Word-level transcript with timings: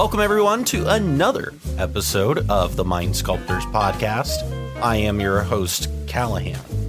Welcome, 0.00 0.20
everyone, 0.20 0.64
to 0.66 0.86
another 0.86 1.52
episode 1.76 2.48
of 2.48 2.76
the 2.76 2.84
Mind 2.84 3.14
Sculptors 3.14 3.66
podcast. 3.66 4.38
I 4.80 4.96
am 4.96 5.20
your 5.20 5.42
host, 5.42 5.88
Callahan. 6.06 6.79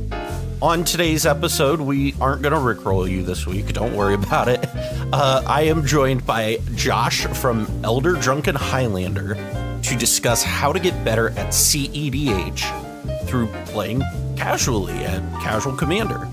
On 0.61 0.83
today's 0.83 1.25
episode, 1.25 1.81
we 1.81 2.13
aren't 2.21 2.43
going 2.43 2.53
to 2.53 2.59
rickroll 2.59 3.09
you 3.09 3.23
this 3.23 3.47
week. 3.47 3.73
Don't 3.73 3.95
worry 3.95 4.13
about 4.13 4.47
it. 4.47 4.63
Uh, 5.11 5.41
I 5.47 5.63
am 5.63 5.83
joined 5.87 6.23
by 6.23 6.59
Josh 6.75 7.25
from 7.25 7.67
Elder 7.83 8.13
Drunken 8.13 8.53
Highlander 8.53 9.33
to 9.81 9.95
discuss 9.97 10.43
how 10.43 10.71
to 10.71 10.79
get 10.79 11.03
better 11.03 11.29
at 11.29 11.47
CEDH 11.47 13.25
through 13.25 13.47
playing 13.65 14.03
casually 14.37 14.93
at 15.03 15.23
Casual 15.41 15.75
Commander. 15.75 16.29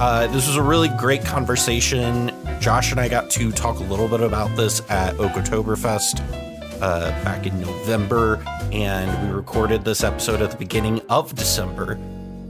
Uh, 0.00 0.26
this 0.26 0.48
was 0.48 0.56
a 0.56 0.62
really 0.62 0.88
great 0.98 1.24
conversation. 1.24 2.32
Josh 2.58 2.90
and 2.90 2.98
I 2.98 3.08
got 3.08 3.30
to 3.30 3.52
talk 3.52 3.78
a 3.78 3.84
little 3.84 4.08
bit 4.08 4.20
about 4.20 4.56
this 4.56 4.80
at 4.90 5.14
Oktoberfest 5.14 6.20
uh, 6.82 7.10
back 7.22 7.46
in 7.46 7.60
November, 7.60 8.42
and 8.72 9.28
we 9.28 9.32
recorded 9.32 9.84
this 9.84 10.02
episode 10.02 10.42
at 10.42 10.50
the 10.50 10.56
beginning 10.56 11.00
of 11.08 11.36
December. 11.36 12.00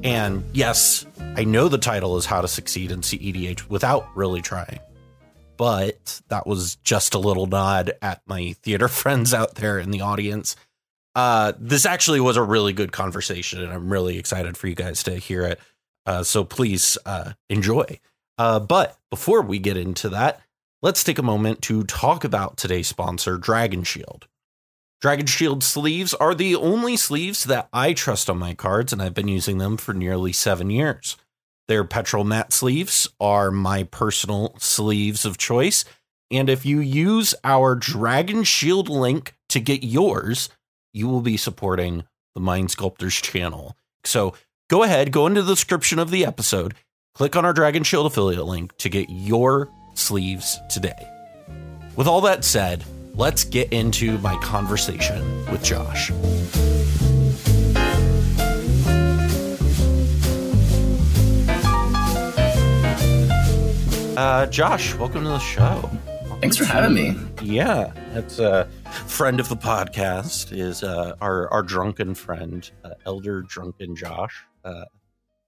And 0.05 0.45
yes, 0.53 1.07
I 1.35 1.45
know 1.45 1.69
the 1.69 1.79
title 1.79 2.19
is 2.19 2.27
How 2.27 2.43
to 2.43 2.49
Succeed 2.49 2.93
in 2.93 3.01
CEDH 3.01 3.71
without 3.71 4.07
really 4.15 4.43
trying, 4.43 4.79
but 5.57 6.21
that 6.29 6.47
was 6.47 6.77
just 6.85 7.15
a 7.15 7.19
little 7.19 7.47
nod 7.47 7.93
at 8.03 8.21
my 8.27 8.55
theater 8.63 8.89
friends 8.89 9.33
out 9.33 9.55
there 9.55 9.79
in 9.79 9.91
the 9.91 10.03
audience. 10.03 10.57
Uh, 11.15 11.55
this 11.59 11.87
actually 11.87 12.21
was 12.21 12.37
a 12.37 12.43
really 12.43 12.75
good 12.75 12.93
conversation, 12.93 13.63
and 13.63 13.73
I'm 13.73 13.91
really 13.91 14.19
excited 14.19 14.59
for 14.59 14.69
you 14.69 14.75
guys 14.75 15.03
to 15.05 15.17
hear 15.17 15.43
it. 15.43 15.61
Uh, 16.05 16.23
so 16.23 16.45
please 16.45 16.99
uh, 17.07 17.33
enjoy. 17.49 17.99
Uh, 18.37 18.61
but 18.61 18.99
before 19.11 19.41
we 19.41 19.59
get 19.59 19.79
into 19.79 20.11
that, 20.11 20.43
let's 20.83 21.03
take 21.03 21.19
a 21.19 21.23
moment 21.23 21.63
to 21.63 21.83
talk 21.85 22.25
about 22.25 22.59
today's 22.59 22.89
sponsor, 22.89 23.39
Dragon 23.39 23.85
Shield. 23.85 24.27
Dragon 25.05 25.27
Shield 25.27 25.63
sleeves 25.63 26.15
are 26.15 26.35
the 26.35 26.57
only 26.57 26.97
sleeves 26.97 27.45
that 27.45 27.69
I 27.75 27.93
trust 27.93 28.31
on 28.31 28.39
my 28.39 28.55
cards, 28.55 28.91
and 28.91 29.03
I've 29.03 29.13
been 29.13 29.29
using 29.29 29.59
them 29.59 29.77
for 29.77 29.93
nearly 29.93 30.33
seven 30.33 30.71
years. 30.71 31.19
Their 31.69 31.85
petrol 31.85 32.25
matte 32.25 32.55
sleeves 32.55 33.07
are 33.21 33.51
my 33.51 33.83
personal 33.83 34.55
sleeves 34.59 35.27
of 35.27 35.37
choice. 35.37 35.85
And 36.31 36.49
if 36.49 36.65
you 36.65 36.81
use 36.81 37.35
our 37.45 37.75
Dragon 37.75 38.45
Shield 38.45 38.89
link 38.89 39.35
to 39.51 39.61
get 39.61 39.85
yours, 39.85 40.49
you 40.95 41.07
will 41.07 41.21
be 41.21 41.37
supporting 41.37 42.05
the 42.35 42.41
Mind 42.41 42.71
Sculptors 42.71 43.17
channel. 43.17 43.77
So 44.05 44.33
go 44.71 44.85
ahead, 44.85 45.13
go 45.13 45.27
into 45.27 45.43
the 45.43 45.53
description 45.53 45.99
of 45.99 46.11
the 46.11 46.25
episode, 46.25 46.73
click 47.15 47.37
on 47.37 47.45
our 47.45 47.53
Dragon 47.53 47.83
Shield 47.83 48.07
affiliate 48.07 48.47
link 48.47 48.75
to 48.79 48.89
get 48.89 49.11
your 49.11 49.69
sleeves 49.93 50.59
today. 50.71 50.97
With 51.95 52.07
all 52.07 52.23
that 52.23 52.43
said, 52.43 52.83
let's 53.15 53.45
get 53.45 53.73
into 53.73 54.19
my 54.19 54.37
conversation 54.39 55.23
with 55.51 55.63
Josh. 55.63 56.11
Uh, 64.17 64.47
Josh, 64.47 64.95
welcome 64.95 65.23
to 65.25 65.29
the 65.29 65.39
show. 65.39 65.91
Thanks 66.41 66.57
for 66.57 66.65
having 66.65 66.95
me. 66.95 67.17
Yeah, 67.43 67.93
that's 68.13 68.39
a 68.39 68.69
friend 69.07 69.41
of 69.41 69.49
the 69.49 69.57
podcast 69.57 70.57
is 70.57 70.83
uh, 70.83 71.17
our 71.21 71.51
our 71.51 71.63
drunken 71.63 72.15
friend, 72.15 72.71
uh, 72.85 72.91
Elder 73.07 73.43
Drunken 73.43 73.97
Josh, 73.97 74.45
uh, 74.65 74.85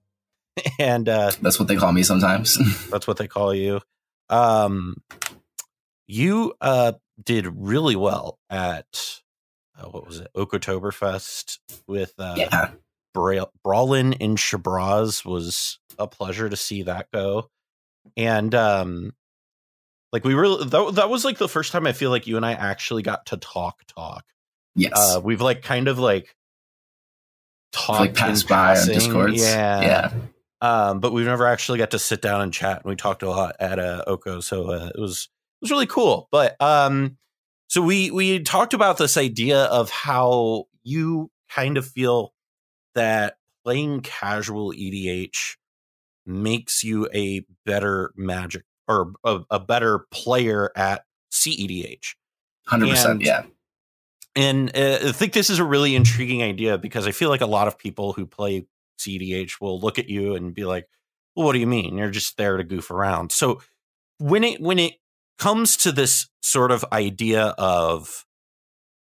and 0.79 1.09
uh, 1.09 1.33
That's 1.41 1.59
what 1.59 1.69
they 1.69 1.77
call 1.77 1.93
me 1.93 2.03
sometimes. 2.03 2.59
that's 2.91 3.07
what 3.07 3.19
they 3.19 3.29
call 3.29 3.55
you. 3.55 3.81
Um, 4.31 4.97
you 6.07 6.55
uh, 6.61 6.93
did 7.23 7.47
really 7.47 7.97
well 7.97 8.39
at 8.51 9.21
uh, 9.79 9.89
what 9.89 10.07
was 10.07 10.21
it, 10.21 10.31
Oktoberfest 10.37 11.59
with 11.87 12.15
uh, 12.19 12.35
yeah. 12.37 12.71
Bra- 13.17 13.47
Brallin 13.65 14.17
in 14.21 14.37
Shabraz 14.37 15.25
was 15.25 15.79
a 15.99 16.07
pleasure 16.07 16.49
to 16.51 16.57
see 16.57 16.83
that 16.83 17.11
go. 17.11 17.49
And 18.15 18.55
um 18.55 19.13
like 20.13 20.25
we 20.25 20.35
really 20.35 20.67
that, 20.67 20.95
that 20.97 21.11
was 21.11 21.25
like 21.25 21.39
the 21.39 21.49
first 21.49 21.73
time 21.73 21.87
I 21.87 21.93
feel 21.93 22.11
like 22.11 22.27
you 22.27 22.37
and 22.37 22.45
I 22.45 22.53
actually 22.53 23.03
got 23.03 23.27
to 23.27 23.39
talk 23.39 23.83
talk. 23.87 24.25
Yes. 24.75 24.93
Uh 24.95 25.21
we've 25.23 25.41
like 25.41 25.63
kind 25.63 25.89
of 25.89 25.99
like 25.99 26.37
talked 27.73 28.01
like 28.01 28.15
passed 28.15 28.49
by 28.49 28.71
on 28.71 28.77
passing. 28.77 28.95
Discords. 28.95 29.43
Yeah. 29.43 29.81
Yeah. 29.81 30.13
Um 30.61 31.01
but 31.01 31.13
we've 31.13 31.27
never 31.27 31.47
actually 31.47 31.79
got 31.79 31.93
to 31.93 31.99
sit 31.99 32.21
down 32.21 32.43
and 32.43 32.53
chat 32.53 32.83
and 32.83 32.91
we 32.91 32.97
talked 32.97 33.23
a 33.23 33.31
lot 33.31 33.57
at 33.59 33.79
uh 33.79 34.05
Oko 34.07 34.41
so 34.41 34.71
uh, 34.71 34.91
it 34.95 35.01
was 35.01 35.31
was 35.61 35.71
really 35.71 35.87
cool. 35.87 36.29
But 36.31 36.61
um 36.61 37.17
so 37.69 37.83
we 37.83 38.11
we 38.11 38.41
talked 38.41 38.75
about 38.75 38.99
this 38.99 39.17
idea 39.17 39.65
of 39.65 39.91
how 39.91 40.65
you 40.83 41.31
kind 41.51 41.77
of 41.77 41.87
feel 41.87 42.33
that 42.95 43.39
playing 43.65 44.01
casual 44.01 44.73
EDH 44.73 45.57
makes 46.25 46.83
you 46.85 47.09
a 47.15 47.45
better 47.65 48.13
magic 48.17 48.65
or 48.89 49.13
a, 49.25 49.41
a 49.51 49.61
better 49.61 50.07
player 50.13 50.71
at 50.77 51.05
CEDH. 51.33 52.15
100%. 52.69 53.11
And- 53.11 53.23
yeah. 53.23 53.43
And 54.35 54.77
uh, 54.77 54.99
I 55.03 55.13
think 55.13 55.33
this 55.33 55.49
is 55.49 55.59
a 55.59 55.65
really 55.65 55.95
intriguing 55.97 56.43
idea 56.43 56.77
because 56.77 57.07
I 57.07 57.13
feel 57.13 57.31
like 57.31 57.41
a 57.41 57.47
lot 57.47 57.69
of 57.69 57.79
people 57.79 58.13
who 58.13 58.27
play 58.27 58.67
CDH 59.01 59.61
will 59.61 59.81
look 59.81 59.99
at 59.99 60.11
you 60.11 60.35
and 60.35 60.55
be 60.55 60.67
like, 60.67 60.87
"Well, 61.35 61.47
what 61.47 61.55
do 61.55 61.59
you 61.59 61.67
mean? 61.67 61.97
You're 61.97 62.11
just 62.11 62.37
there 62.37 62.59
to 62.59 62.65
goof 62.65 62.91
around." 62.91 63.33
So 63.33 63.63
when 64.19 64.45
it 64.45 64.61
when 64.61 64.79
it 64.79 64.95
comes 65.39 65.77
to 65.79 65.93
this 65.93 66.29
sort 66.43 66.71
of 66.71 66.85
idea 66.93 67.55
of 67.59 68.25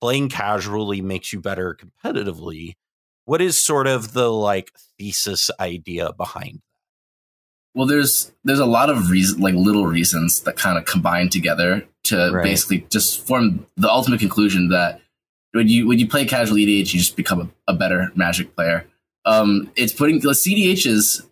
playing 0.01 0.29
casually 0.29 1.01
makes 1.01 1.33
you 1.33 1.41
better 1.41 1.77
competitively, 1.77 2.75
what 3.25 3.41
is 3.41 3.63
sort 3.63 3.87
of 3.87 4.13
the 4.13 4.31
like 4.31 4.73
thesis 4.99 5.51
idea 5.61 6.13
behind? 6.13 6.55
That? 6.55 6.61
Well, 7.75 7.87
there's 7.87 8.33
there's 8.45 8.59
a 8.59 8.67
lot 8.67 8.91
of 8.91 9.11
reason, 9.11 9.41
like 9.41 9.55
little 9.55 9.87
reasons 9.87 10.41
that 10.41 10.57
kind 10.57 10.77
of 10.77 10.85
combine 10.85 11.29
together 11.29 11.87
to 12.05 12.31
Right. 12.33 12.43
basically 12.43 12.87
just 12.91 13.27
form 13.27 13.67
the 13.77 13.89
ultimate 13.89 14.21
conclusion 14.21 14.69
that 14.69 15.01
when 15.53 15.69
you 15.69 15.87
when 15.87 15.99
you 15.99 16.09
play 16.09 16.25
casual 16.27 16.57
EDH, 16.57 16.93
you 16.93 16.99
just 17.01 17.17
become 17.17 17.41
a, 17.69 17.73
a 17.73 17.75
better 17.75 18.11
Magic 18.15 18.55
player. 18.55 18.87
Um, 19.25 19.71
it's 19.77 19.93
putting 19.93 20.19
the 20.19 20.31
CDH 20.31 20.85
is 20.85 21.23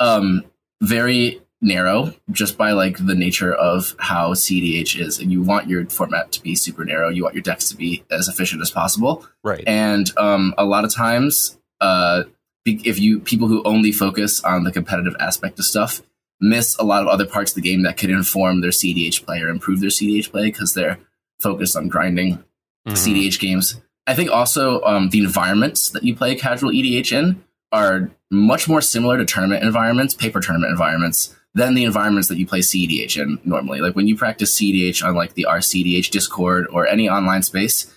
um, 0.00 0.44
very 0.82 1.40
narrow 1.60 2.14
just 2.30 2.56
by 2.56 2.72
like 2.72 3.04
the 3.04 3.14
nature 3.14 3.52
of 3.52 3.94
how 3.98 4.32
CDH 4.32 4.98
is, 5.00 5.18
and 5.18 5.32
you 5.32 5.42
want 5.42 5.68
your 5.68 5.84
format 5.86 6.30
to 6.32 6.42
be 6.42 6.54
super 6.54 6.84
narrow. 6.84 7.08
You 7.08 7.22
want 7.24 7.34
your 7.34 7.42
decks 7.42 7.68
to 7.70 7.76
be 7.76 8.04
as 8.10 8.28
efficient 8.28 8.62
as 8.62 8.70
possible 8.70 9.26
Right. 9.42 9.64
and 9.66 10.10
um, 10.18 10.54
a 10.56 10.64
lot 10.64 10.84
of 10.84 10.94
times 10.94 11.58
uh, 11.80 12.24
if 12.64 12.98
you 13.00 13.20
people 13.20 13.48
who 13.48 13.62
only 13.64 13.92
focus 13.92 14.42
on 14.44 14.64
the 14.64 14.72
competitive 14.72 15.14
aspect 15.20 15.58
of 15.58 15.64
stuff 15.64 16.02
miss 16.40 16.76
a 16.78 16.84
lot 16.84 17.02
of 17.02 17.08
other 17.08 17.26
parts 17.26 17.50
of 17.52 17.54
the 17.56 17.60
game 17.62 17.82
that 17.82 17.96
could 17.96 18.10
inform 18.10 18.60
their 18.60 18.70
cdh 18.70 19.24
play 19.24 19.40
or 19.40 19.48
improve 19.48 19.80
their 19.80 19.88
cdh 19.88 20.30
play 20.30 20.44
because 20.50 20.74
they're 20.74 20.98
focused 21.40 21.76
on 21.76 21.88
grinding 21.88 22.44
Mhm. 22.86 22.92
cdh 22.92 23.38
games 23.40 23.80
i 24.06 24.14
think 24.14 24.30
also 24.30 24.80
um, 24.82 25.08
the 25.10 25.18
environments 25.20 25.88
that 25.90 26.04
you 26.04 26.14
play 26.14 26.34
casual 26.34 26.70
edh 26.70 27.10
in 27.12 27.42
are 27.72 28.10
much 28.30 28.68
more 28.68 28.80
similar 28.82 29.16
to 29.18 29.24
tournament 29.24 29.62
environments 29.64 30.14
paper 30.14 30.40
tournament 30.40 30.70
environments 30.70 31.34
than 31.54 31.74
the 31.74 31.84
environments 31.84 32.28
that 32.28 32.38
you 32.38 32.46
play 32.46 32.60
cdh 32.60 33.16
in 33.20 33.38
normally 33.44 33.80
like 33.80 33.96
when 33.96 34.06
you 34.06 34.16
practice 34.16 34.58
cdh 34.60 35.02
on 35.04 35.14
like 35.14 35.34
the 35.34 35.46
rcdh 35.48 36.10
discord 36.10 36.66
or 36.70 36.86
any 36.86 37.08
online 37.08 37.42
space 37.42 37.92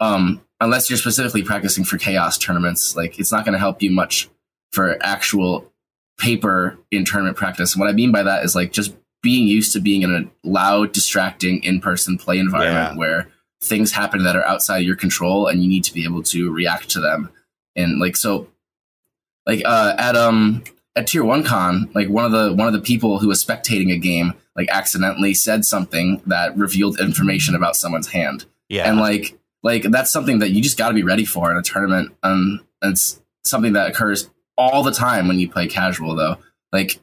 um, 0.00 0.42
unless 0.60 0.90
you're 0.90 0.98
specifically 0.98 1.42
practicing 1.42 1.84
for 1.84 1.96
chaos 1.96 2.36
tournaments, 2.36 2.96
like 2.96 3.18
it's 3.18 3.32
not 3.32 3.44
going 3.44 3.54
to 3.54 3.58
help 3.58 3.82
you 3.82 3.90
much 3.90 4.28
for 4.72 4.98
actual 5.02 5.72
paper 6.18 6.78
in 6.90 7.04
tournament 7.04 7.36
practice. 7.36 7.76
What 7.76 7.88
I 7.88 7.92
mean 7.92 8.12
by 8.12 8.22
that 8.22 8.44
is 8.44 8.54
like 8.54 8.72
just 8.72 8.94
being 9.22 9.48
used 9.48 9.72
to 9.72 9.80
being 9.80 10.02
in 10.02 10.14
a 10.14 10.46
loud, 10.46 10.92
distracting 10.92 11.62
in-person 11.62 12.18
play 12.18 12.38
environment 12.38 12.92
Yeah. 12.94 12.98
where 12.98 13.28
things 13.62 13.92
happen 13.92 14.24
that 14.24 14.36
are 14.36 14.44
outside 14.46 14.78
your 14.84 14.96
control 14.96 15.46
and 15.46 15.62
you 15.62 15.68
need 15.68 15.84
to 15.84 15.94
be 15.94 16.04
able 16.04 16.22
to 16.24 16.52
react 16.52 16.90
to 16.90 17.00
them. 17.00 17.30
And 17.74 17.98
like 17.98 18.16
so 18.16 18.48
like 19.46 19.62
uh 19.64 19.94
at 19.96 20.14
um 20.14 20.62
at 20.96 21.06
tier 21.06 21.22
one 21.24 21.44
con, 21.44 21.90
like 21.94 22.08
one 22.08 22.24
of 22.24 22.32
the 22.32 22.52
one 22.52 22.66
of 22.66 22.72
the 22.72 22.80
people 22.80 23.18
who 23.20 23.28
was 23.28 23.44
spectating 23.44 23.92
a 23.92 23.98
game 23.98 24.32
like 24.56 24.68
accidentally 24.70 25.34
said 25.34 25.64
something 25.64 26.22
that 26.26 26.56
revealed 26.56 26.98
information 26.98 27.54
about 27.54 27.76
someone's 27.76 28.08
hand. 28.08 28.46
Yeah. 28.68 28.88
And 28.88 28.98
like 28.98 29.38
like 29.62 29.82
that's 29.84 30.10
something 30.10 30.38
that 30.40 30.50
you 30.50 30.62
just 30.62 30.78
got 30.78 30.88
to 30.88 30.94
be 30.94 31.02
ready 31.02 31.24
for 31.24 31.50
in 31.50 31.56
a 31.56 31.62
tournament. 31.62 32.12
Um, 32.22 32.64
it's 32.82 33.20
something 33.44 33.74
that 33.74 33.90
occurs 33.90 34.30
all 34.56 34.82
the 34.82 34.90
time 34.92 35.28
when 35.28 35.38
you 35.38 35.48
play 35.50 35.66
casual, 35.66 36.14
though. 36.14 36.38
Like 36.72 36.98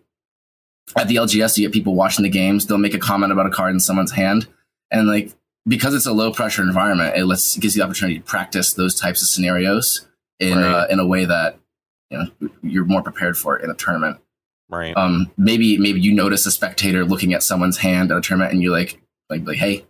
at 0.98 1.08
the 1.08 1.16
LGS, 1.18 1.58
you 1.58 1.68
get 1.68 1.74
people 1.74 1.96
watching 1.96 2.24
the 2.24 2.30
games. 2.30 2.66
They'll 2.66 2.78
make 2.78 2.94
a 2.94 3.00
comment 3.00 3.32
about 3.32 3.46
a 3.46 3.50
card 3.52 3.74
in 3.74 3.80
someone's 3.80 4.12
hand, 4.12 4.48
and 4.92 5.08
like 5.08 5.32
because 5.68 5.94
it's 5.94 6.06
a 6.06 6.12
low 6.14 6.32
pressure 6.32 6.62
environment, 6.62 7.16
it 7.16 7.26
lets 7.26 7.56
gives 7.58 7.76
you 7.76 7.82
the 7.82 7.86
opportunity 7.86 8.20
to 8.20 8.26
practice 8.26 8.74
those 8.74 9.00
types 9.00 9.22
of 9.22 9.28
scenarios 9.28 10.08
in 10.40 10.58
Right. 10.58 10.66
uh, 10.66 10.88
in 10.90 11.00
a 11.00 11.06
way 11.08 11.26
that 11.26 11.58
you 12.10 12.18
know 12.18 12.50
you're 12.62 12.86
more 12.86 13.02
prepared 13.02 13.38
for 13.38 13.58
it 13.58 13.64
in 13.64 13.70
a 13.70 13.74
tournament. 13.76 14.18
right. 14.70 14.96
Um, 14.98 15.32
maybe 15.38 15.78
maybe 15.78 16.00
you 16.02 16.14
notice 16.14 16.46
a 16.46 16.52
spectator 16.52 17.04
looking 17.06 17.34
at 17.34 17.44
someone's 17.44 17.78
hand 17.78 18.12
at 18.12 18.18
a 18.18 18.22
tournament, 18.22 18.54
and 18.54 18.62
you're 18.62 18.72
like 18.72 19.02
like 19.30 19.46
like 19.48 19.58
hey, 19.58 19.86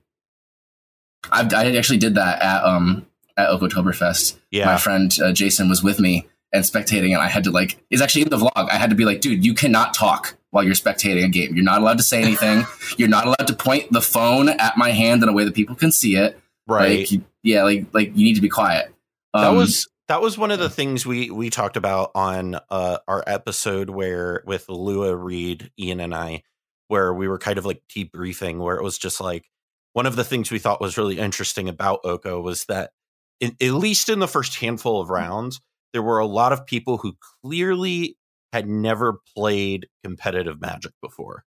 I've, 1.32 1.54
I 1.54 1.76
actually 1.76 1.98
did 2.00 2.16
that 2.16 2.42
at 2.42 2.64
um 2.64 3.06
at 3.38 3.50
Oktoberfest. 3.50 4.38
yeah. 4.52 4.66
My 4.66 4.78
friend 4.78 5.12
uh, 5.24 5.32
Jason 5.32 5.70
was 5.70 5.84
with 5.84 6.00
me 6.00 6.28
and 6.52 6.64
spectating, 6.64 7.14
and 7.14 7.22
I 7.22 7.30
had 7.30 7.44
to 7.46 7.52
like 7.52 7.78
it's 7.90 8.02
actually 8.02 8.24
in 8.24 8.30
the 8.30 8.38
vlog. 8.38 8.52
I 8.70 8.76
had 8.78 8.90
to 8.90 8.96
be 8.96 9.06
like, 9.06 9.22
dude, 9.22 9.46
you 9.46 9.54
cannot 9.54 9.94
talk 9.94 10.36
while 10.52 10.64
you're 10.64 10.76
spectating 10.76 11.26
a 11.26 11.30
game. 11.30 11.56
You're 11.56 11.64
not 11.66 11.82
allowed 11.82 11.98
to 11.98 12.04
say 12.04 12.22
anything. 12.22 12.66
you're 12.98 13.08
not 13.10 13.26
allowed 13.26 13.48
to 13.48 13.56
point 13.56 13.92
the 13.92 14.02
phone 14.02 14.50
at 14.50 14.78
my 14.78 14.92
hand 14.92 15.24
in 15.24 15.30
a 15.30 15.34
way 15.34 15.46
that 15.46 15.56
people 15.56 15.76
can 15.76 15.92
see 15.92 16.16
it. 16.16 16.40
right. 16.68 17.00
Like, 17.00 17.12
you- 17.12 17.26
yeah, 17.42 17.64
like 17.64 17.88
like 17.94 18.08
you 18.16 18.24
need 18.24 18.36
to 18.36 18.42
be 18.42 18.50
quiet. 18.50 18.94
that 19.34 19.48
Um, 19.50 19.56
was 19.58 19.88
that 20.08 20.22
was 20.22 20.38
one 20.38 20.52
of 20.52 20.60
the 20.60 20.70
things 20.70 21.06
we 21.06 21.30
we 21.30 21.50
talked 21.50 21.78
about 21.78 22.12
on 22.16 22.56
uh 22.70 22.98
our 23.08 23.24
episode 23.26 23.90
where 23.90 24.44
with 24.46 24.68
Lua 24.70 25.16
Reed, 25.16 25.72
Ian 25.80 26.00
and 26.00 26.14
I, 26.14 26.44
where 26.88 27.14
we 27.14 27.28
were 27.28 27.40
kind 27.40 27.58
of 27.58 27.66
like 27.66 27.82
debriefing, 27.90 28.60
where 28.60 28.76
it 28.78 28.84
was 28.84 28.98
just 28.98 29.22
like 29.22 29.46
one 29.94 30.06
of 30.06 30.16
the 30.16 30.24
things 30.24 30.52
we 30.52 30.60
thought 30.60 30.82
was 30.82 30.98
really 30.98 31.20
interesting 31.20 31.70
about 31.70 32.02
Oko 32.04 32.42
was 32.42 32.66
that 32.66 32.92
in, 33.40 33.56
at 33.62 33.74
least 33.74 34.10
in 34.10 34.20
the 34.20 34.28
first 34.28 34.56
handful 34.56 35.02
of 35.02 35.10
rounds, 35.10 35.62
there 35.94 36.02
were 36.02 36.20
a 36.20 36.26
lot 36.26 36.54
of 36.54 36.66
people 36.66 36.98
who 36.98 37.16
clearly 37.42 38.18
had 38.52 38.68
never 38.68 39.20
played 39.36 39.88
competitive 40.04 40.60
magic 40.62 40.92
before. 41.02 41.44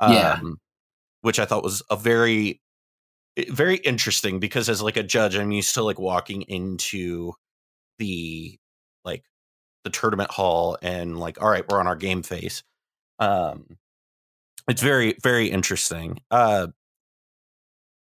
Yeah. 0.00 0.38
Um, 0.40 0.58
which 1.22 1.38
I 1.38 1.44
thought 1.44 1.62
was 1.62 1.82
a 1.90 1.96
very 1.96 2.60
very 3.48 3.76
interesting 3.76 4.40
because 4.40 4.68
as 4.68 4.82
like 4.82 4.96
a 4.96 5.02
judge 5.02 5.36
i'm 5.36 5.52
used 5.52 5.72
to 5.74 5.82
like 5.82 5.98
walking 5.98 6.42
into 6.42 7.32
the 8.00 8.58
like 9.04 9.22
the 9.84 9.90
tournament 9.90 10.30
hall 10.32 10.76
and 10.82 11.18
like 11.20 11.40
all 11.40 11.48
right 11.48 11.64
we're 11.70 11.78
on 11.78 11.86
our 11.86 11.94
game 11.96 12.22
face 12.22 12.64
um 13.20 13.76
it's 14.68 14.82
very 14.82 15.14
very 15.22 15.48
interesting 15.48 16.18
uh 16.32 16.66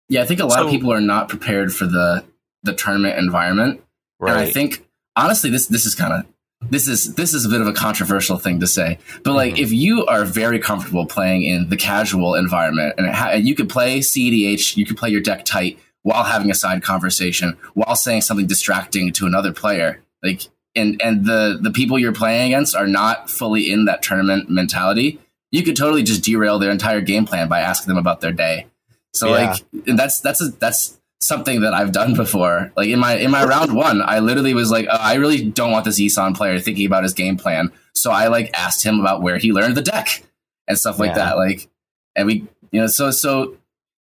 yeah. 0.09 0.21
I 0.21 0.25
think 0.25 0.39
a 0.41 0.45
lot 0.45 0.59
So- 0.59 0.65
of 0.65 0.71
people 0.71 0.91
are 0.91 1.01
not 1.01 1.29
prepared 1.29 1.73
for 1.73 1.85
the 1.85 2.23
the 2.63 2.73
tournament 2.73 3.17
environment. 3.17 3.81
right 4.19 4.31
And 4.31 4.39
I 4.39 4.49
think 4.51 4.85
honestly, 5.15 5.49
this 5.49 5.67
this 5.67 5.85
is 5.85 5.95
kind 5.95 6.13
of 6.13 6.25
this 6.69 6.87
is 6.87 7.15
this 7.15 7.33
is 7.33 7.45
a 7.45 7.49
bit 7.49 7.61
of 7.61 7.67
a 7.67 7.73
controversial 7.73 8.37
thing 8.37 8.59
to 8.59 8.67
say, 8.67 8.99
but 9.23 9.33
like 9.33 9.55
Mhm. 9.55 9.59
if 9.59 9.71
you 9.71 10.05
are 10.05 10.23
very 10.25 10.59
comfortable 10.59 11.05
playing 11.05 11.43
in 11.43 11.69
the 11.69 11.77
casual 11.77 12.35
environment 12.35 12.95
and, 12.97 13.09
ha- 13.13 13.29
and 13.31 13.47
you 13.47 13.55
could 13.55 13.69
play 13.69 13.99
CEDH, 13.99 14.77
you 14.77 14.85
could 14.85 14.97
play 14.97 15.09
your 15.09 15.21
deck 15.21 15.45
tight 15.45 15.77
while 16.03 16.23
having 16.23 16.51
a 16.51 16.55
side 16.55 16.83
conversation, 16.83 17.57
while 17.73 17.95
saying 17.95 18.21
something 18.21 18.45
distracting 18.47 19.11
to 19.13 19.25
another 19.25 19.51
player, 19.51 20.01
like 20.21 20.41
and 20.75 21.01
and 21.01 21.25
the 21.25 21.57
the 21.61 21.71
people 21.71 21.97
you're 21.99 22.13
playing 22.13 22.53
against 22.53 22.75
are 22.75 22.87
not 22.87 23.29
fully 23.29 23.71
in 23.71 23.85
that 23.85 24.01
tournament 24.03 24.49
mentality. 24.49 25.19
You 25.51 25.63
could 25.63 25.75
totally 25.75 26.03
just 26.03 26.23
derail 26.23 26.57
their 26.59 26.71
entire 26.71 27.01
game 27.01 27.25
plan 27.25 27.47
by 27.47 27.59
asking 27.59 27.89
them 27.89 27.97
about 27.97 28.21
their 28.21 28.31
day. 28.31 28.67
So 29.13 29.27
Yeah. 29.35 29.51
like 29.51 29.63
and 29.87 29.97
that's 29.99 30.19
that's 30.19 30.41
a, 30.41 30.47
that's 30.59 30.99
something 31.21 31.61
that 31.61 31.73
I've 31.73 31.91
done 31.91 32.15
before. 32.15 32.71
Like 32.75 32.89
in 32.89 32.99
my 32.99 33.15
in 33.17 33.29
my 33.31 33.45
round 33.45 33.73
one, 33.75 34.01
I 34.01 34.19
literally 34.19 34.53
was 34.55 34.71
like, 34.71 34.87
uh, 34.87 34.97
I 34.99 35.13
really 35.15 35.43
don't 35.49 35.71
want 35.71 35.85
this 35.85 35.99
Eson 36.01 36.35
player 36.35 36.59
thinking 36.59 36.85
about 36.87 37.03
his 37.03 37.13
game 37.13 37.37
plan. 37.37 37.71
So 37.93 38.09
I 38.11 38.27
like 38.27 38.49
asked 38.55 38.83
him 38.83 38.99
about 38.99 39.21
where 39.21 39.37
he 39.37 39.51
learned 39.53 39.77
the 39.77 39.81
deck 39.83 40.23
and 40.67 40.77
stuff 40.77 40.97
like 40.99 41.09
Yeah. 41.11 41.17
that. 41.25 41.37
Like, 41.37 41.69
and 42.15 42.25
we, 42.25 42.47
you 42.71 42.81
know, 42.81 42.87
so 42.87 43.11
so 43.11 43.55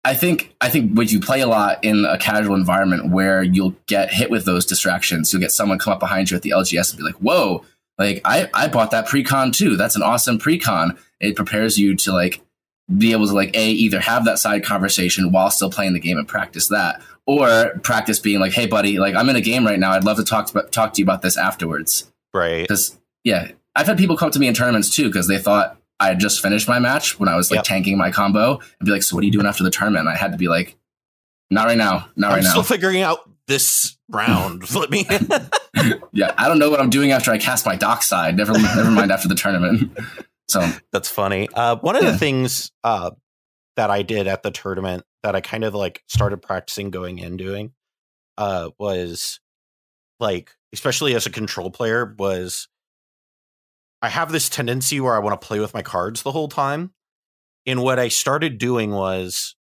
I 0.06 0.14
think 0.14 0.54
I 0.60 0.68
think 0.68 0.96
when 0.96 1.08
you 1.08 1.18
play 1.18 1.40
a 1.40 1.48
lot 1.48 1.82
in 1.82 2.04
a 2.04 2.16
casual 2.16 2.54
environment 2.54 3.10
where 3.10 3.42
you'll 3.42 3.74
get 3.86 4.12
hit 4.12 4.30
with 4.30 4.44
those 4.44 4.64
distractions, 4.64 5.32
you'll 5.32 5.42
get 5.42 5.50
someone 5.50 5.80
come 5.80 5.92
up 5.92 5.98
behind 5.98 6.30
you 6.30 6.36
at 6.36 6.42
the 6.42 6.50
LGS 6.50 6.90
and 6.90 6.98
be 6.98 7.04
like, 7.04 7.16
"Whoa!" 7.16 7.64
Like 7.98 8.20
I 8.24 8.48
I 8.54 8.68
bought 8.68 8.92
that 8.92 9.08
precon 9.08 9.52
too. 9.52 9.76
That's 9.76 9.96
an 9.96 10.02
awesome 10.02 10.38
precon. 10.38 10.96
It 11.18 11.34
prepares 11.34 11.76
you 11.76 11.96
to 11.96 12.12
like 12.12 12.40
be 12.96 13.10
able 13.10 13.26
to 13.26 13.32
like 13.32 13.56
a 13.56 13.68
either 13.68 13.98
have 13.98 14.24
that 14.26 14.38
side 14.38 14.64
conversation 14.64 15.32
while 15.32 15.50
still 15.50 15.70
playing 15.70 15.94
the 15.94 15.98
game 15.98 16.18
and 16.18 16.28
practice 16.28 16.68
that, 16.68 17.02
or 17.26 17.72
practice 17.82 18.20
being 18.20 18.38
like, 18.38 18.52
"Hey, 18.52 18.66
buddy, 18.66 19.00
like 19.00 19.16
I'm 19.16 19.28
in 19.28 19.34
a 19.34 19.40
game 19.40 19.66
right 19.66 19.80
now. 19.80 19.90
I'd 19.90 20.04
love 20.04 20.18
to 20.18 20.24
talk 20.24 20.46
to, 20.52 20.62
talk 20.70 20.92
to 20.92 21.00
you 21.00 21.04
about 21.04 21.22
this 21.22 21.36
afterwards." 21.36 22.12
right 22.32 22.62
Because 22.62 22.96
yeah, 23.24 23.50
I've 23.74 23.88
had 23.88 23.98
people 23.98 24.16
come 24.16 24.28
up 24.28 24.34
to 24.34 24.38
me 24.38 24.46
in 24.46 24.54
tournaments 24.54 24.94
too 24.94 25.08
because 25.08 25.26
they 25.26 25.38
thought 25.38 25.76
I 26.00 26.08
had 26.08 26.18
just 26.20 26.42
finished 26.42 26.68
my 26.68 26.78
match 26.78 27.18
when 27.18 27.28
I 27.28 27.36
was 27.36 27.50
like 27.50 27.58
Yep. 27.58 27.64
tanking 27.64 27.96
my 27.98 28.10
combo 28.10 28.58
and 28.78 28.86
be 28.86 28.92
like, 28.92 29.02
"So 29.02 29.16
what 29.16 29.22
are 29.22 29.26
you 29.26 29.32
doing 29.32 29.46
after 29.46 29.64
the 29.64 29.70
tournament?" 29.70 30.00
And 30.06 30.08
I 30.08 30.16
had 30.16 30.32
to 30.32 30.38
be 30.38 30.48
like, 30.48 30.76
"Not 31.50 31.66
right 31.66 31.78
now, 31.78 32.08
not 32.16 32.28
right 32.28 32.28
now. 32.28 32.28
i'm 32.28 32.34
right 32.36 32.44
still 32.44 32.62
figuring 32.62 33.00
out 33.02 33.28
this 33.46 33.96
round 34.08 34.74
let 34.74 34.90
me 34.90 35.06
yeah, 36.12 36.34
I 36.36 36.48
don't 36.48 36.58
know 36.58 36.68
what 36.70 36.80
I'm 36.80 36.90
doing 36.90 37.12
after 37.12 37.30
I 37.30 37.38
cast 37.38 37.64
my 37.66 37.76
Dockside. 37.76 38.36
Never, 38.36 38.52
never 38.52 38.90
mind 38.90 39.10
after 39.12 39.28
the 39.28 39.34
tournament. 39.34 39.96
So 40.48 40.60
That's 40.92 41.10
funny. 41.10 41.48
Uh, 41.52 41.74
one 41.74 41.96
of 41.96 42.04
Yeah. 42.04 42.12
the 42.12 42.18
things 42.18 42.70
uh, 42.84 43.10
that 43.74 43.90
I 43.90 44.02
did 44.02 44.28
at 44.28 44.44
the 44.44 44.52
tournament 44.52 45.02
that 45.24 45.34
I 45.34 45.40
kind 45.40 45.64
of 45.64 45.74
like 45.74 46.04
started 46.06 46.40
practicing 46.40 46.90
going 46.92 47.18
in 47.18 47.36
doing 47.36 47.72
uh, 48.38 48.70
was 48.78 49.40
like, 50.20 50.52
especially 50.72 51.16
as 51.16 51.26
a 51.26 51.30
control 51.30 51.72
player, 51.72 52.14
was 52.16 52.68
I 54.06 54.08
have 54.08 54.30
this 54.30 54.48
tendency 54.48 55.00
where 55.00 55.16
I 55.16 55.18
want 55.18 55.40
to 55.40 55.44
play 55.44 55.58
with 55.58 55.74
my 55.74 55.82
cards 55.82 56.22
the 56.22 56.30
whole 56.30 56.46
time. 56.46 56.92
And 57.66 57.82
what 57.82 57.98
I 57.98 58.06
started 58.06 58.56
doing 58.56 58.92
was 58.92 59.56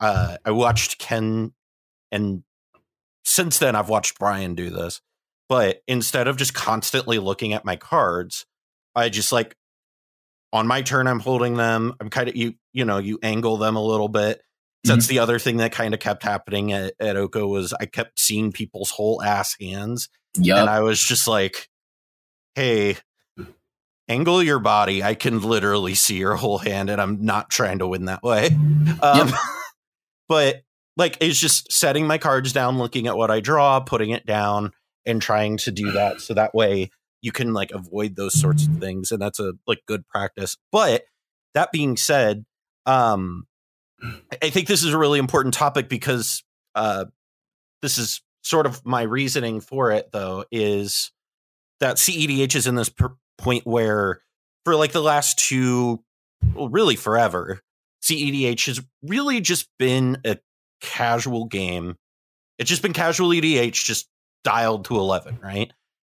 uh, 0.00 0.36
I 0.44 0.50
watched 0.50 0.98
Ken, 0.98 1.52
and 2.10 2.42
since 3.24 3.58
then 3.58 3.76
I've 3.76 3.88
watched 3.88 4.18
Brian 4.18 4.56
do 4.56 4.68
this. 4.68 5.00
But 5.48 5.82
instead 5.86 6.26
of 6.26 6.36
just 6.36 6.54
constantly 6.54 7.20
looking 7.20 7.52
at 7.52 7.64
my 7.64 7.76
cards, 7.76 8.46
I 8.96 9.10
just 9.10 9.30
like 9.30 9.54
on 10.52 10.66
my 10.68 10.80
turn 10.82 11.08
i'm 11.08 11.18
holding 11.18 11.54
them 11.56 11.92
i'm 12.00 12.08
kind 12.08 12.28
of 12.28 12.36
you 12.36 12.54
you 12.72 12.84
know 12.84 12.98
you 12.98 13.18
angle 13.22 13.56
them 13.56 13.74
a 13.74 13.82
little 13.82 14.08
bit 14.08 14.40
that's 14.84 15.08
the 15.08 15.18
other 15.18 15.38
thing 15.38 15.56
that 15.56 15.72
kind 15.72 15.92
of 15.92 15.98
kept 15.98 16.22
happening 16.22 16.72
at, 16.72 16.94
at 17.00 17.16
oko 17.16 17.46
was 17.46 17.74
i 17.80 17.86
kept 17.86 18.20
seeing 18.20 18.52
people's 18.52 18.90
whole 18.90 19.20
ass 19.20 19.56
hands 19.60 20.08
and 20.60 20.70
i 20.70 20.80
was 20.80 21.02
just 21.02 21.26
like 21.26 21.68
hey 22.54 22.96
angle 24.08 24.42
your 24.42 24.58
body 24.58 25.02
i 25.02 25.14
can 25.14 25.40
literally 25.40 25.94
see 25.94 26.16
your 26.16 26.36
whole 26.36 26.58
hand 26.58 26.90
and 26.90 27.00
i'm 27.00 27.24
not 27.24 27.48
trying 27.50 27.78
to 27.78 27.86
win 27.86 28.04
that 28.06 28.22
way. 28.22 28.50
Um, 29.02 29.32
but 30.28 30.62
like 30.96 31.16
it's 31.20 31.38
just 31.38 31.72
setting 31.72 32.06
my 32.06 32.18
cards 32.18 32.52
down 32.52 32.78
looking 32.78 33.06
at 33.06 33.16
what 33.16 33.30
i 33.30 33.40
draw 33.40 33.80
putting 33.80 34.10
it 34.10 34.26
down 34.26 34.72
and 35.06 35.20
trying 35.20 35.56
to 35.58 35.70
do 35.70 35.92
that 35.92 36.20
so 36.20 36.34
that 36.34 36.54
way 36.54 36.90
you 37.24 37.32
can 37.32 37.54
like 37.54 37.70
avoid 37.70 38.16
those 38.16 38.38
sorts 38.38 38.66
of 38.66 38.74
things 38.78 39.10
and 39.10 39.20
that's 39.20 39.40
a 39.40 39.54
like 39.66 39.80
good 39.86 40.06
practice. 40.08 40.58
But 40.70 41.04
that 41.54 41.72
being 41.72 41.96
said 41.96 42.44
um 42.84 43.46
I- 44.02 44.38
i 44.42 44.50
think 44.50 44.68
this 44.68 44.84
is 44.84 44.92
a 44.92 44.98
really 44.98 45.18
important 45.18 45.54
topic 45.54 45.88
because 45.88 46.44
uh 46.74 47.06
this 47.80 47.96
is 47.96 48.20
sort 48.42 48.66
of 48.66 48.84
my 48.84 49.02
reasoning 49.02 49.60
for 49.62 49.90
it 49.90 50.10
though 50.12 50.44
is 50.52 51.12
that 51.80 51.96
cedh 51.96 52.54
is 52.54 52.66
in 52.66 52.74
this 52.74 52.90
per- 52.90 53.16
point 53.38 53.66
where 53.66 54.20
for 54.64 54.76
like 54.76 54.92
the 54.92 55.02
last 55.02 55.38
two 55.38 56.02
well 56.54 56.68
really 56.68 56.96
forever 56.96 57.60
cedh 58.04 58.66
has 58.66 58.80
really 59.02 59.40
just 59.40 59.68
been 59.78 60.18
a 60.24 60.36
casual 60.80 61.46
game. 61.46 61.96
It's 62.58 62.70
just 62.70 62.82
been 62.82 62.92
casual 62.92 63.32
edh 63.32 63.72
just 63.72 64.08
dialed 64.44 64.84
to 64.86 64.96
11 64.96 65.40
right? 65.42 65.72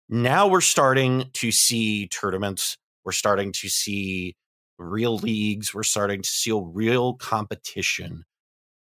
Now 0.10 0.48
we're 0.48 0.62
starting 0.62 1.30
to 1.34 1.52
see 1.52 2.08
tournaments. 2.08 2.78
We're 3.06 3.14
starting 3.14 3.54
to 3.54 3.70
see 3.70 4.36
real 4.78 5.18
leagues. 5.18 5.74
We're 5.74 5.84
starting 5.84 6.22
to 6.22 6.30
see 6.30 6.52
a 6.52 6.58
real 6.58 7.14
competition 7.14 8.24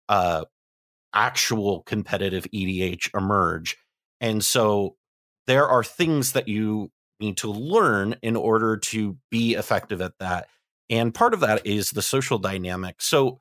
uh 0.09 0.45
actual 1.13 1.83
competitive 1.83 2.45
edh 2.53 3.09
emerge. 3.15 3.77
And 4.19 4.43
so 4.43 4.95
there 5.47 5.67
are 5.67 5.83
things 5.83 6.33
that 6.33 6.47
you 6.49 6.91
need 7.19 7.37
to 7.37 7.51
learn 7.51 8.15
in 8.21 8.35
order 8.35 8.77
to 8.77 9.17
be 9.31 9.53
effective 9.55 10.01
at 10.01 10.13
that 10.19 10.47
and 10.89 11.13
part 11.13 11.33
of 11.33 11.41
that 11.41 11.65
is 11.65 11.91
the 11.91 12.01
social 12.01 12.37
dynamic 12.37 13.01
so 13.01 13.39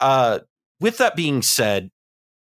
uh 0.00 0.38
with 0.80 0.98
that 0.98 1.14
being 1.14 1.42
said 1.42 1.90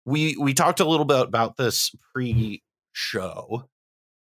we 0.05 0.35
we 0.37 0.53
talked 0.53 0.79
a 0.79 0.85
little 0.85 1.05
bit 1.05 1.21
about 1.21 1.57
this 1.57 1.91
pre-show, 2.13 3.69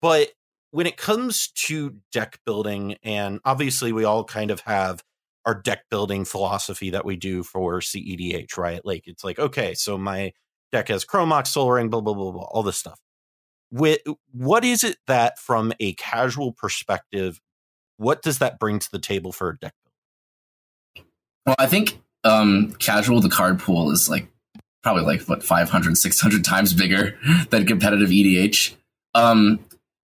but 0.01 0.31
when 0.71 0.87
it 0.87 0.97
comes 0.97 1.49
to 1.55 1.97
deck 2.13 2.39
building, 2.45 2.97
and 3.03 3.41
obviously 3.45 3.93
we 3.93 4.05
all 4.05 4.25
kind 4.25 4.51
of 4.51 4.61
have 4.61 5.03
our 5.47 5.55
deck 5.55 5.85
building 5.91 6.25
philosophy 6.25 6.91
that 6.91 7.05
we 7.05 7.17
do 7.17 7.43
for 7.43 7.81
CEDH, 7.81 8.57
right? 8.57 8.85
Like 8.85 9.07
it's 9.07 9.23
like, 9.23 9.39
okay, 9.39 9.75
so 9.75 9.99
my 9.99 10.33
deck 10.73 10.89
has 10.89 11.05
Chrome 11.05 11.29
Mox, 11.29 11.51
Sol 11.51 11.71
Ring, 11.71 11.91
blah, 11.91 12.01
blah, 12.01 12.15
blah, 12.15 12.33
blah, 12.33 12.49
all 12.51 12.63
this 12.63 12.79
stuff. 12.79 12.99
With, 13.75 13.99
what 14.31 14.65
is 14.65 14.85
it 14.85 14.99
that 15.09 15.37
from 15.41 15.73
a 15.81 15.95
casual 15.95 16.53
perspective, 16.53 17.41
what 17.97 18.23
does 18.23 18.39
that 18.39 18.61
bring 18.61 18.79
to 18.79 18.89
the 18.89 19.01
table 19.01 19.33
for 19.33 19.51
a 19.51 19.59
deck? 19.59 19.75
Well, 21.45 21.57
I 21.59 21.67
think 21.67 22.01
um, 22.23 22.73
casual, 22.79 23.21
the 23.21 23.29
card 23.29 23.59
pool 23.59 23.91
is 23.91 24.09
like 24.09 24.29
probably 24.85 25.03
like 25.03 25.23
what 25.23 25.43
500 25.43 25.99
600 25.99 26.45
times 26.45 26.73
bigger 26.73 27.19
than 27.51 27.67
competitive 27.67 28.13
edh 28.13 28.77
um, 29.15 29.59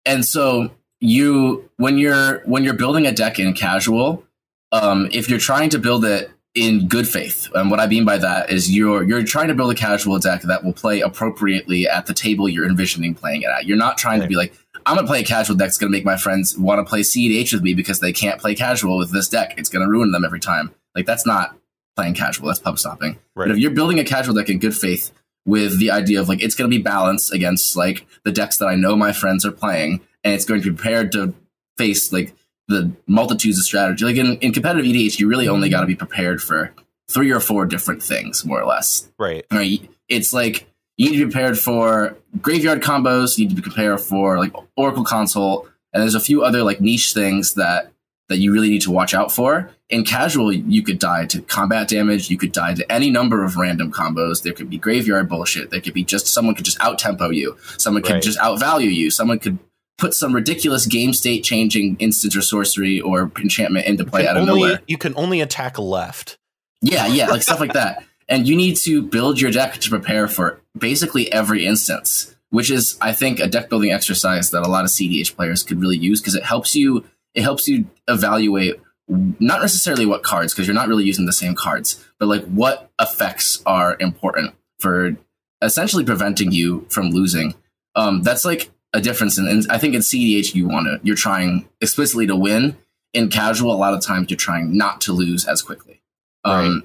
and 0.05 0.25
so 0.25 0.73
you 0.99 1.71
when 1.77 1.99
you're 1.99 2.41
when 2.47 2.65
you're 2.65 2.75
building 2.75 3.07
a 3.07 3.13
deck 3.13 3.39
in 3.39 3.53
casual 3.53 4.25
um, 4.73 5.09
if 5.13 5.29
you're 5.29 5.39
trying 5.39 5.71
to 5.71 5.79
build 5.79 6.05
it 6.05 6.31
in 6.55 6.89
good 6.89 7.07
faith 7.07 7.49
and 7.55 7.71
what 7.71 7.79
i 7.79 7.87
mean 7.87 8.05
by 8.05 8.19
that 8.19 8.51
is 8.51 8.75
you're 8.75 9.05
you're 9.05 9.23
trying 9.23 9.47
to 9.47 9.55
build 9.55 9.71
a 9.71 9.75
casual 9.75 10.19
deck 10.19 10.43
that 10.43 10.65
will 10.65 10.73
play 10.73 11.01
appropriately 11.01 11.89
at 11.89 12.07
the 12.07 12.15
table 12.15 12.49
you're 12.49 12.69
envisioning 12.69 13.15
playing 13.15 13.43
it 13.43 13.49
at 13.49 13.67
you're 13.67 13.77
not 13.77 13.97
trying 13.97 14.19
right. 14.19 14.25
to 14.25 14.29
be 14.29 14.35
like 14.35 14.53
i'm 14.85 14.97
going 14.97 15.07
to 15.07 15.11
play 15.11 15.21
a 15.21 15.25
casual 15.25 15.55
deck 15.55 15.67
that's 15.67 15.79
going 15.79 15.91
to 15.91 15.97
make 15.97 16.05
my 16.05 16.17
friends 16.17 16.59
want 16.59 16.79
to 16.79 16.85
play 16.85 17.03
cedh 17.03 17.53
with 17.53 17.63
me 17.63 17.73
because 17.73 18.01
they 18.01 18.13
can't 18.13 18.41
play 18.41 18.53
casual 18.53 18.99
with 18.99 19.13
this 19.13 19.29
deck 19.29 19.55
it's 19.57 19.69
going 19.69 19.85
to 19.85 19.89
ruin 19.89 20.11
them 20.11 20.25
every 20.25 20.41
time 20.41 20.75
like 20.97 21.07
that's 21.07 21.25
not 21.25 21.55
playing 22.01 22.15
casual. 22.15 22.47
That's 22.47 22.59
pub 22.59 22.79
stomping. 22.79 23.19
Right. 23.35 23.47
But 23.47 23.51
if 23.53 23.59
you're 23.59 23.73
building 23.73 23.99
a 23.99 24.05
casual 24.05 24.35
deck 24.35 24.49
in 24.49 24.59
good 24.59 24.77
faith 24.77 25.13
with 25.45 25.79
the 25.79 25.91
idea 25.91 26.21
of 26.21 26.29
like 26.29 26.43
it's 26.43 26.55
going 26.55 26.71
to 26.71 26.77
be 26.77 26.83
balanced 26.83 27.33
against 27.33 27.77
like 27.77 28.07
the 28.25 28.33
decks 28.33 28.59
that 28.59 28.67
I 28.67 28.75
know 28.75 28.97
my 28.97 29.13
friends 29.13 29.45
are 29.45 29.53
playing, 29.53 30.01
and 30.25 30.35
it's 30.35 30.45
going 30.45 30.63
to 30.63 30.71
be 30.71 30.77
prepared 30.77 31.13
to 31.13 31.35
face 31.77 32.13
like 32.13 32.35
the 32.71 32.91
multitudes 33.07 33.59
of 33.59 33.65
strategy. 33.65 34.05
Like 34.05 34.17
in, 34.17 34.39
in 34.39 34.53
competitive 34.53 34.87
EDH, 34.87 35.19
you 35.19 35.29
really 35.29 35.49
only 35.49 35.69
got 35.69 35.81
to 35.81 35.87
be 35.87 35.97
prepared 35.97 36.43
for 36.43 36.73
three 37.09 37.31
or 37.31 37.41
four 37.41 37.67
different 37.67 38.03
things, 38.03 38.45
more 38.45 38.61
or 38.61 38.67
less. 38.67 39.11
Right. 39.19 39.45
Right. 39.51 39.89
It's 40.09 40.33
like 40.33 40.67
you 40.97 41.11
need 41.11 41.19
to 41.19 41.27
be 41.27 41.33
prepared 41.33 41.59
for 41.59 42.17
graveyard 42.41 42.83
combos. 42.83 43.37
You 43.37 43.45
need 43.45 43.51
to 43.51 43.57
be 43.57 43.63
prepared 43.63 44.01
for 44.01 44.39
like 44.39 44.53
Oracle 44.77 45.05
Consult, 45.05 45.69
and 45.93 46.03
there's 46.03 46.15
a 46.15 46.21
few 46.21 46.43
other 46.43 46.63
like 46.63 46.81
niche 46.81 47.13
things 47.13 47.55
that 47.55 47.93
that 48.29 48.39
you 48.39 48.53
really 48.53 48.71
need 48.71 48.83
to 48.83 48.93
watch 48.93 49.13
out 49.13 49.33
for. 49.33 49.71
In 49.89 50.05
casual, 50.05 50.53
you 50.53 50.85
could 50.85 51.01
die 51.01 51.27
to 51.27 51.43
combat 51.43 51.89
damage. 51.89 52.31
You 52.31 52.39
could 52.39 52.53
die 52.53 52.75
to 52.75 52.93
any 52.93 53.11
number 53.11 53.43
of 53.45 53.57
random 53.57 53.91
combos. 53.91 54.45
There 54.45 54.53
could 54.53 54.71
be 54.71 54.79
graveyard 54.79 55.29
bullshit. 55.29 55.71
There 55.71 55.81
could 55.81 55.95
be 55.95 56.05
just 56.05 56.29
someone 56.29 56.55
could 56.55 56.65
just 56.65 56.81
out 56.81 57.01
tempo 57.01 57.31
you. 57.31 57.57
Someone 57.77 58.05
could 58.05 58.13
right. 58.13 58.23
just 58.23 58.39
outvalue 58.39 58.93
you. 58.93 59.11
Someone 59.11 59.41
could 59.41 59.59
put 60.01 60.15
some 60.15 60.35
ridiculous 60.35 60.87
game 60.87 61.13
state 61.13 61.45
changing 61.45 61.97
instant 61.99 62.35
or 62.35 62.43
sorcery 62.43 63.01
or 63.01 63.31
enchantment 63.39 63.87
into 63.87 64.05
play 64.05 64.27
out 64.27 64.37
of 64.37 64.49
only, 64.49 64.63
nowhere. 64.63 64.83
You 64.89 64.99
can 64.99 65.15
only 65.17 65.41
attack 65.41 65.79
left. 65.79 66.39
Yeah, 66.83 67.07
yeah, 67.07 67.29
like 67.29 67.43
stuff 67.43 67.61
like 67.61 67.75
that. 67.75 68.05
And 68.29 68.49
you 68.49 68.57
need 68.57 68.77
to 68.79 69.03
build 69.03 69.41
your 69.41 69.51
deck 69.51 69.75
to 69.75 69.91
prepare 69.91 70.27
for 70.27 70.61
basically 70.77 71.31
every 71.33 71.67
instance, 71.67 72.35
which 72.49 72.71
is, 72.71 72.97
I 73.01 73.13
think, 73.13 73.39
a 73.39 73.47
deck 73.47 73.69
building 73.69 73.93
exercise 73.93 74.51
that 74.51 74.63
a 74.63 74.69
lot 74.69 74.85
of 74.85 74.91
CDH 74.91 75.37
players 75.37 75.63
could 75.63 75.81
really 75.81 75.99
use 75.99 76.21
because 76.21 76.35
it 76.35 76.45
helps 76.45 76.75
you 76.75 77.05
it 77.35 77.43
helps 77.43 77.69
you 77.69 77.87
evaluate 78.09 78.81
not 79.09 79.61
necessarily 79.61 80.07
what 80.07 80.23
cards 80.23 80.53
because 80.53 80.67
you're 80.67 80.75
not 80.75 80.89
really 80.89 81.05
using 81.05 81.27
the 81.27 81.33
same 81.33 81.55
cards, 81.55 82.05
but 82.19 82.27
like 82.27 82.45
what 82.45 82.91
effects 83.01 83.61
are 83.67 83.97
important 84.01 84.55
for 84.79 85.17
essentially 85.63 86.05
preventing 86.05 86.53
you 86.53 86.87
from 86.89 87.11
losing. 87.11 87.55
Um, 87.95 88.23
that's 88.23 88.45
like 88.45 88.71
a 88.93 89.01
difference. 89.01 89.39
And 89.39 89.49
in, 89.49 89.71
I 89.71 89.79
think 89.79 89.95
in 89.95 90.01
CDH 90.01 90.55
you 90.55 90.69
want 90.69 90.87
to 90.87 91.01
you're 91.03 91.17
trying 91.17 91.69
explicitly 91.81 92.27
to 92.27 92.37
win. 92.37 92.77
In 93.13 93.29
casual, 93.29 93.73
a 93.73 93.77
lot 93.77 93.93
of 93.93 94.01
times 94.01 94.31
you're 94.31 94.37
trying 94.37 94.77
not 94.77 95.01
to 95.03 95.13
lose 95.13 95.45
as 95.45 95.63
quickly. 95.63 96.01
Um, 96.45 96.55
right. 96.55 96.83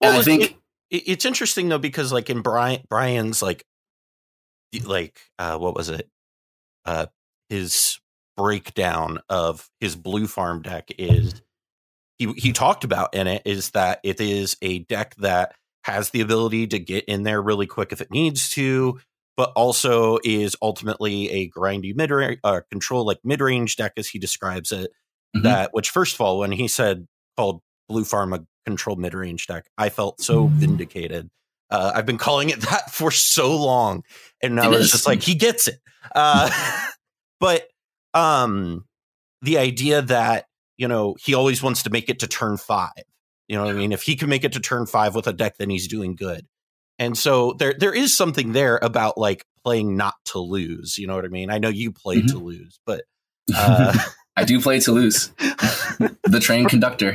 well, 0.00 0.20
I 0.20 0.22
think 0.22 0.58
it, 0.90 1.04
it's 1.06 1.24
interesting 1.24 1.68
though 1.68 1.78
because 1.78 2.12
like 2.12 2.28
in 2.28 2.42
Brian 2.42 2.82
Brian's 2.88 3.40
like 3.40 3.64
like 4.84 5.20
uh, 5.38 5.58
what 5.58 5.76
was 5.76 5.88
it 5.88 6.08
uh, 6.84 7.06
his 7.48 8.00
breakdown 8.36 9.20
of 9.28 9.68
his 9.80 9.96
blue 9.96 10.26
farm 10.26 10.62
deck 10.62 10.90
is 10.98 11.40
he 12.18 12.32
he 12.36 12.52
talked 12.52 12.84
about 12.84 13.14
in 13.14 13.26
it 13.26 13.42
is 13.44 13.70
that 13.70 14.00
it 14.02 14.20
is 14.20 14.56
a 14.62 14.80
deck 14.80 15.14
that 15.16 15.54
has 15.84 16.10
the 16.10 16.20
ability 16.20 16.66
to 16.68 16.78
get 16.78 17.04
in 17.06 17.22
there 17.22 17.40
really 17.40 17.66
quick 17.66 17.92
if 17.92 18.00
it 18.00 18.10
needs 18.10 18.50
to, 18.50 19.00
but 19.40 19.52
also 19.56 20.18
is 20.22 20.54
ultimately 20.60 21.30
a 21.30 21.48
grindy 21.48 21.96
mid 21.96 22.38
uh, 22.44 22.60
control 22.70 23.06
like 23.06 23.20
mid 23.24 23.40
range 23.40 23.74
deck 23.74 23.94
as 23.96 24.06
he 24.06 24.18
describes 24.18 24.70
it. 24.70 24.90
Mm-hmm. 25.34 25.44
That 25.44 25.72
which 25.72 25.88
first 25.88 26.14
of 26.14 26.20
all, 26.20 26.40
when 26.40 26.52
he 26.52 26.68
said 26.68 27.08
called 27.38 27.62
blue 27.88 28.04
farm 28.04 28.34
a 28.34 28.40
control 28.66 28.96
mid 28.96 29.14
range 29.14 29.46
deck, 29.46 29.64
I 29.78 29.88
felt 29.88 30.20
so 30.20 30.48
vindicated. 30.48 31.30
Uh, 31.70 31.92
I've 31.94 32.04
been 32.04 32.18
calling 32.18 32.50
it 32.50 32.60
that 32.68 32.90
for 32.90 33.10
so 33.10 33.56
long, 33.56 34.02
and 34.42 34.56
now 34.56 34.72
it's 34.72 34.90
just 34.90 35.06
like 35.06 35.22
he 35.22 35.34
gets 35.34 35.68
it. 35.68 35.78
Uh, 36.14 36.50
but 37.40 37.66
um 38.12 38.84
the 39.40 39.56
idea 39.56 40.02
that 40.02 40.48
you 40.76 40.86
know 40.86 41.16
he 41.18 41.32
always 41.32 41.62
wants 41.62 41.84
to 41.84 41.88
make 41.88 42.10
it 42.10 42.18
to 42.18 42.26
turn 42.26 42.58
five 42.58 42.90
you 43.48 43.56
know 43.56 43.64
what 43.64 43.70
i 43.70 43.78
mean 43.78 43.92
if 43.92 44.02
he 44.02 44.16
can 44.16 44.28
make 44.28 44.42
it 44.42 44.52
to 44.52 44.58
turn 44.58 44.84
five 44.84 45.14
with 45.14 45.28
a 45.28 45.32
deck 45.32 45.56
then 45.58 45.70
he's 45.70 45.86
doing 45.86 46.16
good 46.16 46.44
and 47.00 47.18
so 47.18 47.54
there 47.54 47.74
there 47.76 47.92
is 47.92 48.16
something 48.16 48.52
there 48.52 48.78
about 48.80 49.18
like 49.18 49.44
playing 49.64 49.96
not 49.96 50.14
to 50.26 50.38
lose 50.38 50.96
you 50.96 51.08
know 51.08 51.16
what 51.16 51.24
i 51.24 51.28
mean 51.28 51.50
i 51.50 51.58
know 51.58 51.68
you 51.68 51.90
play 51.90 52.18
mm-hmm. 52.18 52.28
to 52.28 52.38
lose 52.38 52.78
but 52.86 53.02
uh 53.54 53.96
I 54.36 54.44
do 54.44 54.60
play 54.60 54.78
to 54.80 54.92
lose. 54.92 55.32
the 55.38 56.40
train 56.40 56.64
conductor. 56.68 57.12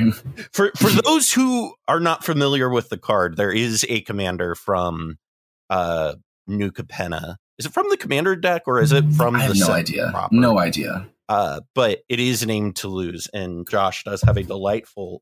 for 0.52 0.72
for 0.78 0.90
those 0.90 1.32
who 1.32 1.74
are 1.88 2.02
not 2.02 2.24
familiar 2.24 2.70
with 2.70 2.90
the 2.90 2.98
card, 2.98 3.36
there 3.38 3.54
is 3.54 3.84
a 3.90 4.02
commander 4.02 4.54
from 4.54 5.18
uh 5.70 6.16
New 6.46 6.72
Capenna 6.72 7.38
is 7.58 7.66
it 7.66 7.74
from 7.74 7.90
the 7.90 7.98
commander 7.98 8.36
deck 8.36 8.64
or 8.68 8.82
is 8.82 8.92
it 8.92 9.06
from 9.14 9.36
I 9.36 9.44
have 9.44 9.54
the 9.54 9.60
no 9.60 9.74
idea. 9.74 10.10
Proper? 10.12 10.36
No 10.36 10.60
idea. 10.60 11.08
Uh, 11.28 11.62
but 11.74 12.02
it 12.10 12.20
is 12.20 12.46
named 12.46 12.76
Toluz, 12.76 13.28
and 13.34 13.68
Josh 13.68 14.04
does 14.04 14.22
have 14.22 14.38
a 14.38 14.44
delightful 14.44 15.22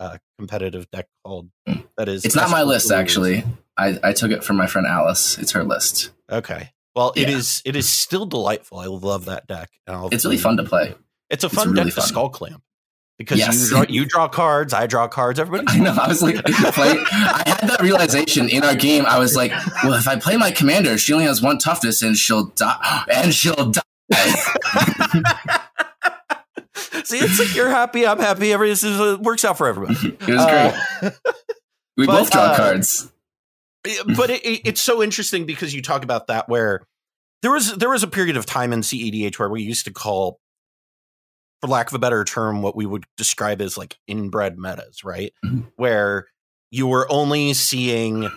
uh, 0.00 0.18
competitive 0.38 0.90
deck 0.90 1.08
called 1.24 1.50
hmm. 1.66 1.80
that 1.96 2.08
is. 2.08 2.24
It's 2.24 2.36
not 2.36 2.50
my 2.50 2.62
list 2.62 2.90
actually. 2.90 3.44
I, 3.76 3.98
I 4.02 4.12
took 4.12 4.30
it 4.30 4.42
from 4.42 4.56
my 4.56 4.66
friend 4.66 4.86
Alice. 4.86 5.38
It's 5.38 5.52
her 5.52 5.64
list. 5.64 6.10
Okay. 6.30 6.72
Well, 6.94 7.12
yeah. 7.14 7.24
it 7.24 7.30
is 7.30 7.62
it 7.64 7.76
is 7.76 7.88
still 7.88 8.26
delightful. 8.26 8.78
I 8.78 8.86
love 8.86 9.26
that 9.26 9.46
deck. 9.46 9.70
it's 9.86 10.24
really 10.24 10.36
fun 10.36 10.56
to 10.56 10.64
play. 10.64 10.94
It's 11.30 11.44
a 11.44 11.48
fun 11.48 11.68
it's 11.68 11.78
really 11.78 11.90
deck 11.90 11.94
fun. 11.94 12.08
to 12.08 12.14
Skullclamp 12.14 12.62
because 13.18 13.38
yes. 13.38 13.60
you, 13.60 13.68
draw, 13.68 13.84
you 13.88 14.06
draw 14.06 14.28
cards, 14.28 14.72
I 14.72 14.86
draw 14.86 15.08
cards. 15.08 15.40
Everybody, 15.40 15.66
I 15.68 15.78
know. 15.80 15.96
I 16.00 16.08
was 16.08 16.22
like, 16.22 16.36
play, 16.44 16.94
I 17.10 17.42
had 17.46 17.68
that 17.68 17.80
realization 17.82 18.48
in 18.48 18.62
our 18.64 18.76
game. 18.76 19.04
I 19.04 19.18
was 19.18 19.36
like, 19.36 19.50
well, 19.84 19.94
if 19.94 20.08
I 20.08 20.16
play 20.16 20.36
my 20.36 20.52
commander, 20.52 20.96
she 20.96 21.12
only 21.12 21.26
has 21.26 21.42
one 21.42 21.58
toughness, 21.58 22.00
and 22.02 22.16
she'll 22.16 22.46
die, 22.46 23.04
and 23.12 23.34
she'll 23.34 23.72
die. 23.72 23.82
See, 27.08 27.18
it's 27.18 27.38
like 27.38 27.54
you're 27.54 27.70
happy, 27.70 28.06
I'm 28.06 28.18
happy. 28.18 28.52
Everything 28.52 28.92
it 28.92 29.20
works 29.20 29.44
out 29.44 29.56
for 29.56 29.66
everybody. 29.66 30.16
It 30.20 30.28
was 30.28 30.40
uh, 30.40 30.80
great. 31.00 31.12
we 31.96 32.06
but, 32.06 32.18
both 32.18 32.30
draw 32.30 32.42
uh, 32.42 32.56
cards. 32.56 33.10
But 33.82 34.28
it, 34.28 34.44
it, 34.44 34.60
it's 34.66 34.80
so 34.82 35.02
interesting 35.02 35.46
because 35.46 35.74
you 35.74 35.80
talk 35.80 36.04
about 36.04 36.26
that 36.26 36.50
where 36.50 36.86
there 37.40 37.50
was 37.50 37.74
there 37.76 37.88
was 37.88 38.02
a 38.02 38.08
period 38.08 38.36
of 38.36 38.44
time 38.44 38.74
in 38.74 38.80
CEDH 38.80 39.38
where 39.38 39.48
we 39.48 39.62
used 39.62 39.86
to 39.86 39.92
call 39.92 40.38
for 41.62 41.68
lack 41.68 41.88
of 41.88 41.94
a 41.94 41.98
better 41.98 42.24
term, 42.24 42.60
what 42.60 42.76
we 42.76 42.84
would 42.84 43.04
describe 43.16 43.62
as 43.62 43.78
like 43.78 43.96
inbred 44.06 44.58
metas, 44.58 45.02
right? 45.02 45.32
Mm-hmm. 45.42 45.60
Where 45.76 46.26
you 46.70 46.86
were 46.86 47.10
only 47.10 47.54
seeing 47.54 48.30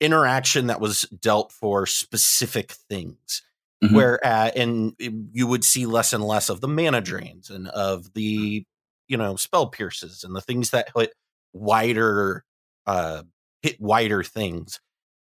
interaction 0.00 0.68
that 0.68 0.80
was 0.80 1.02
dealt 1.02 1.52
for 1.52 1.84
specific 1.84 2.72
things. 2.72 3.42
Mm-hmm. 3.84 3.94
Where 3.94 4.26
uh, 4.26 4.50
and 4.56 4.94
you 5.32 5.46
would 5.46 5.64
see 5.64 5.86
less 5.86 6.12
and 6.12 6.24
less 6.24 6.48
of 6.48 6.60
the 6.60 6.68
mana 6.68 7.00
drains 7.00 7.50
and 7.50 7.68
of 7.68 8.12
the 8.14 8.64
you 9.08 9.16
know 9.16 9.36
spell 9.36 9.68
pierces 9.68 10.24
and 10.24 10.34
the 10.34 10.40
things 10.40 10.70
that 10.70 10.88
hit 10.96 11.12
wider 11.52 12.44
uh 12.86 13.22
hit 13.62 13.80
wider 13.80 14.22
things. 14.22 14.80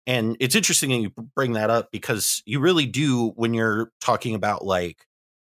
And 0.07 0.37
it's 0.41 0.55
interesting 0.55 0.91
that 0.91 0.99
you 0.99 1.11
bring 1.37 1.53
that 1.53 1.71
up 1.71 1.91
because 1.93 2.43
you 2.45 2.61
really 2.61 2.87
do 2.87 3.29
when 3.37 3.55
you're 3.55 3.93
talking 4.01 4.35
about 4.35 4.65
like 4.65 5.07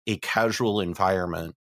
a 0.07 0.17
casual 0.17 0.81
environment 0.81 1.55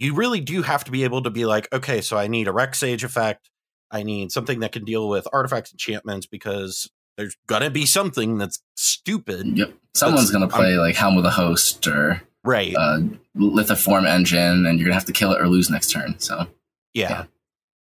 you 0.00 0.14
really 0.14 0.40
do 0.40 0.62
have 0.62 0.82
to 0.84 0.90
be 0.90 1.04
able 1.04 1.22
to 1.22 1.30
be 1.30 1.44
like, 1.44 1.68
okay, 1.72 2.00
so 2.00 2.16
I 2.16 2.26
need 2.26 2.48
a 2.48 2.52
Rec 2.52 2.74
Sage 2.74 3.04
effect. 3.04 3.50
I 3.90 4.02
need 4.02 4.32
something 4.32 4.60
that 4.60 4.72
can 4.72 4.84
deal 4.84 5.08
with 5.08 5.28
artifacts, 5.32 5.72
enchantments, 5.72 6.26
because 6.26 6.90
there's 7.20 7.36
gonna 7.46 7.68
be 7.68 7.84
something 7.84 8.38
that's 8.38 8.62
stupid. 8.76 9.58
Yep, 9.58 9.74
someone's 9.94 10.30
gonna 10.30 10.48
play 10.48 10.72
I'm, 10.72 10.78
like 10.78 10.96
Helm 10.96 11.18
of 11.18 11.22
the 11.22 11.30
Host 11.30 11.86
or 11.86 12.22
right 12.42 12.74
uh, 12.74 13.00
Lithoform 13.36 14.08
Engine, 14.08 14.64
and 14.64 14.78
you're 14.78 14.86
gonna 14.86 14.94
have 14.94 15.04
to 15.04 15.12
kill 15.12 15.32
it 15.32 15.40
or 15.40 15.46
lose 15.46 15.68
next 15.68 15.90
turn. 15.90 16.18
So 16.18 16.46
yeah, 16.94 17.10
yeah. 17.10 17.24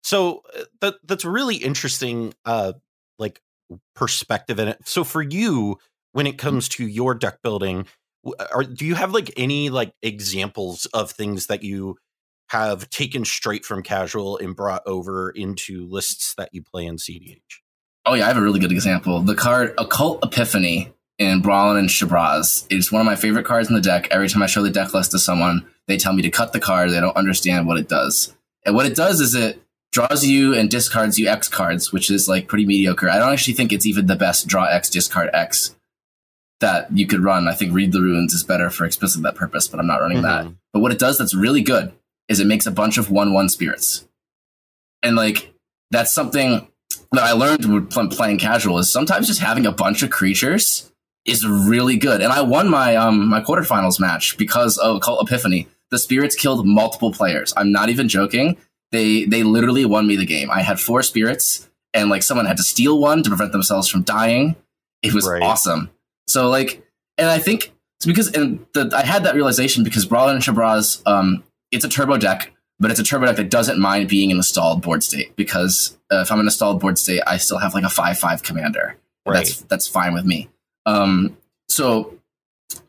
so 0.04 0.42
uh, 0.56 0.62
that 0.80 0.94
that's 1.04 1.24
really 1.24 1.56
interesting. 1.56 2.34
Uh, 2.44 2.74
like 3.18 3.40
perspective 3.96 4.60
in 4.60 4.68
it. 4.68 4.78
So 4.84 5.02
for 5.02 5.22
you, 5.22 5.78
when 6.12 6.28
it 6.28 6.38
comes 6.38 6.68
to 6.70 6.86
your 6.86 7.12
deck 7.14 7.42
building, 7.42 7.86
are, 8.52 8.62
do 8.62 8.86
you 8.86 8.94
have 8.94 9.12
like 9.12 9.32
any 9.36 9.70
like 9.70 9.92
examples 10.02 10.86
of 10.86 11.10
things 11.10 11.46
that 11.46 11.64
you 11.64 11.96
have 12.50 12.88
taken 12.90 13.24
straight 13.24 13.64
from 13.64 13.82
casual 13.82 14.38
and 14.38 14.54
brought 14.54 14.82
over 14.86 15.30
into 15.30 15.88
lists 15.88 16.32
that 16.36 16.50
you 16.52 16.62
play 16.62 16.86
in 16.86 16.96
CDH? 16.96 17.40
Oh 18.06 18.14
yeah, 18.14 18.24
I 18.24 18.28
have 18.28 18.36
a 18.36 18.42
really 18.42 18.60
good 18.60 18.72
example. 18.72 19.20
The 19.20 19.34
card 19.34 19.74
Occult 19.78 20.24
Epiphany 20.24 20.92
in 21.18 21.42
Brallin 21.42 21.78
and 21.78 21.88
Shabraz 21.88 22.64
is 22.70 22.92
one 22.92 23.00
of 23.00 23.06
my 23.06 23.16
favorite 23.16 23.44
cards 23.44 23.68
in 23.68 23.74
the 23.74 23.80
deck. 23.80 24.06
Every 24.12 24.28
time 24.28 24.42
I 24.42 24.46
show 24.46 24.62
the 24.62 24.70
deck 24.70 24.94
list 24.94 25.10
to 25.10 25.18
someone, 25.18 25.66
they 25.88 25.96
tell 25.96 26.12
me 26.12 26.22
to 26.22 26.30
cut 26.30 26.52
the 26.52 26.60
card. 26.60 26.90
They 26.90 27.00
don't 27.00 27.16
understand 27.16 27.66
what 27.66 27.78
it 27.78 27.88
does. 27.88 28.32
And 28.64 28.76
what 28.76 28.86
it 28.86 28.94
does 28.94 29.20
is 29.20 29.34
it 29.34 29.60
draws 29.90 30.24
you 30.24 30.54
and 30.54 30.70
discards 30.70 31.18
you 31.18 31.26
X 31.28 31.48
cards, 31.48 31.92
which 31.92 32.08
is 32.08 32.28
like 32.28 32.46
pretty 32.46 32.64
mediocre. 32.64 33.10
I 33.10 33.18
don't 33.18 33.32
actually 33.32 33.54
think 33.54 33.72
it's 33.72 33.86
even 33.86 34.06
the 34.06 34.16
best 34.16 34.46
draw 34.46 34.66
X, 34.66 34.88
discard 34.88 35.30
X 35.32 35.74
that 36.60 36.96
you 36.96 37.06
could 37.08 37.24
run. 37.24 37.48
I 37.48 37.54
think 37.54 37.72
Read 37.72 37.90
the 37.90 38.00
Ruins 38.00 38.34
is 38.34 38.44
better 38.44 38.70
for 38.70 38.84
explicit 38.84 39.22
that 39.22 39.34
purpose, 39.34 39.66
but 39.66 39.80
I'm 39.80 39.86
not 39.86 40.00
running 40.00 40.18
mm-hmm. 40.18 40.48
that. 40.48 40.54
But 40.72 40.80
what 40.80 40.92
it 40.92 40.98
does 40.98 41.18
that's 41.18 41.34
really 41.34 41.62
good 41.62 41.92
is 42.28 42.38
it 42.38 42.46
makes 42.46 42.66
a 42.66 42.70
bunch 42.70 42.98
of 42.98 43.10
one 43.10 43.32
one 43.32 43.48
spirits. 43.48 44.06
And 45.02 45.16
like 45.16 45.52
that's 45.90 46.12
something 46.12 46.68
that 47.12 47.22
I 47.22 47.32
learned 47.32 47.64
when 47.64 48.08
playing 48.08 48.38
casual 48.38 48.78
is 48.78 48.92
sometimes 48.92 49.26
just 49.26 49.40
having 49.40 49.66
a 49.66 49.72
bunch 49.72 50.02
of 50.02 50.10
creatures 50.10 50.92
is 51.24 51.46
really 51.46 51.96
good. 51.96 52.22
And 52.22 52.32
I 52.32 52.42
won 52.42 52.68
my 52.68 52.96
um 52.96 53.28
my 53.28 53.40
quarterfinals 53.40 54.00
match 54.00 54.38
because 54.38 54.78
of 54.78 55.00
Cult 55.00 55.26
Epiphany. 55.28 55.68
The 55.90 55.98
spirits 55.98 56.34
killed 56.34 56.66
multiple 56.66 57.12
players. 57.12 57.52
I'm 57.56 57.72
not 57.72 57.88
even 57.88 58.08
joking. 58.08 58.56
They 58.92 59.24
they 59.24 59.42
literally 59.42 59.84
won 59.84 60.06
me 60.06 60.16
the 60.16 60.26
game. 60.26 60.50
I 60.50 60.62
had 60.62 60.80
four 60.80 61.02
spirits 61.02 61.68
and 61.92 62.08
like 62.10 62.22
someone 62.22 62.46
had 62.46 62.56
to 62.58 62.62
steal 62.62 62.98
one 63.00 63.22
to 63.22 63.30
prevent 63.30 63.52
themselves 63.52 63.88
from 63.88 64.02
dying. 64.02 64.56
It 65.02 65.12
was 65.12 65.28
right. 65.28 65.42
awesome. 65.42 65.90
So 66.28 66.48
like 66.48 66.86
and 67.18 67.28
I 67.28 67.38
think 67.38 67.72
it's 67.98 68.06
because 68.06 68.32
and 68.32 68.64
the, 68.74 68.90
I 68.94 69.04
had 69.04 69.24
that 69.24 69.34
realization 69.34 69.84
because 69.84 70.06
Brallin 70.06 70.34
and 70.34 70.42
Shabraz 70.42 71.02
um 71.06 71.44
it's 71.72 71.84
a 71.84 71.88
turbo 71.88 72.16
deck, 72.16 72.52
but 72.78 72.90
it's 72.90 73.00
a 73.00 73.04
turbo 73.04 73.26
deck 73.26 73.36
that 73.36 73.50
doesn't 73.50 73.78
mind 73.78 74.08
being 74.08 74.30
in 74.30 74.38
a 74.38 74.42
stalled 74.42 74.82
board 74.82 75.02
state 75.02 75.34
because 75.36 75.96
uh, 76.12 76.20
if 76.20 76.30
I'm 76.30 76.40
in 76.40 76.46
a 76.46 76.50
stalled 76.50 76.80
board 76.80 76.98
state, 76.98 77.22
I 77.26 77.38
still 77.38 77.58
have 77.58 77.74
like 77.74 77.84
a 77.84 77.88
five 77.88 78.18
five 78.18 78.42
commander. 78.42 78.96
Right. 79.24 79.38
That's 79.38 79.60
that's 79.62 79.88
fine 79.88 80.14
with 80.14 80.24
me. 80.24 80.48
Um, 80.84 81.36
so 81.68 82.18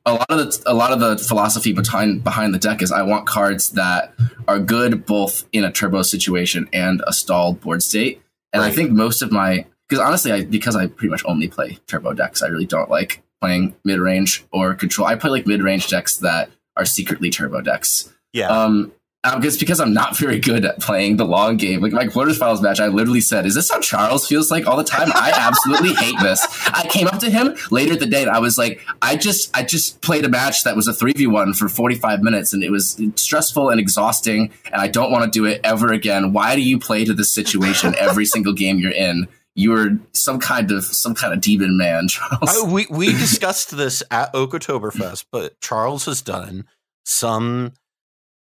a 0.06 0.13
lot 0.13 0.29
of 0.29 0.38
the 0.38 0.63
a 0.65 0.74
lot 0.74 0.91
of 0.91 1.00
the 1.00 1.17
philosophy 1.17 1.74
behind 1.74 2.24
behind 2.24 2.53
the 2.53 2.60
deck 2.60 2.82
is 2.82 2.91
I 2.91 3.03
want 3.03 3.27
cards 3.27 3.72
that 3.72 4.13
are 4.48 4.60
good 4.60 5.06
both 5.06 5.48
in 5.51 5.63
a 5.63 5.72
turbo 5.72 6.01
situation 6.01 6.67
and 6.74 7.01
a 7.08 7.13
stalled 7.13 7.62
board 7.62 7.84
state. 7.84 8.22
And 8.53 8.62
right. 8.62 8.72
I 8.72 8.75
think 8.75 8.91
most 8.91 9.22
of 9.22 9.32
my 9.32 9.65
because 9.88 10.03
honestly, 10.03 10.32
I 10.32 10.44
because 10.44 10.75
I 10.75 10.88
pretty 10.88 11.10
much 11.10 11.24
only 11.25 11.48
play 11.48 11.79
turbo 11.88 12.13
decks. 12.13 12.41
I 12.41 12.48
really 12.48 12.65
don't 12.65 12.89
like 12.89 13.24
playing 13.41 13.75
mid 13.84 14.00
range 14.00 14.46
or 14.51 14.74
control. 14.74 15.08
I 15.08 15.15
play 15.15 15.29
like 15.29 15.48
mid 15.48 15.62
range 15.62 15.88
decks 15.88 16.17
that 16.17 16.50
are 16.75 16.86
secretly 16.86 17.29
turbo 17.29 17.62
decks. 17.62 18.12
Yeah. 18.34 18.50
Um, 18.50 18.91
Um, 19.27 19.41
because 19.41 19.57
because 19.57 19.79
I'm 19.79 19.93
not 19.93 20.17
very 20.17 20.39
good 20.39 20.63
at 20.63 20.79
playing 20.79 21.17
the 21.17 21.25
long 21.25 21.57
game. 21.57 21.81
Like 21.81 21.91
my 21.91 22.05
quarterfinals 22.05 22.62
match, 22.62 22.79
I 22.79 22.88
literally 22.88 23.19
said, 23.19 23.46
"Is 23.46 23.55
this 23.55 23.69
how 23.69 23.79
Charles 23.79 24.25
feels 24.25 24.50
like 24.50 24.65
all 24.67 24.77
the 24.77 24.84
time?" 24.84 25.10
I 25.13 25.31
absolutely 25.36 25.93
hate 25.93 26.17
this. 26.22 26.46
I 26.67 26.88
came 26.88 27.07
up 27.07 27.19
to 27.19 27.29
him 27.29 27.55
later 27.69 27.96
the 27.96 28.05
day, 28.05 28.22
and 28.22 28.31
I 28.31 28.39
was 28.39 28.57
like, 28.57 28.79
"I 29.01 29.17
just 29.17 29.55
I 29.55 29.63
just 29.63 30.01
played 30.01 30.24
a 30.24 30.29
match 30.29 30.63
that 30.63 30.75
was 30.77 30.88
a 30.88 30.93
three 30.93 31.12
v 31.13 31.27
one 31.27 31.53
for 31.53 31.67
45 31.67 32.22
minutes, 32.22 32.53
and 32.53 32.63
it 32.63 32.72
was 32.72 33.01
stressful 33.15 33.69
and 33.69 33.79
exhausting, 33.79 34.53
and 34.72 34.81
I 34.81 34.88
don't 34.88 35.12
want 35.12 35.25
to 35.25 35.29
do 35.29 35.46
it 35.46 35.60
ever 35.63 35.91
again. 35.91 36.31
Why 36.31 36.55
do 36.55 36.62
you 36.62 36.79
play 36.79 37.03
to 37.03 37.13
this 37.13 37.31
situation 37.34 37.96
every 37.98 38.25
single 38.34 38.53
game 38.53 38.79
you're 38.79 38.91
in?" 38.91 39.27
you 39.55 39.74
are 39.74 39.98
some 40.13 40.39
kind 40.39 40.72
of 40.72 40.86
some 40.86 41.15
kind 41.15 41.34
of 41.34 41.41
demon 41.41 41.77
man, 41.77 42.07
Charles. 42.07 42.63
we 42.72 42.86
we 42.89 43.07
discussed 43.07 43.75
this 43.75 44.03
at 44.12 44.31
Oktoberfest, 44.34 45.25
but 45.31 45.60
Charles 45.60 46.05
has 46.05 46.22
done 46.22 46.65
some, 47.05 47.74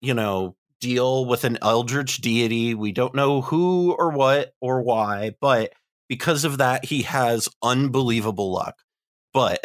you 0.01 0.13
know, 0.13 0.57
deal 0.79 1.25
with 1.25 1.43
an 1.43 1.57
eldritch 1.61 2.17
deity. 2.17 2.73
We 2.73 2.91
don't 2.91 3.15
know 3.15 3.41
who 3.41 3.93
or 3.93 4.11
what 4.11 4.53
or 4.61 4.81
why, 4.81 5.35
but 5.41 5.73
because 6.07 6.45
of 6.45 6.59
that, 6.59 6.85
he 6.85 7.03
has 7.03 7.49
unbelievable 7.61 8.51
luck. 8.51 8.77
But 9.33 9.59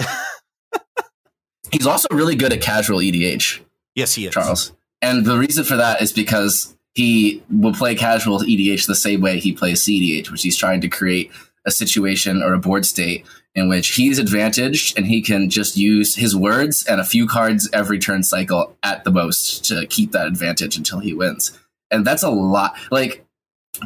he's 1.73 1.87
also 1.87 2.09
really 2.11 2.35
good 2.37 2.53
at 2.53 2.61
casual 2.61 2.99
EDH. 2.99 3.61
Yes, 3.95 4.15
he 4.15 4.27
is. 4.27 4.35
Charles. 4.35 4.73
And 5.03 5.25
the 5.25 5.39
reason 5.39 5.65
for 5.65 5.77
that 5.77 6.03
is 6.03 6.13
because 6.13 6.77
he 6.95 7.43
will 7.51 7.73
play 7.73 7.95
casual 7.95 8.41
EDH 8.41 8.87
the 8.87 8.95
same 8.95 9.21
way 9.21 9.39
he 9.39 9.53
plays 9.53 9.83
CDH, 9.83 10.31
which 10.31 10.43
he's 10.43 10.57
trying 10.57 10.81
to 10.81 10.89
create 10.89 11.31
a 11.65 11.71
situation 11.71 12.43
or 12.43 12.55
a 12.55 12.59
board 12.59 12.87
state 12.87 13.25
in 13.55 13.69
which 13.69 13.95
he's 13.95 14.19
advantaged 14.19 14.97
and 14.97 15.07
he 15.07 15.21
can 15.21 15.51
just 15.51 15.77
use 15.77 16.15
his 16.15 16.37
words 16.37 16.87
and 16.87 17.01
a 17.01 17.05
few 17.05 17.27
cards 17.27 17.69
every 17.73 17.99
turn 17.99 18.23
cycle 18.23 18.77
at 18.83 19.05
the 19.05 19.11
most 19.11 19.65
to 19.65 19.87
keep 19.87 20.13
that 20.13 20.27
advantage 20.27 20.77
until 20.77 21.01
he 21.01 21.13
wins. 21.13 21.59
And 21.91 22.07
that's 22.07 22.23
a 22.23 22.31
lot 22.31 22.77
like 22.91 23.25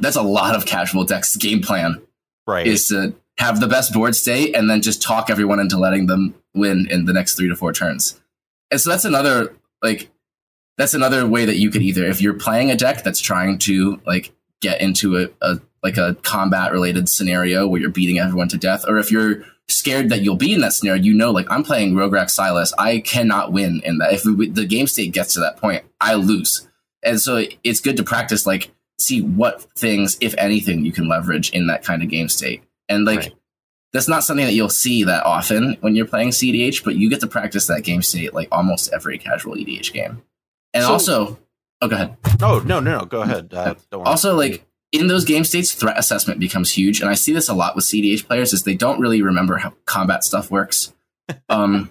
that's 0.00 0.16
a 0.16 0.22
lot 0.22 0.54
of 0.54 0.66
casual 0.66 1.04
decks 1.04 1.36
game 1.36 1.62
plan. 1.62 2.02
Right. 2.46 2.66
Is 2.66 2.88
to 2.88 3.14
have 3.38 3.60
the 3.60 3.66
best 3.66 3.92
board 3.92 4.14
state 4.14 4.54
and 4.54 4.68
then 4.68 4.82
just 4.82 5.02
talk 5.02 5.30
everyone 5.30 5.60
into 5.60 5.78
letting 5.78 6.06
them 6.06 6.34
win 6.54 6.86
in 6.90 7.06
the 7.06 7.12
next 7.12 7.34
3 7.34 7.48
to 7.48 7.56
4 7.56 7.72
turns. 7.72 8.20
And 8.70 8.80
so 8.80 8.90
that's 8.90 9.04
another 9.04 9.56
like 9.82 10.10
that's 10.76 10.94
another 10.94 11.26
way 11.26 11.44
that 11.44 11.56
you 11.56 11.70
could 11.70 11.82
either 11.82 12.04
if 12.04 12.20
you're 12.20 12.34
playing 12.34 12.70
a 12.70 12.76
deck 12.76 13.02
that's 13.02 13.20
trying 13.20 13.58
to 13.60 14.00
like 14.06 14.32
get 14.60 14.80
into 14.80 15.16
a, 15.16 15.28
a 15.40 15.60
like 15.82 15.96
a 15.96 16.16
combat 16.22 16.72
related 16.72 17.08
scenario 17.08 17.66
where 17.66 17.80
you're 17.80 17.90
beating 17.90 18.18
everyone 18.18 18.48
to 18.48 18.58
death 18.58 18.84
or 18.88 18.98
if 18.98 19.10
you're 19.10 19.44
scared 19.68 20.10
that 20.10 20.22
you'll 20.22 20.36
be 20.36 20.52
in 20.52 20.60
that 20.60 20.72
scenario, 20.72 21.02
you 21.02 21.14
know, 21.14 21.30
like 21.30 21.46
I'm 21.50 21.64
playing 21.64 21.94
Rograkh 21.94 22.30
Silas, 22.30 22.72
I 22.78 23.00
cannot 23.00 23.52
win 23.52 23.80
in 23.84 23.98
that. 23.98 24.12
If 24.12 24.22
the 24.22 24.66
game 24.66 24.86
state 24.86 25.12
gets 25.12 25.34
to 25.34 25.40
that 25.40 25.56
point, 25.56 25.84
I 26.00 26.14
lose. 26.14 26.68
And 27.02 27.20
so 27.20 27.44
it's 27.62 27.80
good 27.80 27.96
to 27.98 28.02
practice, 28.02 28.46
like, 28.46 28.70
see 28.98 29.20
what 29.20 29.62
things, 29.76 30.16
if 30.20 30.34
anything, 30.38 30.84
you 30.84 30.92
can 30.92 31.08
leverage 31.08 31.50
in 31.50 31.66
that 31.66 31.84
kind 31.84 32.02
of 32.02 32.08
game 32.08 32.28
state. 32.28 32.62
And 32.88 33.04
like, 33.04 33.18
right. 33.18 33.34
that's 33.92 34.08
not 34.08 34.24
something 34.24 34.46
that 34.46 34.54
you'll 34.54 34.68
see 34.68 35.04
that 35.04 35.24
often 35.24 35.76
when 35.80 35.94
you're 35.94 36.06
playing 36.06 36.30
CDH, 36.30 36.84
but 36.84 36.96
you 36.96 37.10
get 37.10 37.20
to 37.20 37.26
practice 37.26 37.66
that 37.66 37.82
game 37.82 38.02
state 38.02 38.34
like 38.34 38.48
almost 38.52 38.92
every 38.92 39.18
casual 39.18 39.54
EDH 39.54 39.92
game. 39.92 40.22
And 40.72 40.84
so, 40.84 40.92
also, 40.92 41.38
oh, 41.80 41.88
go 41.88 41.96
ahead. 41.96 42.16
Oh, 42.42 42.62
no, 42.64 42.80
no, 42.80 42.98
no, 42.98 43.04
go 43.04 43.22
ahead. 43.22 43.52
Uh, 43.52 43.74
also, 43.92 44.34
like, 44.34 44.64
in 44.94 45.08
those 45.08 45.24
game 45.24 45.44
states, 45.44 45.72
threat 45.72 45.98
assessment 45.98 46.38
becomes 46.38 46.70
huge, 46.70 47.00
and 47.00 47.10
I 47.10 47.14
see 47.14 47.32
this 47.32 47.48
a 47.48 47.54
lot 47.54 47.74
with 47.74 47.84
CDH 47.84 48.26
players 48.26 48.52
is 48.52 48.62
they 48.62 48.76
don't 48.76 49.00
really 49.00 49.22
remember 49.22 49.56
how 49.56 49.74
combat 49.86 50.24
stuff 50.24 50.50
works. 50.50 50.92
Um, 51.48 51.88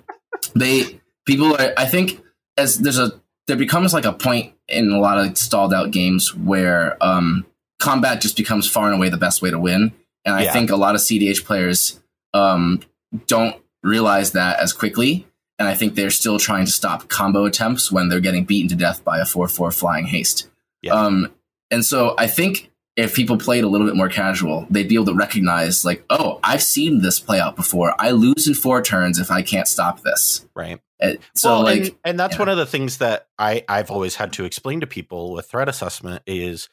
they 0.53 0.99
people 1.25 1.55
are, 1.55 1.73
I 1.75 1.85
think, 1.85 2.21
as 2.55 2.77
there's 2.77 2.99
a 2.99 3.19
there 3.47 3.57
becomes 3.57 3.91
like 3.91 4.05
a 4.05 4.13
point 4.13 4.53
in 4.67 4.91
a 4.91 4.99
lot 4.99 5.17
of 5.17 5.35
stalled 5.39 5.73
out 5.73 5.89
games 5.89 6.35
where 6.35 7.03
um, 7.03 7.43
combat 7.79 8.21
just 8.21 8.37
becomes 8.37 8.69
far 8.69 8.85
and 8.85 8.95
away 8.95 9.09
the 9.09 9.17
best 9.17 9.41
way 9.41 9.49
to 9.49 9.57
win, 9.57 9.91
and 10.23 10.35
I 10.35 10.43
yeah. 10.43 10.53
think 10.53 10.69
a 10.69 10.75
lot 10.75 10.93
of 10.93 11.01
CDH 11.01 11.45
players 11.45 11.99
um, 12.35 12.81
don't 13.25 13.55
realize 13.81 14.33
that 14.33 14.59
as 14.59 14.71
quickly. 14.71 15.25
And 15.57 15.67
I 15.67 15.73
think 15.73 15.95
they're 15.95 16.11
still 16.11 16.37
trying 16.37 16.65
to 16.65 16.71
stop 16.71 17.09
combo 17.09 17.45
attempts 17.45 17.91
when 17.91 18.09
they're 18.09 18.19
getting 18.19 18.45
beaten 18.45 18.69
to 18.69 18.75
death 18.75 19.03
by 19.03 19.19
a 19.19 19.25
4 19.25 19.47
4 19.47 19.71
flying 19.71 20.05
haste. 20.05 20.47
Yeah. 20.83 20.93
Um, 20.93 21.31
and 21.71 21.83
so 21.83 22.13
I 22.19 22.27
think 22.27 22.71
if 22.95 23.15
people 23.15 23.37
played 23.37 23.63
a 23.63 23.67
little 23.67 23.87
bit 23.87 23.95
more 23.95 24.09
casual, 24.09 24.67
they'd 24.69 24.87
be 24.87 24.95
able 24.95 25.05
to 25.05 25.15
recognize, 25.15 25.83
like, 25.83 26.05
oh, 26.09 26.39
I've 26.43 26.61
seen 26.61 27.01
this 27.01 27.19
play 27.19 27.39
out 27.39 27.55
before. 27.55 27.95
I 27.99 28.11
lose 28.11 28.47
in 28.47 28.53
four 28.53 28.81
turns 28.81 29.19
if 29.19 29.31
I 29.31 29.41
can't 29.41 29.67
stop 29.67 30.01
this. 30.01 30.47
Right. 30.55 30.79
And 30.99 31.17
so, 31.33 31.49
well, 31.49 31.63
like, 31.63 31.79
and, 31.79 31.95
and 32.05 32.19
that's 32.19 32.35
yeah. 32.35 32.39
one 32.39 32.49
of 32.49 32.57
the 32.57 32.65
things 32.65 32.99
that 32.99 33.27
I 33.37 33.65
I've 33.67 33.91
always 33.91 34.15
had 34.15 34.33
to 34.33 34.45
explain 34.45 34.79
to 34.81 34.87
people 34.87 35.33
with 35.33 35.47
threat 35.47 35.67
assessment 35.67 36.23
is 36.27 36.69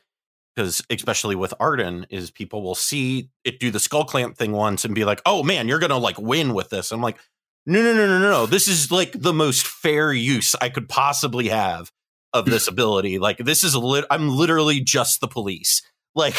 because 0.55 0.85
especially 0.91 1.37
with 1.37 1.55
Ardenn 1.59 2.07
is 2.11 2.31
people 2.31 2.63
will 2.63 2.75
see 2.75 3.31
it 3.45 3.59
do 3.59 3.71
the 3.71 3.79
Skullclamp 3.79 4.37
thing 4.37 4.53
once 4.53 4.85
and 4.85 4.95
be 4.95 5.05
like, 5.05 5.23
oh 5.25 5.43
man, 5.43 5.69
you're 5.69 5.79
gonna 5.79 5.99
like 5.99 6.19
win 6.19 6.55
with 6.55 6.71
this. 6.71 6.93
I'm 6.93 7.01
like, 7.01 7.19
no, 7.67 7.83
no, 7.83 7.95
no, 7.95 8.07
no, 8.07 8.19
no, 8.19 8.31
no. 8.31 8.47
This 8.47 8.69
is 8.69 8.93
like 8.93 9.13
the 9.13 9.33
most 9.33 9.67
fair 9.67 10.13
use 10.13 10.55
I 10.61 10.69
could 10.69 10.89
possibly 10.89 11.49
have 11.49 11.91
of 12.33 12.45
this 12.45 12.69
ability. 12.69 13.19
Like 13.19 13.39
this 13.39 13.65
is 13.65 13.75
lit. 13.75 14.05
I'm 14.11 14.29
literally 14.29 14.81
just 14.81 15.21
the 15.21 15.29
police 15.29 15.83
like 16.15 16.37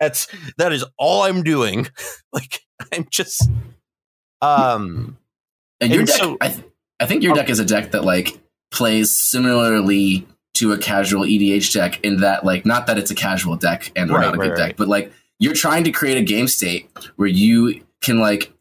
that's 0.00 0.28
that 0.58 0.72
is 0.72 0.84
all 0.98 1.22
I'm 1.22 1.42
doing. 1.42 1.88
like 2.32 2.60
I'm 2.92 3.06
just 3.10 3.48
um 4.42 5.18
and 5.80 5.90
your 5.90 6.00
and 6.00 6.08
deck 6.08 6.16
so, 6.16 6.36
I, 6.40 6.48
th- 6.48 6.64
I 6.98 7.06
think 7.06 7.22
your 7.22 7.32
oh, 7.32 7.36
deck 7.36 7.50
is 7.50 7.58
a 7.58 7.64
deck 7.64 7.92
that 7.92 8.04
like 8.04 8.40
plays 8.70 9.14
similarly 9.14 10.26
to 10.54 10.72
a 10.72 10.78
casual 10.78 11.22
EDH 11.22 11.72
deck 11.72 12.00
in 12.02 12.18
that 12.18 12.44
like 12.44 12.66
not 12.66 12.86
that 12.86 12.98
it's 12.98 13.10
a 13.10 13.14
casual 13.14 13.56
deck 13.56 13.92
and 13.96 14.10
right, 14.10 14.20
not 14.20 14.34
a 14.34 14.38
right, 14.38 14.46
good 14.46 14.58
right. 14.58 14.68
deck, 14.68 14.76
but 14.76 14.88
like 14.88 15.12
you're 15.38 15.54
trying 15.54 15.84
to 15.84 15.90
create 15.90 16.16
a 16.16 16.22
game 16.22 16.48
state 16.48 16.90
where 17.16 17.28
you 17.28 17.82
can 18.00 18.20
like 18.20 18.52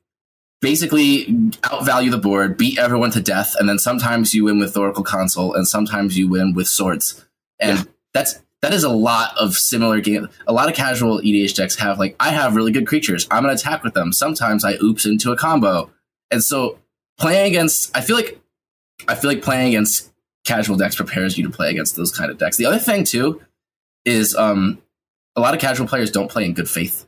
basically 0.62 1.26
outvalue 1.64 2.12
the 2.12 2.18
board, 2.18 2.58
beat 2.58 2.78
everyone 2.78 3.12
to 3.12 3.22
death, 3.22 3.56
and 3.60 3.68
then 3.68 3.80
sometimes 3.80 4.34
you 4.34 4.46
win 4.46 4.60
with 4.60 4.76
Oracle 4.76 5.04
Consult 5.04 5.56
and 5.56 5.68
sometimes 5.68 6.18
you 6.18 6.28
win 6.28 6.54
with 6.54 6.68
swords. 6.68 7.26
And 7.60 7.80
yeah. 7.80 7.84
that's 8.14 8.40
that 8.62 8.74
is 8.74 8.84
a 8.84 8.90
lot 8.90 9.38
of 9.38 9.56
similar 9.56 10.02
game. 10.02 10.30
A 10.48 10.54
lot 10.54 10.70
of 10.70 10.76
casual 10.76 11.22
EDH 11.22 11.56
decks 11.56 11.76
have 11.78 12.00
like 12.00 12.16
I 12.20 12.30
have 12.30 12.56
really 12.56 12.72
good 12.72 12.88
creatures. 12.88 13.28
I'm 13.32 13.44
gonna 13.44 13.54
attack 13.54 13.84
with 13.84 13.94
them. 13.94 14.12
Sometimes 14.12 14.66
I 14.66 14.74
oops 14.84 15.06
into 15.06 15.32
a 15.32 15.38
combo, 15.38 15.90
and 16.32 16.44
so 16.44 16.80
playing 17.18 17.48
against, 17.48 17.96
I 17.96 18.02
feel 18.02 18.16
like 18.16 18.40
I 19.08 19.16
feel 19.16 19.30
like 19.30 19.42
playing 19.42 19.70
against 19.70 20.12
casual 20.46 20.78
decks 20.78 20.96
prepares 20.96 21.38
you 21.38 21.46
to 21.46 21.50
play 21.50 21.70
against 21.70 21.96
those 21.96 22.12
kind 22.12 22.32
of 22.32 22.38
decks. 22.38 22.58
The 22.58 22.66
other 22.66 22.80
thing 22.80 23.04
too 23.04 23.42
is 24.06 24.36
um, 24.36 24.82
a 25.36 25.42
lot 25.42 25.54
of 25.54 25.60
casual 25.60 25.88
players 25.88 26.12
don't 26.12 26.30
play 26.30 26.46
in 26.46 26.54
good 26.54 26.70
faith. 26.70 27.06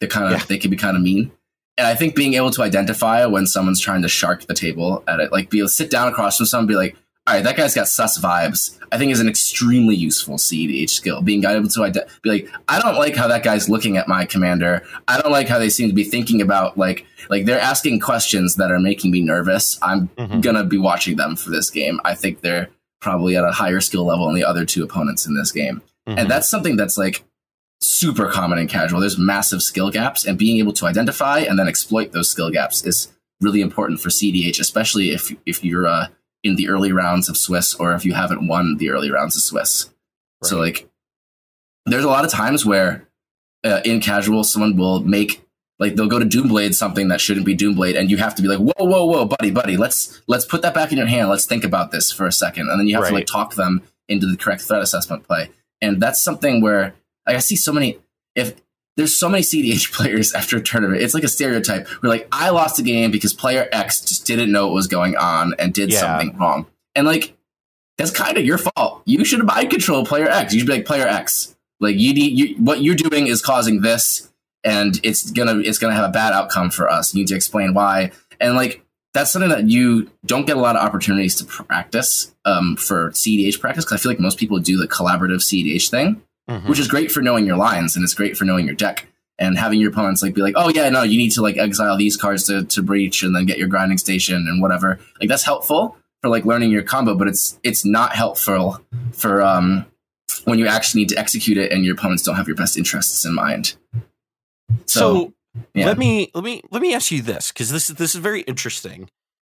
They 0.00 0.06
kind 0.06 0.26
of 0.26 0.32
yeah. 0.32 0.46
they 0.46 0.58
can 0.58 0.70
be 0.70 0.76
kind 0.76 0.96
of 0.96 1.02
mean. 1.02 1.32
And 1.78 1.86
I 1.86 1.94
think 1.94 2.14
being 2.14 2.34
able 2.34 2.50
to 2.50 2.62
identify 2.62 3.24
when 3.24 3.46
someone's 3.46 3.80
trying 3.80 4.02
to 4.02 4.08
shark 4.08 4.46
the 4.46 4.54
table 4.54 5.02
at 5.08 5.20
it, 5.20 5.32
like 5.32 5.48
be 5.48 5.58
able 5.58 5.68
to 5.68 5.72
sit 5.72 5.90
down 5.90 6.08
across 6.08 6.36
from 6.36 6.46
someone, 6.46 6.66
be 6.66 6.74
like, 6.74 6.96
all 7.26 7.34
right, 7.34 7.44
that 7.44 7.56
guy's 7.56 7.74
got 7.74 7.86
sus 7.86 8.20
vibes. 8.20 8.78
I 8.90 8.98
think 8.98 9.12
is 9.12 9.20
an 9.20 9.28
extremely 9.28 9.94
useful 9.94 10.36
CEDH 10.36 10.90
skill. 10.90 11.22
Being 11.22 11.44
able 11.44 11.68
to 11.68 11.84
ide- 11.84 12.06
be 12.20 12.30
like, 12.30 12.48
I 12.68 12.80
don't 12.80 12.96
like 12.96 13.14
how 13.14 13.28
that 13.28 13.44
guy's 13.44 13.68
looking 13.68 13.96
at 13.96 14.08
my 14.08 14.24
commander. 14.24 14.82
I 15.06 15.20
don't 15.20 15.30
like 15.30 15.48
how 15.48 15.58
they 15.58 15.68
seem 15.68 15.88
to 15.88 15.94
be 15.94 16.04
thinking 16.04 16.42
about 16.42 16.76
like 16.76 17.06
like 17.30 17.44
they're 17.44 17.60
asking 17.60 18.00
questions 18.00 18.56
that 18.56 18.72
are 18.72 18.80
making 18.80 19.12
me 19.12 19.22
nervous. 19.22 19.78
I'm 19.82 20.08
mm-hmm. 20.08 20.40
gonna 20.40 20.64
be 20.64 20.78
watching 20.78 21.16
them 21.16 21.36
for 21.36 21.50
this 21.50 21.70
game. 21.70 22.00
I 22.04 22.16
think 22.16 22.40
they're 22.40 22.70
probably 23.00 23.36
at 23.36 23.44
a 23.44 23.52
higher 23.52 23.80
skill 23.80 24.04
level 24.04 24.26
than 24.26 24.34
the 24.34 24.44
other 24.44 24.64
two 24.64 24.82
opponents 24.82 25.24
in 25.24 25.34
this 25.34 25.52
game, 25.52 25.80
mm-hmm. 26.06 26.18
and 26.18 26.30
that's 26.30 26.48
something 26.48 26.76
that's 26.76 26.98
like 26.98 27.22
super 27.80 28.28
common 28.30 28.58
in 28.58 28.66
casual. 28.66 28.98
There's 28.98 29.16
massive 29.16 29.62
skill 29.62 29.90
gaps, 29.90 30.26
and 30.26 30.36
being 30.36 30.58
able 30.58 30.72
to 30.74 30.86
identify 30.86 31.38
and 31.38 31.56
then 31.56 31.68
exploit 31.68 32.10
those 32.10 32.28
skill 32.28 32.50
gaps 32.50 32.84
is 32.84 33.12
really 33.40 33.60
important 33.60 34.00
for 34.00 34.08
CDH, 34.08 34.58
especially 34.58 35.10
if 35.10 35.32
if 35.46 35.64
you're 35.64 35.86
uh, 35.86 36.08
in 36.42 36.56
the 36.56 36.68
early 36.68 36.92
rounds 36.92 37.28
of 37.28 37.36
Swiss 37.36 37.74
or 37.74 37.94
if 37.94 38.04
you 38.04 38.14
haven't 38.14 38.46
won 38.46 38.76
the 38.76 38.90
early 38.90 39.10
rounds 39.10 39.36
of 39.36 39.42
Swiss. 39.42 39.90
Right. 40.42 40.48
So 40.48 40.58
like 40.58 40.88
there's 41.86 42.04
a 42.04 42.08
lot 42.08 42.24
of 42.24 42.30
times 42.30 42.64
where 42.64 43.08
uh, 43.64 43.80
in 43.84 44.00
casual 44.00 44.44
someone 44.44 44.76
will 44.76 45.00
make 45.00 45.44
like 45.78 45.94
they'll 45.94 46.08
go 46.08 46.18
to 46.18 46.24
Doomblade 46.24 46.74
something 46.74 47.08
that 47.08 47.20
shouldn't 47.20 47.46
be 47.46 47.56
Doomblade 47.56 47.98
and 47.98 48.10
you 48.10 48.16
have 48.16 48.34
to 48.36 48.42
be 48.42 48.48
like 48.48 48.58
whoa 48.58 48.84
whoa 48.84 49.04
whoa 49.04 49.24
buddy 49.24 49.50
buddy 49.50 49.76
let's 49.76 50.20
let's 50.26 50.44
put 50.44 50.62
that 50.62 50.74
back 50.74 50.92
in 50.92 50.98
your 50.98 51.06
hand 51.06 51.28
let's 51.28 51.46
think 51.46 51.64
about 51.64 51.90
this 51.90 52.10
for 52.12 52.26
a 52.26 52.32
second 52.32 52.68
and 52.68 52.78
then 52.78 52.86
you 52.86 52.94
have 52.94 53.04
right. 53.04 53.10
to 53.10 53.14
like 53.14 53.26
talk 53.26 53.54
them 53.54 53.82
into 54.08 54.26
the 54.26 54.36
correct 54.36 54.62
threat 54.62 54.82
assessment 54.82 55.24
play 55.24 55.48
and 55.80 56.00
that's 56.00 56.20
something 56.20 56.60
where 56.60 56.94
like, 57.26 57.36
I 57.36 57.38
see 57.38 57.56
so 57.56 57.72
many 57.72 57.98
if 58.34 58.54
there's 58.96 59.14
so 59.14 59.28
many 59.28 59.42
CDH 59.42 59.92
players 59.94 60.32
after 60.32 60.56
a 60.56 60.62
tournament. 60.62 61.02
It's 61.02 61.14
like 61.14 61.24
a 61.24 61.28
stereotype. 61.28 61.88
We're 62.02 62.08
like, 62.08 62.28
I 62.32 62.50
lost 62.50 62.78
a 62.78 62.82
game 62.82 63.10
because 63.10 63.32
player 63.32 63.68
X 63.72 64.00
just 64.00 64.26
didn't 64.26 64.52
know 64.52 64.66
what 64.66 64.74
was 64.74 64.86
going 64.86 65.16
on 65.16 65.54
and 65.58 65.72
did 65.72 65.92
yeah. 65.92 66.00
something 66.00 66.36
wrong. 66.38 66.66
And 66.94 67.06
like, 67.06 67.36
that's 67.98 68.10
kind 68.10 68.36
of 68.36 68.44
your 68.44 68.58
fault. 68.58 69.02
You 69.04 69.24
should 69.24 69.40
have 69.40 69.46
mind 69.46 69.70
control 69.70 70.04
player 70.04 70.28
X. 70.28 70.52
You 70.52 70.60
should 70.60 70.66
be 70.66 70.74
like 70.74 70.86
player 70.86 71.06
X. 71.06 71.54
Like 71.80 71.96
you 71.98 72.14
need 72.14 72.38
you, 72.38 72.56
what 72.56 72.82
you're 72.82 72.94
doing 72.94 73.26
is 73.26 73.42
causing 73.42 73.82
this, 73.82 74.32
and 74.64 74.98
it's 75.02 75.30
gonna 75.30 75.58
it's 75.58 75.78
gonna 75.78 75.94
have 75.94 76.08
a 76.08 76.12
bad 76.12 76.32
outcome 76.32 76.70
for 76.70 76.88
us. 76.88 77.12
You 77.12 77.20
need 77.20 77.28
to 77.28 77.34
explain 77.34 77.74
why. 77.74 78.12
And 78.40 78.54
like 78.54 78.84
that's 79.14 79.32
something 79.32 79.50
that 79.50 79.68
you 79.68 80.10
don't 80.24 80.46
get 80.46 80.56
a 80.56 80.60
lot 80.60 80.76
of 80.76 80.82
opportunities 80.82 81.34
to 81.36 81.44
practice 81.44 82.34
um, 82.44 82.76
for 82.76 83.10
CDH 83.10 83.60
practice 83.60 83.84
because 83.84 84.00
I 84.00 84.02
feel 84.02 84.10
like 84.12 84.20
most 84.20 84.38
people 84.38 84.58
do 84.58 84.78
the 84.78 84.88
collaborative 84.88 85.40
CDH 85.40 85.90
thing 85.90 86.22
mm-hmm. 86.48 86.68
which 86.68 86.78
is 86.78 86.88
great 86.88 87.10
for 87.10 87.22
knowing 87.22 87.46
your 87.46 87.56
lines 87.56 87.96
and 87.96 88.04
it's 88.04 88.14
great 88.14 88.36
for 88.36 88.44
knowing 88.44 88.66
your 88.66 88.74
deck 88.74 89.06
and 89.38 89.58
having 89.58 89.80
your 89.80 89.90
opponents 89.90 90.22
like 90.22 90.34
be 90.34 90.42
like, 90.42 90.54
oh 90.56 90.68
yeah, 90.68 90.88
no, 90.88 91.02
you 91.02 91.18
need 91.18 91.32
to 91.32 91.42
like 91.42 91.56
exile 91.56 91.96
these 91.96 92.16
cards 92.16 92.44
to, 92.44 92.64
to 92.64 92.82
breach 92.82 93.22
and 93.22 93.34
then 93.34 93.46
get 93.46 93.58
your 93.58 93.68
grinding 93.68 93.98
station 93.98 94.36
and 94.36 94.62
whatever. 94.62 94.98
Like 95.20 95.28
that's 95.28 95.44
helpful 95.44 95.96
for 96.20 96.30
like 96.30 96.44
learning 96.44 96.70
your 96.70 96.82
combo, 96.82 97.14
but 97.14 97.28
it's 97.28 97.58
it's 97.62 97.84
not 97.84 98.14
helpful 98.14 98.80
for 99.12 99.42
um 99.42 99.86
when 100.44 100.58
you 100.58 100.66
actually 100.66 101.02
need 101.02 101.08
to 101.10 101.18
execute 101.18 101.58
it 101.58 101.72
and 101.72 101.84
your 101.84 101.94
opponents 101.94 102.22
don't 102.22 102.36
have 102.36 102.46
your 102.46 102.56
best 102.56 102.76
interests 102.76 103.24
in 103.24 103.34
mind. 103.34 103.74
So, 104.86 105.00
so 105.00 105.32
yeah. 105.74 105.86
let 105.86 105.98
me 105.98 106.30
let 106.34 106.44
me 106.44 106.62
let 106.70 106.82
me 106.82 106.94
ask 106.94 107.10
you 107.10 107.22
this 107.22 107.52
because 107.52 107.70
this 107.70 107.90
is 107.90 107.96
this 107.96 108.14
is 108.14 108.20
very 108.20 108.42
interesting. 108.42 109.10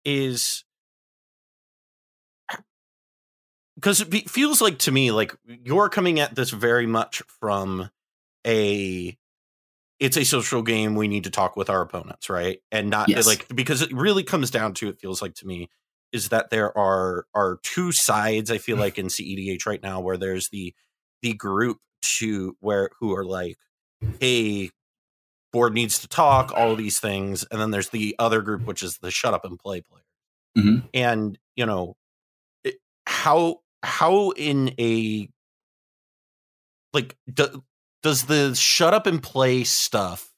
Is 0.05 0.65
because 3.83 4.01
it 4.01 4.31
feels 4.31 4.61
like 4.61 4.79
to 4.79 4.93
me 4.93 5.11
like 5.11 5.35
you're 5.45 5.89
coming 5.89 6.21
at 6.21 6.35
this 6.37 6.51
very 6.51 6.87
much 6.87 7.21
from 7.41 7.91
a 8.47 9.17
it's 9.99 10.17
a 10.17 10.25
social 10.25 10.63
game 10.63 10.95
we 10.95 11.09
need 11.09 11.25
to 11.25 11.31
talk 11.31 11.57
with 11.57 11.69
our 11.69 11.83
opponents 11.83 12.31
right 12.31 12.61
and 12.71 12.89
not 12.89 13.09
yes. 13.09 13.27
like 13.27 13.47
because 13.55 13.83
it 13.83 13.93
really 13.93 14.23
comes 14.23 14.51
down 14.51 14.73
to 14.73 14.89
it 14.89 15.01
feels 15.01 15.21
like 15.21 15.35
to 15.35 15.47
me 15.47 15.69
is 16.13 16.29
that 16.29 16.51
there 16.51 16.77
are 16.79 17.27
are 17.35 17.59
two 17.65 17.91
sides 17.91 18.51
i 18.51 18.59
feel 18.59 18.77
like 18.77 18.99
in 18.99 19.07
cedh 19.07 19.67
right 19.67 19.83
now 19.83 20.01
where 20.01 20.17
there's 20.17 20.49
the 20.51 20.73
the 21.23 21.35
group 21.35 21.79
to 22.01 22.57
where 22.61 22.89
who 23.01 23.15
are 23.15 23.25
like 23.25 23.57
hey 24.21 24.71
board 25.53 25.75
needs 25.75 25.99
to 25.99 26.09
talk 26.09 26.53
all 26.55 26.77
these 26.77 27.01
things 27.01 27.45
and 27.51 27.61
then 27.61 27.73
there's 27.73 27.91
the 27.91 28.15
other 28.19 28.43
group 28.43 28.65
which 28.65 28.83
is 28.83 28.99
the 28.99 29.11
shut 29.11 29.35
up 29.35 29.45
and 29.45 29.59
play 29.59 29.81
player 29.81 30.05
mm-hmm. 30.57 30.87
and 30.95 31.37
you 31.57 31.67
know 31.67 31.97
how 33.07 33.59
how 33.83 34.31
in 34.31 34.75
a 34.79 35.29
like 36.93 37.17
do, 37.33 37.63
does 38.03 38.25
the 38.25 38.55
shut 38.55 38.95
up 38.95 39.07
and 39.07 39.23
play 39.23 39.65
stuff 39.65 40.33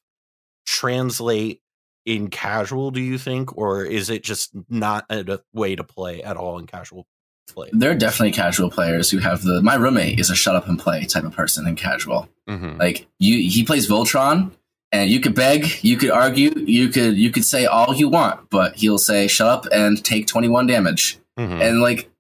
translate 0.66 1.60
in 2.06 2.28
casual 2.28 2.90
do 2.90 3.00
you 3.00 3.18
think 3.18 3.56
or 3.56 3.84
is 3.84 4.10
it 4.10 4.22
just 4.22 4.50
not 4.68 5.04
a 5.10 5.40
way 5.52 5.74
to 5.74 5.84
play 5.84 6.22
at 6.22 6.36
all 6.36 6.58
in 6.58 6.66
casual 6.66 7.06
play 7.52 7.68
there 7.72 7.90
are 7.90 7.94
definitely 7.94 8.32
casual 8.32 8.70
players 8.70 9.10
who 9.10 9.18
have 9.18 9.42
the 9.42 9.62
my 9.62 9.74
roommate 9.74 10.18
is 10.18 10.30
a 10.30 10.34
shut 10.34 10.56
up 10.56 10.68
and 10.68 10.78
play 10.78 11.04
type 11.04 11.24
of 11.24 11.32
person 11.34 11.66
in 11.66 11.76
casual 11.76 12.28
mm-hmm. 12.48 12.78
like 12.78 13.06
you 13.18 13.48
he 13.48 13.64
plays 13.64 13.88
voltron 13.88 14.50
and 14.92 15.10
you 15.10 15.20
could 15.20 15.34
beg 15.34 15.66
you 15.82 15.96
could 15.96 16.10
argue 16.10 16.50
you 16.56 16.88
could 16.88 17.16
you 17.16 17.30
could 17.30 17.44
say 17.44 17.66
all 17.66 17.94
you 17.94 18.08
want 18.08 18.48
but 18.50 18.74
he'll 18.76 18.98
say 18.98 19.26
shut 19.26 19.48
up 19.48 19.66
and 19.72 20.02
take 20.04 20.26
21 20.26 20.66
damage 20.66 21.18
mm-hmm. 21.38 21.60
and 21.60 21.80
like 21.80 22.10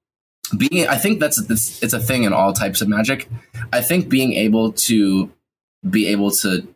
being 0.56 0.86
i 0.88 0.96
think 0.96 1.20
that's 1.20 1.38
it's, 1.50 1.82
it's 1.82 1.92
a 1.92 2.00
thing 2.00 2.24
in 2.24 2.32
all 2.32 2.52
types 2.52 2.80
of 2.80 2.88
magic. 2.88 3.28
I 3.72 3.80
think 3.80 4.08
being 4.08 4.34
able 4.34 4.72
to 4.72 5.30
be 5.88 6.06
able 6.08 6.30
to 6.30 6.66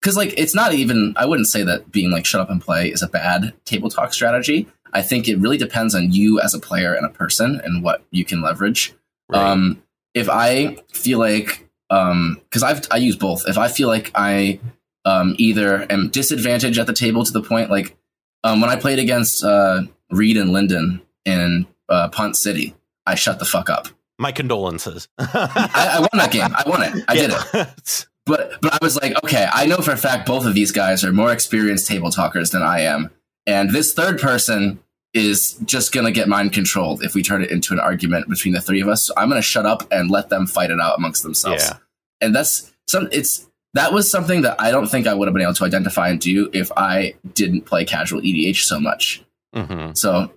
because 0.00 0.16
like 0.16 0.34
it's 0.36 0.54
not 0.54 0.74
even 0.74 1.14
i 1.16 1.24
wouldn't 1.24 1.48
say 1.48 1.62
that 1.62 1.90
being 1.92 2.10
like 2.10 2.26
shut 2.26 2.40
up 2.40 2.50
and 2.50 2.60
play 2.60 2.88
is 2.88 3.02
a 3.02 3.08
bad 3.08 3.52
table 3.64 3.90
talk 3.90 4.12
strategy. 4.12 4.66
I 4.92 5.00
think 5.00 5.26
it 5.26 5.38
really 5.38 5.56
depends 5.56 5.94
on 5.94 6.12
you 6.12 6.40
as 6.40 6.52
a 6.52 6.58
player 6.58 6.92
and 6.92 7.06
a 7.06 7.08
person 7.08 7.60
and 7.64 7.82
what 7.82 8.04
you 8.10 8.24
can 8.24 8.42
leverage. 8.42 8.92
Right. 9.28 9.50
um 9.50 9.82
if 10.14 10.28
i 10.28 10.76
feel 10.92 11.18
like 11.18 11.68
um 11.90 12.40
because 12.50 12.62
i've 12.62 12.86
i 12.90 12.96
use 12.96 13.16
both. 13.16 13.48
If 13.48 13.56
i 13.56 13.68
feel 13.68 13.88
like 13.88 14.10
i 14.14 14.60
um 15.04 15.34
either 15.38 15.86
am 15.90 16.08
disadvantaged 16.08 16.78
at 16.78 16.86
the 16.86 16.92
table 16.92 17.24
to 17.24 17.32
the 17.32 17.42
point 17.42 17.70
like 17.70 17.96
um 18.44 18.60
when 18.60 18.70
i 18.70 18.76
played 18.76 18.98
against 18.98 19.42
uh 19.42 19.82
reed 20.10 20.36
and 20.36 20.52
linden 20.52 21.00
in 21.24 21.66
uh, 21.88 22.08
punt 22.08 22.36
city 22.36 22.74
I 23.06 23.14
shut 23.14 23.38
the 23.38 23.44
fuck 23.44 23.70
up. 23.70 23.88
My 24.18 24.32
condolences. 24.32 25.08
I, 25.18 25.90
I, 25.94 26.00
won 26.00 26.10
that 26.14 26.30
game. 26.30 26.54
I 26.54 26.62
won 26.66 26.82
it. 26.82 27.04
I 27.08 27.14
yeah. 27.14 27.42
did 27.52 27.66
it. 27.68 28.06
But 28.24 28.60
but 28.60 28.72
I 28.74 28.78
was 28.80 28.94
like, 28.94 29.20
okay, 29.24 29.48
I 29.52 29.66
know 29.66 29.78
for 29.78 29.90
a 29.90 29.96
fact 29.96 30.26
both 30.26 30.46
of 30.46 30.54
these 30.54 30.70
guys 30.70 31.02
are 31.04 31.12
more 31.12 31.32
experienced 31.32 31.88
table 31.88 32.10
talkers 32.10 32.50
than 32.50 32.62
I 32.62 32.82
am, 32.82 33.10
and 33.48 33.70
this 33.70 33.94
third 33.94 34.20
person 34.20 34.78
is 35.12 35.54
just 35.64 35.92
gonna 35.92 36.12
get 36.12 36.28
mind 36.28 36.52
controlled 36.52 37.02
if 37.02 37.14
we 37.16 37.22
turn 37.24 37.42
it 37.42 37.50
into 37.50 37.74
an 37.74 37.80
argument 37.80 38.28
between 38.28 38.54
the 38.54 38.60
three 38.60 38.80
of 38.80 38.86
us. 38.86 39.06
So 39.06 39.14
I'm 39.16 39.28
gonna 39.28 39.42
shut 39.42 39.66
up 39.66 39.88
and 39.90 40.08
let 40.08 40.28
them 40.28 40.46
fight 40.46 40.70
it 40.70 40.78
out 40.80 40.96
amongst 40.96 41.24
themselves. 41.24 41.64
Yeah. 41.64 41.78
And 42.20 42.32
that's 42.32 42.72
some. 42.86 43.08
It's 43.10 43.48
that 43.74 43.92
was 43.92 44.10
something 44.10 44.42
that 44.42 44.60
I 44.60 44.70
don't 44.70 44.86
think 44.86 45.06
I 45.06 45.14
would 45.14 45.26
have 45.26 45.34
been 45.34 45.42
able 45.42 45.54
to 45.54 45.64
identify 45.64 46.08
and 46.08 46.20
do 46.20 46.48
if 46.52 46.70
I 46.76 47.14
didn't 47.34 47.62
play 47.62 47.84
casual 47.84 48.20
EDH 48.20 48.62
so 48.62 48.78
much. 48.78 49.24
Mm-hmm. 49.54 49.94
So 49.94 50.32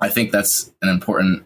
I 0.00 0.08
think 0.08 0.32
that's 0.32 0.72
an 0.82 0.88
important 0.88 1.44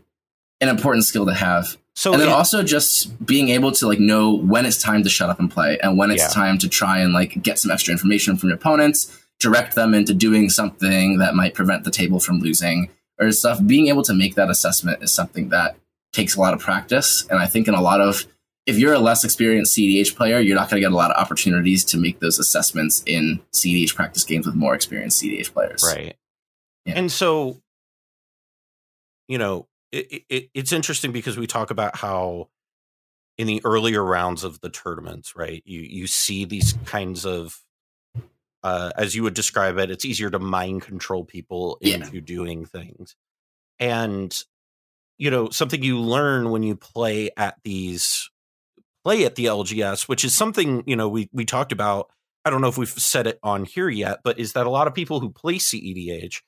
an 0.61 0.69
important 0.69 1.05
skill 1.05 1.27
to 1.27 1.35
have. 1.35 1.77
So 1.95 2.13
and 2.13 2.21
then 2.21 2.29
it, 2.29 2.33
also 2.33 2.63
just 2.63 3.25
being 3.25 3.49
able 3.49 3.73
to 3.73 3.87
like 3.87 3.99
know 3.99 4.33
when 4.33 4.67
it's 4.67 4.81
time 4.81 5.03
to 5.03 5.09
shut 5.09 5.31
up 5.31 5.41
and 5.41 5.51
play 5.51 5.79
and 5.83 5.99
when 5.99 6.11
it's 6.11 6.23
yeah. 6.23 6.29
time 6.29 6.59
to 6.59 6.69
try 6.69 7.01
and 7.01 7.13
like 7.13 7.43
get 7.43 7.59
some 7.59 7.71
extra 7.71 7.93
information 7.93 8.37
from 8.37 8.51
your 8.51 8.57
opponents, 8.57 9.21
direct 9.41 9.75
them 9.75 9.95
into 9.95 10.15
doing 10.15 10.49
something 10.49 11.19
that 11.19 11.35
might 11.35 11.55
prevent 11.55 11.85
the 11.85 11.91
table 11.91 12.21
from 12.21 12.39
losing 12.39 12.89
or 13.19 13.33
stuff. 13.33 13.59
Being 13.65 13.89
able 13.89 14.03
to 14.03 14.15
make 14.15 14.37
that 14.37 14.49
assessment 14.49 15.03
is 15.03 15.13
something 15.13 15.49
that 15.49 15.77
takes 16.13 16.37
a 16.37 16.41
lot 16.41 16.55
of 16.55 16.61
practice. 16.61 17.27
And 17.29 17.39
I 17.39 17.47
think 17.47 17.69
in 17.69 17.75
a 17.75 17.83
lot 17.83 18.01
of 18.01 18.27
if 18.69 18.79
you're 18.79 18.93
a 18.93 18.99
less 18.99 19.25
experienced 19.25 19.77
CDH 19.77 20.15
player, 20.15 20.39
you're 20.41 20.55
not 20.55 20.69
going 20.69 20.81
to 20.81 20.87
get 20.87 20.93
a 20.93 20.97
lot 20.97 21.11
of 21.11 21.17
opportunities 21.17 21.85
to 21.87 21.97
make 21.97 22.21
those 22.21 22.39
assessments 22.39 23.03
in 23.07 23.41
CDH 23.53 23.95
practice 23.95 24.25
games 24.25 24.45
with 24.45 24.55
more 24.55 24.75
experienced 24.75 25.23
CDH 25.23 25.53
players. 25.55 25.83
Right. 25.83 26.17
Yeah. 26.85 26.95
And 26.97 27.11
so, 27.11 27.57
you 29.27 29.39
know, 29.39 29.67
it, 29.93 30.25
it, 30.29 30.51
it's 30.55 30.73
interesting 30.73 31.13
because 31.13 31.37
we 31.37 31.47
talk 31.47 31.71
about 31.71 31.97
how 31.97 32.49
in 33.37 33.47
the 33.47 33.63
earlier 33.65 34.03
rounds 34.03 34.45
of 34.45 34.61
the 34.61 34.71
tournaments, 34.71 35.35
right? 35.37 35.63
You 35.65 35.81
you 35.81 36.07
see 36.07 36.45
these 36.45 36.75
kinds 36.85 37.25
of 37.25 37.63
uh, 38.63 38.91
as 38.97 39.15
you 39.15 39.23
would 39.23 39.35
describe 39.35 39.79
it, 39.79 39.91
it's 39.91 40.05
easier 40.05 40.31
to 40.31 40.39
mind 40.39 40.83
control 40.83 41.25
people 41.25 41.79
yeah. 41.81 41.97
into 41.97 42.21
doing 42.21 42.65
things. 42.65 43.15
And 43.79 44.37
you 45.19 45.31
know, 45.31 45.51
something 45.51 45.83
you 45.83 45.99
learn 45.99 46.51
when 46.51 46.63
you 46.63 46.77
play 46.77 47.31
at 47.37 47.57
these 47.65 48.31
play 49.05 49.25
at 49.25 49.37
the 49.37 49.47
LGS, 49.47 50.09
which 50.09 50.25
is 50.25 50.35
something, 50.35 50.85
you 50.87 50.97
know, 50.97 51.09
we 51.09 51.29
we 51.33 51.45
talked 51.45 51.73
about. 51.73 52.11
I 52.45 52.51
don't 52.51 52.61
know 52.61 52.69
if 52.69 52.79
we've 52.79 52.89
said 52.89 53.27
it 53.27 53.39
on 53.43 53.65
here 53.65 53.89
yet, 53.89 54.21
but 54.25 54.39
is 54.39 54.53
that 54.53 54.67
a 54.67 54.71
lot 54.71 54.87
of 54.87 54.95
people 54.95 55.21
who 55.21 55.29
play 55.31 55.57
CEDH 55.57 56.41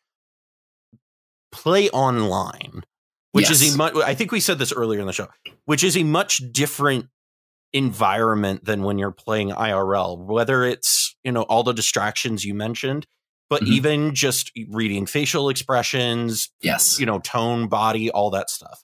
play 1.52 1.90
online, 1.90 2.84
which 3.32 3.48
yes. 3.48 3.62
is 3.62 3.74
a 3.74 3.76
much, 3.76 3.94
I 3.96 4.14
think 4.14 4.32
we 4.32 4.40
said 4.40 4.58
this 4.58 4.72
earlier 4.72 5.00
in 5.00 5.06
the 5.06 5.12
show, 5.12 5.28
which 5.64 5.84
is 5.84 5.96
a 5.96 6.02
much 6.02 6.42
different 6.52 7.06
environment 7.72 8.64
than 8.64 8.82
when 8.82 8.98
you're 8.98 9.12
playing 9.12 9.50
IRL, 9.50 10.18
whether 10.18 10.64
it's, 10.64 11.16
you 11.22 11.32
know, 11.32 11.42
all 11.42 11.62
the 11.62 11.72
distractions 11.72 12.44
you 12.44 12.54
mentioned, 12.54 13.06
but 13.48 13.62
mm-hmm. 13.62 13.72
even 13.72 14.14
just 14.14 14.50
reading 14.68 15.06
facial 15.06 15.48
expressions, 15.48 16.50
yes, 16.60 16.98
you 16.98 17.06
know, 17.06 17.18
tone, 17.18 17.68
body, 17.68 18.10
all 18.10 18.30
that 18.30 18.50
stuff. 18.50 18.82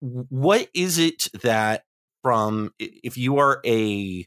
What 0.00 0.68
is 0.74 0.98
it 0.98 1.28
that 1.42 1.84
from 2.22 2.72
if 2.78 3.16
you 3.16 3.38
are 3.38 3.60
a 3.64 4.26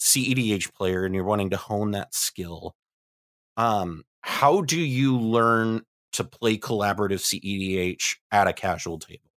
CEDH 0.00 0.74
player 0.74 1.04
and 1.04 1.14
you're 1.14 1.24
wanting 1.24 1.50
to 1.50 1.56
hone 1.56 1.92
that 1.92 2.14
skill, 2.14 2.74
um, 3.56 4.04
how 4.22 4.62
do 4.62 4.78
you 4.78 5.18
learn 5.18 5.82
to 6.14 6.24
play 6.24 6.56
collaborative 6.56 7.20
CEDH 7.20 8.16
at 8.30 8.48
a 8.48 8.52
casual 8.52 8.98
table? 8.98 9.30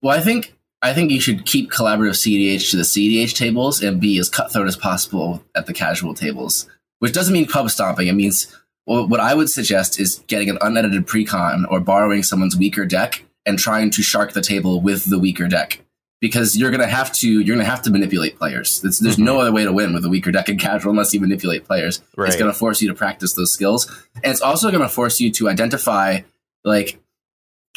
Well, 0.00 0.16
I 0.16 0.20
think 0.20 0.54
I 0.80 0.94
think 0.94 1.10
you 1.10 1.20
should 1.20 1.46
keep 1.46 1.70
collaborative 1.70 2.16
CEDH 2.16 2.70
to 2.70 2.76
the 2.76 2.82
CEDH 2.82 3.36
tables 3.36 3.82
and 3.82 4.00
be 4.00 4.18
as 4.18 4.28
cutthroat 4.28 4.66
as 4.66 4.76
possible 4.76 5.44
at 5.54 5.66
the 5.66 5.72
casual 5.72 6.14
tables. 6.14 6.68
Which 6.98 7.12
doesn't 7.12 7.32
mean 7.32 7.46
pub 7.46 7.70
stomping. 7.70 8.08
It 8.08 8.14
means 8.14 8.54
well, 8.86 9.06
what 9.06 9.20
I 9.20 9.34
would 9.34 9.48
suggest 9.48 10.00
is 10.00 10.24
getting 10.26 10.50
an 10.50 10.58
unedited 10.60 11.06
precon 11.06 11.64
or 11.70 11.80
borrowing 11.80 12.22
someone's 12.22 12.56
weaker 12.56 12.84
deck 12.84 13.24
and 13.46 13.58
trying 13.58 13.90
to 13.90 14.02
shark 14.02 14.32
the 14.32 14.40
table 14.40 14.80
with 14.80 15.08
the 15.08 15.18
weaker 15.18 15.46
deck 15.46 15.80
because 16.22 16.56
you're 16.56 16.70
gonna 16.70 16.86
have 16.86 17.12
to 17.12 17.28
you're 17.28 17.56
gonna 17.56 17.68
have 17.68 17.82
to 17.82 17.90
manipulate 17.90 18.38
players. 18.38 18.80
It's, 18.84 19.00
there's 19.00 19.16
mm-hmm. 19.16 19.24
no 19.24 19.40
other 19.40 19.52
way 19.52 19.64
to 19.64 19.72
win 19.72 19.92
with 19.92 20.04
a 20.04 20.08
weaker 20.08 20.30
deck 20.30 20.48
in 20.48 20.56
casual 20.56 20.92
unless 20.92 21.12
you 21.12 21.20
manipulate 21.20 21.64
players. 21.64 22.00
Right. 22.16 22.28
It's 22.28 22.36
gonna 22.36 22.54
force 22.54 22.80
you 22.80 22.88
to 22.88 22.94
practice 22.94 23.34
those 23.34 23.52
skills, 23.52 23.88
and 24.14 24.26
it's 24.32 24.40
also 24.40 24.70
gonna 24.70 24.88
force 24.88 25.20
you 25.20 25.30
to 25.32 25.50
identify 25.50 26.20
like 26.64 26.98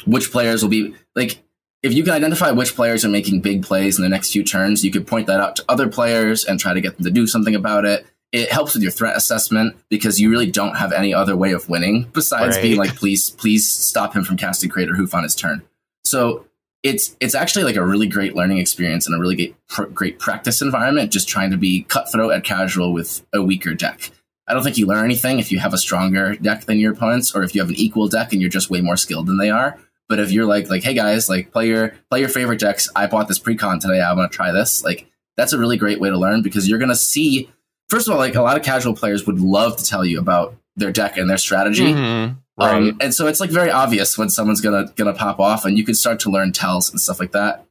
which 0.06 0.32
players 0.32 0.62
will 0.64 0.70
be 0.70 0.96
like. 1.16 1.42
If 1.84 1.94
you 1.94 2.04
can 2.04 2.14
identify 2.14 2.50
which 2.50 2.76
players 2.76 3.06
are 3.06 3.10
making 3.10 3.42
big 3.42 3.62
plays 3.62 4.00
in 4.00 4.04
the 4.04 4.10
next 4.10 4.32
few 4.32 4.44
turns, 4.44 4.84
you 4.84 4.90
could 4.90 5.06
point 5.06 5.28
that 5.28 5.40
out 5.40 5.56
to 5.58 5.66
other 5.70 5.88
players 5.88 6.44
and 6.44 6.60
try 6.60 6.74
to 6.74 6.82
get 6.82 6.96
them 6.96 7.04
to 7.04 7.12
do 7.12 7.28
something 7.28 7.54
about 7.54 7.86
it. 7.86 8.08
It 8.32 8.52
helps 8.52 8.74
with 8.74 8.82
your 8.82 8.92
threat 8.92 9.16
assessment 9.16 9.76
because 9.88 10.20
you 10.20 10.32
really 10.32 10.50
don't 10.50 10.78
have 10.78 10.92
any 10.92 11.14
other 11.14 11.38
way 11.38 11.52
of 11.52 11.70
winning 11.70 12.10
besides 12.12 12.56
right. 12.56 12.64
being 12.64 12.78
like, 12.78 12.96
please, 12.96 13.30
please 13.30 13.70
stop 13.70 14.16
him 14.16 14.24
from 14.24 14.36
casting 14.36 14.72
Craterhoof 14.72 15.14
on 15.14 15.22
his 15.22 15.36
turn. 15.36 15.62
So 16.06 16.48
it's 16.86 17.18
it's 17.20 17.34
actually 17.34 17.64
like 17.64 17.76
a 17.76 17.84
really 17.84 18.06
great 18.08 18.36
learning 18.36 18.60
experience 18.60 19.08
and 19.08 19.16
a 19.16 19.20
really 19.20 19.36
great, 19.36 19.68
pr- 19.68 19.86
great 19.86 20.20
practice 20.20 20.62
environment. 20.62 21.12
Just 21.12 21.28
trying 21.28 21.50
to 21.50 21.58
be 21.58 21.82
cutthroat 21.84 22.32
and 22.32 22.44
casual 22.44 22.94
with 22.94 23.26
a 23.34 23.42
weaker 23.42 23.74
deck. 23.74 24.12
I 24.48 24.54
don't 24.54 24.62
think 24.62 24.78
you 24.78 24.86
learn 24.86 25.04
anything 25.04 25.40
if 25.40 25.52
you 25.52 25.58
have 25.58 25.74
a 25.74 25.80
stronger 25.80 26.36
deck 26.36 26.66
than 26.66 26.78
your 26.78 26.94
opponents, 26.94 27.36
or 27.36 27.42
if 27.42 27.56
you 27.56 27.62
have 27.62 27.70
an 27.70 27.76
equal 27.76 28.08
deck 28.08 28.32
and 28.32 28.40
you're 28.40 28.52
just 28.52 28.70
way 28.70 28.82
more 28.82 28.98
skilled 28.98 29.26
than 29.26 29.40
they 29.40 29.50
are. 29.50 29.80
But 30.08 30.20
if 30.20 30.32
you're 30.32 30.46
like 30.46 30.70
like, 30.70 30.84
hey 30.84 30.94
guys, 30.94 31.28
like 31.28 31.52
play 31.52 31.68
your 31.68 31.96
play 32.12 32.20
your 32.20 32.30
favorite 32.30 32.60
decks. 32.60 32.88
I 32.96 33.08
bought 33.08 33.28
this 33.28 33.40
precon 33.40 33.80
today. 33.80 34.00
I 34.00 34.14
want 34.14 34.32
to 34.32 34.36
try 34.36 34.52
this. 34.52 34.84
Like 34.84 35.08
that's 35.38 35.54
a 35.54 35.58
really 35.58 35.78
great 35.78 36.00
way 36.00 36.12
to 36.12 36.18
learn 36.20 36.44
because 36.44 36.70
you're 36.70 36.80
gonna 36.80 36.96
see. 36.96 37.50
First 37.90 38.08
of 38.08 38.14
all, 38.14 38.20
like 38.20 38.36
a 38.36 38.44
lot 38.44 38.58
of 38.58 38.64
casual 38.64 38.94
players 38.94 39.26
would 39.26 39.40
love 39.40 39.78
to 39.78 39.84
tell 39.84 40.06
you 40.06 40.20
about 40.20 40.56
their 40.76 40.92
deck 40.92 41.18
and 41.18 41.28
their 41.28 41.40
strategy. 41.40 41.94
Mm-hmm. 41.94 42.36
Um, 42.58 42.70
right. 42.70 42.92
Um, 42.92 42.98
and 43.02 43.14
so 43.14 43.28
it's 43.28 43.40
like 43.40 43.50
very 43.50 43.70
obvious 43.70 44.18
when 44.18 44.30
someone's 44.30 44.62
gonna 44.62 44.92
gonna 44.96 45.14
pop 45.14 45.40
off, 45.40 45.66
and 45.66 45.78
you 45.78 45.84
can 45.84 45.96
start 45.96 46.20
to 46.22 46.30
learn 46.30 46.52
tells 46.52 46.90
and 46.90 47.00
stuff 47.00 47.20
like 47.20 47.32
that. 47.34 47.66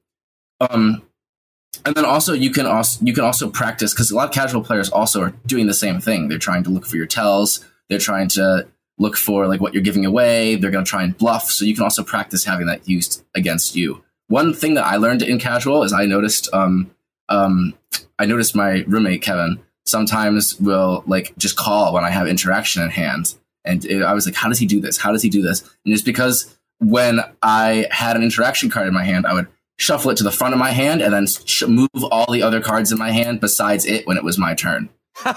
Um, 0.61 1.03
and 1.85 1.95
then 1.95 2.05
also 2.05 2.33
you 2.33 2.51
can 2.51 2.67
also 2.67 3.05
you 3.05 3.13
can 3.13 3.25
also 3.25 3.49
practice 3.49 3.93
because 3.93 4.11
a 4.11 4.17
lot 4.17 4.29
of 4.29 4.35
casual 4.35 4.63
players 4.63 4.91
also 4.91 5.23
are 5.23 5.35
doing 5.47 5.67
the 5.67 5.75
same 5.75 6.01
thing. 6.01 6.29
They're 6.29 6.39
trying 6.39 6.65
to 6.65 6.71
look 6.71 6.87
for 6.87 6.97
your 6.97 7.07
tells. 7.07 7.65
They're 7.89 7.99
trying 7.99 8.29
to 8.31 8.67
look 8.99 9.17
for 9.17 9.47
like 9.47 9.61
what 9.61 9.75
you're 9.75 9.83
giving 9.83 10.05
away. 10.05 10.57
They're 10.57 10.71
to 10.71 10.85
try 10.85 11.03
and 11.03 11.17
bluff. 11.17 11.51
So 11.51 11.65
you 11.65 11.75
can 11.75 11.83
also 11.83 12.05
practice 12.05 12.45
having 12.45 12.67
that 12.67 12.89
used 12.89 13.25
against 13.35 13.75
you. 13.75 14.05
One 14.29 14.55
thing 14.55 14.75
that 14.75 14.87
I 14.87 14.97
learned 14.97 15.23
in 15.23 15.39
casual 15.39 15.83
is 15.83 15.93
I 15.93 16.07
noticed 16.07 16.49
um, 16.53 16.91
um, 17.29 17.75
I 18.19 18.27
noticed 18.27 18.55
my 18.55 18.85
roommate 18.87 19.23
Kevin 19.23 19.61
sometimes 19.87 20.59
will 20.61 21.05
like 21.07 21.37
just 21.37 21.57
call 21.57 21.93
when 21.93 22.05
I 22.05 22.11
have 22.11 22.27
interaction 22.27 22.83
in 22.83 22.91
hand 22.91 23.35
and 23.65 23.85
it, 23.85 24.03
I 24.03 24.13
was 24.13 24.27
like, 24.27 24.35
how 24.35 24.49
does 24.49 24.59
he 24.59 24.67
do 24.67 24.81
this? 24.81 24.99
How 24.99 25.13
does 25.13 25.23
he 25.23 25.31
do 25.31 25.43
this? 25.43 25.63
And 25.85 25.93
it's 25.93 26.03
because 26.03 26.57
when 26.79 27.21
I 27.43 27.87
had 27.91 28.17
an 28.17 28.23
interaction 28.23 28.71
card 28.71 28.89
in 28.89 28.95
my 28.95 29.05
hand, 29.05 29.27
I 29.27 29.35
would 29.35 29.49
shuffle 29.79 30.11
it 30.11 30.17
to 30.19 30.25
the 30.25 30.31
front 30.31 30.55
of 30.55 30.61
my 30.61 30.71
hand 30.71 31.03
and 31.03 31.13
then 31.13 31.27
sh- 31.27 31.65
move 31.67 31.89
all 32.11 32.31
the 32.31 32.43
other 32.43 32.61
cards 32.61 32.93
in 32.93 32.99
my 32.99 33.11
hand 33.11 33.41
besides 33.41 33.87
it 33.87 34.07
when 34.07 34.17
it 34.17 34.25
was 34.25 34.39
my 34.39 34.55
turn. 34.55 34.89
and 35.25 35.35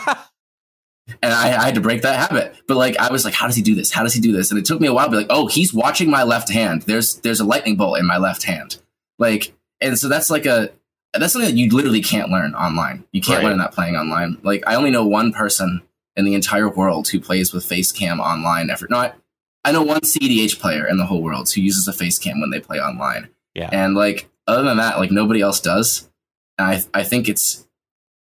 I, 1.33 1.47
I, 1.57 1.65
had 1.65 1.75
to 1.75 1.81
break 1.81 2.01
that 2.03 2.29
habit. 2.29 2.55
But 2.67 2.77
like, 2.77 2.97
I 2.97 3.11
was 3.11 3.25
like, 3.25 3.33
how 3.33 3.47
does 3.47 3.55
he 3.55 3.61
do 3.61 3.75
this? 3.75 3.91
How 3.91 4.03
does 4.03 4.13
he 4.13 4.21
do 4.21 4.31
this? 4.31 4.51
And 4.51 4.59
it 4.59 4.65
took 4.65 4.81
me 4.81 4.87
a 4.87 4.93
while 4.93 5.05
to 5.05 5.11
be 5.11 5.17
like, 5.17 5.27
oh, 5.29 5.47
he's 5.47 5.73
watching 5.73 6.09
my 6.09 6.23
left 6.23 6.49
hand. 6.49 6.83
There's 6.83 7.15
there's 7.15 7.39
a 7.39 7.45
lightning 7.45 7.75
bolt 7.77 7.99
in 7.99 8.05
my 8.05 8.17
left 8.17 8.43
hand. 8.43 8.77
Like, 9.17 9.53
and 9.81 9.97
so 9.97 10.09
that's 10.09 10.29
like 10.29 10.45
a 10.45 10.71
that's 11.13 11.33
something 11.33 11.49
that 11.49 11.57
you 11.57 11.69
literally 11.71 12.01
can't 12.01 12.29
learn 12.29 12.53
online. 12.53 13.05
You 13.11 13.21
can't 13.21 13.43
right. 13.43 13.49
learn 13.49 13.59
that 13.59 13.73
playing 13.73 13.95
online. 13.95 14.37
Like, 14.43 14.63
I 14.67 14.75
only 14.75 14.91
know 14.91 15.05
one 15.05 15.31
person 15.31 15.81
in 16.17 16.25
the 16.25 16.33
entire 16.33 16.67
world 16.67 17.07
who 17.07 17.21
plays 17.21 17.53
with 17.53 17.63
Facecam 17.63 18.19
online. 18.19 18.69
Ever 18.69 18.87
not, 18.89 19.15
I 19.63 19.71
know 19.71 19.83
one 19.83 20.01
CEDH 20.01 20.59
player 20.59 20.85
in 20.85 20.97
the 20.97 21.05
whole 21.05 21.21
world 21.21 21.49
who 21.49 21.61
uses 21.61 21.87
a 21.87 21.93
Facecam 21.93 22.41
when 22.41 22.49
they 22.49 22.59
play 22.59 22.79
online. 22.79 23.29
Yeah, 23.55 23.69
and 23.71 23.95
like 23.95 24.27
other 24.47 24.63
than 24.63 24.77
that, 24.77 24.97
like 24.97 25.11
nobody 25.11 25.39
else 25.39 25.61
does. 25.61 26.09
And 26.57 26.67
I 26.67 26.99
I 26.99 27.03
think 27.03 27.29
it's 27.29 27.65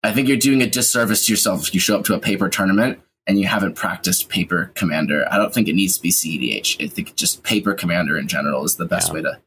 I 0.04 0.12
think 0.12 0.28
you're 0.28 0.36
doing 0.36 0.62
a 0.62 0.68
disservice 0.68 1.26
to 1.26 1.32
yourself 1.32 1.66
if 1.66 1.74
you 1.74 1.80
show 1.80 1.98
up 1.98 2.04
to 2.04 2.14
a 2.14 2.20
paper 2.20 2.48
tournament 2.48 3.00
and 3.26 3.40
you 3.40 3.46
haven't 3.46 3.74
practiced 3.74 4.28
paper 4.28 4.70
commander. 4.74 5.26
I 5.30 5.36
don't 5.36 5.52
think 5.52 5.68
it 5.68 5.74
needs 5.74 5.96
to 5.96 6.02
be 6.02 6.10
CEDH. 6.10 6.84
I 6.84 6.88
think 6.88 7.16
just 7.16 7.42
paper 7.42 7.74
commander 7.74 8.16
in 8.16 8.28
general 8.28 8.64
is 8.64 8.76
the 8.76 8.84
best 8.84 9.08
yeah. 9.08 9.14
way 9.14 9.22
to. 9.22 9.40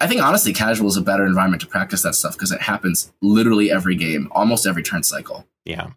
I 0.00 0.06
think 0.06 0.22
honestly, 0.22 0.52
casual 0.52 0.88
is 0.88 0.96
a 0.96 1.02
better 1.02 1.26
environment 1.26 1.60
to 1.60 1.68
practice 1.68 2.02
that 2.02 2.14
stuff 2.14 2.32
because 2.32 2.50
it 2.50 2.62
happens 2.62 3.12
literally 3.20 3.70
every 3.70 3.94
game, 3.94 4.28
almost 4.32 4.66
every 4.66 4.82
turn 4.82 5.02
cycle. 5.02 5.46
Yeah. 5.64 5.90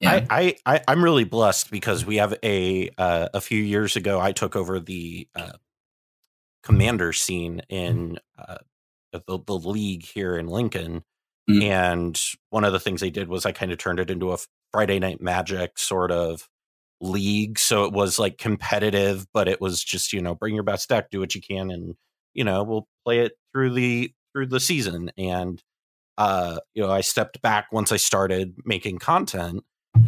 Yeah. 0.00 0.26
I, 0.30 0.56
I, 0.66 0.80
I 0.86 0.92
am 0.92 1.02
really 1.02 1.24
blessed 1.24 1.70
because 1.70 2.04
we 2.04 2.16
have 2.16 2.34
a 2.42 2.90
uh, 2.98 3.28
a 3.32 3.40
few 3.40 3.62
years 3.62 3.96
ago 3.96 4.20
I 4.20 4.32
took 4.32 4.54
over 4.54 4.78
the 4.78 5.26
uh, 5.34 5.52
commander 6.62 7.12
scene 7.12 7.62
in 7.70 8.18
uh, 8.38 8.58
the, 9.12 9.38
the 9.46 9.54
league 9.54 10.04
here 10.04 10.36
in 10.36 10.48
Lincoln, 10.48 11.02
mm-hmm. 11.48 11.62
and 11.62 12.22
one 12.50 12.64
of 12.64 12.74
the 12.74 12.80
things 12.80 13.00
they 13.00 13.10
did 13.10 13.28
was 13.28 13.46
I 13.46 13.52
kind 13.52 13.72
of 13.72 13.78
turned 13.78 13.98
it 13.98 14.10
into 14.10 14.32
a 14.32 14.38
Friday 14.70 14.98
Night 14.98 15.22
Magic 15.22 15.78
sort 15.78 16.10
of 16.10 16.46
league, 17.00 17.58
so 17.58 17.84
it 17.84 17.92
was 17.92 18.18
like 18.18 18.36
competitive, 18.36 19.26
but 19.32 19.48
it 19.48 19.62
was 19.62 19.82
just 19.82 20.12
you 20.12 20.20
know 20.20 20.34
bring 20.34 20.54
your 20.54 20.64
best 20.64 20.90
deck, 20.90 21.08
do 21.10 21.20
what 21.20 21.34
you 21.34 21.40
can, 21.40 21.70
and 21.70 21.94
you 22.34 22.44
know 22.44 22.62
we'll 22.62 22.86
play 23.04 23.20
it 23.20 23.32
through 23.52 23.72
the 23.72 24.12
through 24.32 24.46
the 24.46 24.60
season 24.60 25.10
and 25.16 25.62
uh 26.18 26.58
you 26.74 26.82
know 26.82 26.92
i 26.92 27.00
stepped 27.00 27.40
back 27.40 27.66
once 27.72 27.90
i 27.90 27.96
started 27.96 28.54
making 28.64 28.98
content 28.98 29.64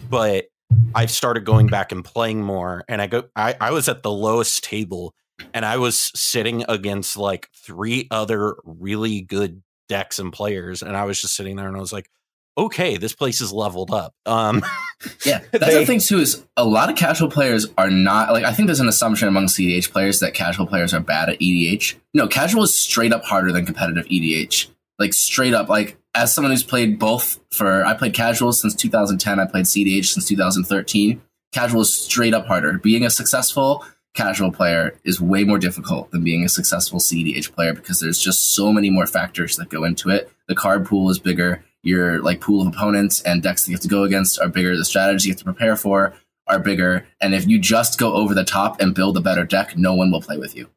but 0.08 0.46
I've 0.94 1.10
started 1.10 1.44
going 1.44 1.66
back 1.66 1.92
and 1.92 2.04
playing 2.04 2.42
more. 2.42 2.84
And 2.88 3.00
I 3.00 3.06
go, 3.06 3.24
I, 3.34 3.54
I 3.60 3.70
was 3.70 3.88
at 3.88 4.02
the 4.02 4.10
lowest 4.10 4.64
table 4.64 5.14
and 5.54 5.64
I 5.64 5.76
was 5.78 6.12
sitting 6.14 6.64
against 6.68 7.16
like 7.16 7.48
three 7.54 8.08
other 8.10 8.56
really 8.64 9.20
good 9.20 9.62
decks 9.88 10.18
and 10.18 10.32
players. 10.32 10.82
And 10.82 10.96
I 10.96 11.04
was 11.04 11.20
just 11.20 11.34
sitting 11.34 11.56
there 11.56 11.68
and 11.68 11.76
I 11.76 11.80
was 11.80 11.92
like, 11.92 12.10
okay, 12.56 12.96
this 12.96 13.14
place 13.14 13.40
is 13.40 13.52
leveled 13.52 13.92
up. 13.92 14.14
Um, 14.26 14.64
yeah, 15.24 15.40
that's 15.52 15.66
they, 15.66 15.78
the 15.78 15.86
thing 15.86 16.00
too 16.00 16.18
is 16.18 16.44
a 16.56 16.64
lot 16.64 16.90
of 16.90 16.96
casual 16.96 17.30
players 17.30 17.66
are 17.78 17.90
not 17.90 18.32
like 18.32 18.44
I 18.44 18.52
think 18.52 18.66
there's 18.66 18.80
an 18.80 18.88
assumption 18.88 19.28
among 19.28 19.46
CEDH 19.46 19.92
players 19.92 20.20
that 20.20 20.34
casual 20.34 20.66
players 20.66 20.92
are 20.92 21.00
bad 21.00 21.28
at 21.28 21.38
EDH. 21.38 21.94
No, 22.14 22.26
casual 22.26 22.64
is 22.64 22.76
straight 22.76 23.12
up 23.12 23.24
harder 23.24 23.52
than 23.52 23.64
competitive 23.64 24.06
EDH. 24.06 24.68
Like 24.98 25.14
straight 25.14 25.54
up, 25.54 25.68
like 25.68 25.97
as 26.14 26.34
someone 26.34 26.50
who's 26.50 26.62
played 26.62 26.98
both 26.98 27.38
for 27.50 27.84
I 27.84 27.94
played 27.94 28.14
casual 28.14 28.52
since 28.52 28.74
2010, 28.74 29.38
I 29.38 29.46
played 29.46 29.66
CDH 29.66 30.06
since 30.06 30.26
2013. 30.26 31.20
Casual 31.52 31.82
is 31.82 31.98
straight 31.98 32.34
up 32.34 32.46
harder. 32.46 32.78
Being 32.78 33.04
a 33.04 33.10
successful 33.10 33.84
casual 34.14 34.50
player 34.50 34.98
is 35.04 35.20
way 35.20 35.44
more 35.44 35.58
difficult 35.58 36.10
than 36.10 36.24
being 36.24 36.44
a 36.44 36.48
successful 36.48 36.98
CDH 36.98 37.52
player 37.52 37.72
because 37.72 38.00
there's 38.00 38.18
just 38.18 38.54
so 38.54 38.72
many 38.72 38.90
more 38.90 39.06
factors 39.06 39.56
that 39.56 39.68
go 39.68 39.84
into 39.84 40.10
it. 40.10 40.30
The 40.48 40.54
card 40.54 40.86
pool 40.86 41.10
is 41.10 41.18
bigger. 41.18 41.64
Your 41.82 42.20
like 42.20 42.40
pool 42.40 42.60
of 42.60 42.74
opponents 42.74 43.22
and 43.22 43.42
decks 43.42 43.64
that 43.64 43.70
you 43.70 43.76
have 43.76 43.82
to 43.82 43.88
go 43.88 44.02
against 44.02 44.40
are 44.40 44.48
bigger. 44.48 44.76
The 44.76 44.84
strategies 44.84 45.26
you 45.26 45.32
have 45.32 45.38
to 45.38 45.44
prepare 45.44 45.76
for 45.76 46.14
are 46.48 46.58
bigger. 46.58 47.06
And 47.20 47.34
if 47.34 47.46
you 47.46 47.58
just 47.58 47.98
go 47.98 48.14
over 48.14 48.34
the 48.34 48.44
top 48.44 48.80
and 48.80 48.94
build 48.94 49.16
a 49.16 49.20
better 49.20 49.44
deck, 49.44 49.76
no 49.76 49.94
one 49.94 50.10
will 50.10 50.22
play 50.22 50.38
with 50.38 50.56
you. 50.56 50.68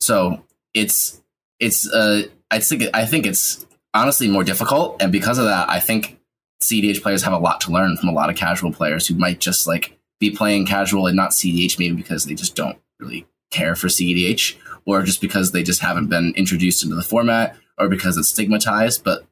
So 0.00 0.44
it's 0.74 1.22
it's 1.58 1.90
uh 1.90 2.24
I 2.50 2.58
think 2.58 2.84
I 2.92 3.06
think 3.06 3.26
it's 3.26 3.64
honestly 3.96 4.28
more 4.28 4.44
difficult. 4.44 5.00
And 5.00 5.10
because 5.10 5.38
of 5.38 5.46
that, 5.46 5.68
I 5.68 5.80
think 5.80 6.18
CDH 6.62 7.02
players 7.02 7.22
have 7.22 7.32
a 7.32 7.38
lot 7.38 7.60
to 7.62 7.72
learn 7.72 7.96
from 7.96 8.08
a 8.08 8.12
lot 8.12 8.30
of 8.30 8.36
casual 8.36 8.72
players 8.72 9.06
who 9.06 9.14
might 9.14 9.40
just 9.40 9.66
like 9.66 9.98
be 10.20 10.30
playing 10.30 10.66
casual 10.66 11.06
and 11.06 11.16
not 11.16 11.30
CDH 11.30 11.78
maybe 11.78 11.96
because 11.96 12.24
they 12.24 12.34
just 12.34 12.54
don't 12.54 12.78
really 12.98 13.26
care 13.50 13.74
for 13.74 13.88
CDH 13.88 14.56
or 14.86 15.02
just 15.02 15.20
because 15.20 15.52
they 15.52 15.62
just 15.62 15.80
haven't 15.80 16.08
been 16.08 16.32
introduced 16.36 16.82
into 16.82 16.94
the 16.94 17.02
format 17.02 17.56
or 17.78 17.88
because 17.88 18.16
it's 18.16 18.28
stigmatized. 18.28 19.04
But 19.04 19.26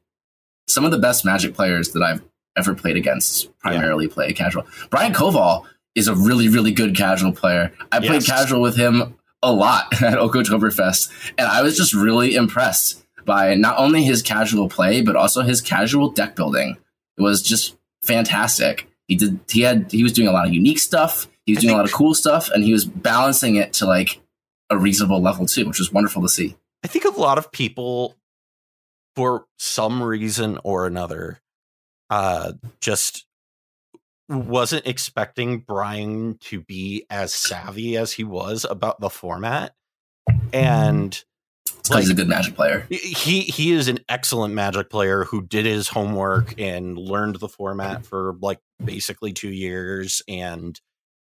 some 0.67 0.85
of 0.85 0.91
the 0.91 0.99
best 0.99 1.25
Magic 1.25 1.53
players 1.53 1.91
that 1.91 2.03
I've 2.03 2.21
ever 2.57 2.73
played 2.73 2.97
against 2.97 3.57
primarily 3.59 4.05
yeah. 4.05 4.13
play 4.13 4.33
casual. 4.33 4.65
Brian 4.89 5.13
Koval 5.13 5.65
is 5.95 6.07
a 6.07 6.15
really, 6.15 6.49
really 6.49 6.71
good 6.71 6.95
casual 6.95 7.31
player. 7.31 7.71
I 7.91 7.99
yes. 7.99 8.07
played 8.07 8.25
casual 8.25 8.61
with 8.61 8.75
him 8.75 9.15
a 9.41 9.51
lot 9.51 9.93
at 10.01 10.17
Oktoberfest, 10.17 11.33
and 11.37 11.47
I 11.47 11.61
was 11.61 11.77
just 11.77 11.93
really 11.93 12.35
impressed 12.35 13.04
by 13.25 13.55
not 13.55 13.77
only 13.77 14.03
his 14.03 14.21
casual 14.21 14.69
play, 14.69 15.01
but 15.01 15.15
also 15.15 15.41
his 15.41 15.61
casual 15.61 16.11
deck 16.11 16.35
building. 16.35 16.77
It 17.17 17.21
was 17.21 17.41
just 17.41 17.75
fantastic. 18.01 18.87
He 19.07 19.15
did 19.15 19.39
he 19.49 19.61
had 19.61 19.91
he 19.91 20.03
was 20.03 20.13
doing 20.13 20.27
a 20.27 20.31
lot 20.31 20.47
of 20.47 20.53
unique 20.53 20.79
stuff. 20.79 21.27
He 21.45 21.53
was 21.53 21.61
doing 21.61 21.73
a 21.73 21.77
lot 21.77 21.85
of 21.85 21.93
cool 21.93 22.13
stuff, 22.13 22.49
and 22.49 22.63
he 22.63 22.73
was 22.73 22.85
balancing 22.85 23.55
it 23.55 23.73
to 23.73 23.85
like 23.85 24.21
a 24.69 24.77
reasonable 24.77 25.21
level 25.21 25.45
too, 25.45 25.67
which 25.67 25.79
was 25.79 25.91
wonderful 25.91 26.21
to 26.21 26.29
see. 26.29 26.55
I 26.83 26.87
think 26.87 27.05
a 27.05 27.09
lot 27.09 27.37
of 27.37 27.51
people, 27.51 28.15
for 29.15 29.45
some 29.57 30.01
reason 30.01 30.59
or 30.63 30.87
another, 30.87 31.39
uh, 32.09 32.53
just 32.81 33.25
wasn't 34.27 34.87
expecting 34.87 35.59
Brian 35.59 36.37
to 36.39 36.61
be 36.61 37.05
as 37.09 37.33
savvy 37.33 37.95
as 37.95 38.13
he 38.13 38.23
was 38.23 38.65
about 38.65 38.99
the 38.99 39.09
format. 39.09 39.75
And 40.51 41.23
like, 41.89 42.01
he's 42.01 42.09
a 42.09 42.15
good 42.15 42.27
magic 42.27 42.55
player. 42.55 42.85
He 42.89 43.41
he 43.41 43.71
is 43.71 43.87
an 43.87 43.99
excellent 44.09 44.53
magic 44.53 44.89
player 44.89 45.23
who 45.25 45.41
did 45.41 45.65
his 45.65 45.87
homework 45.87 46.59
and 46.59 46.97
learned 46.97 47.37
the 47.37 47.47
format 47.47 48.05
for 48.05 48.35
like 48.41 48.59
basically 48.83 49.33
two 49.33 49.49
years 49.49 50.21
and 50.27 50.79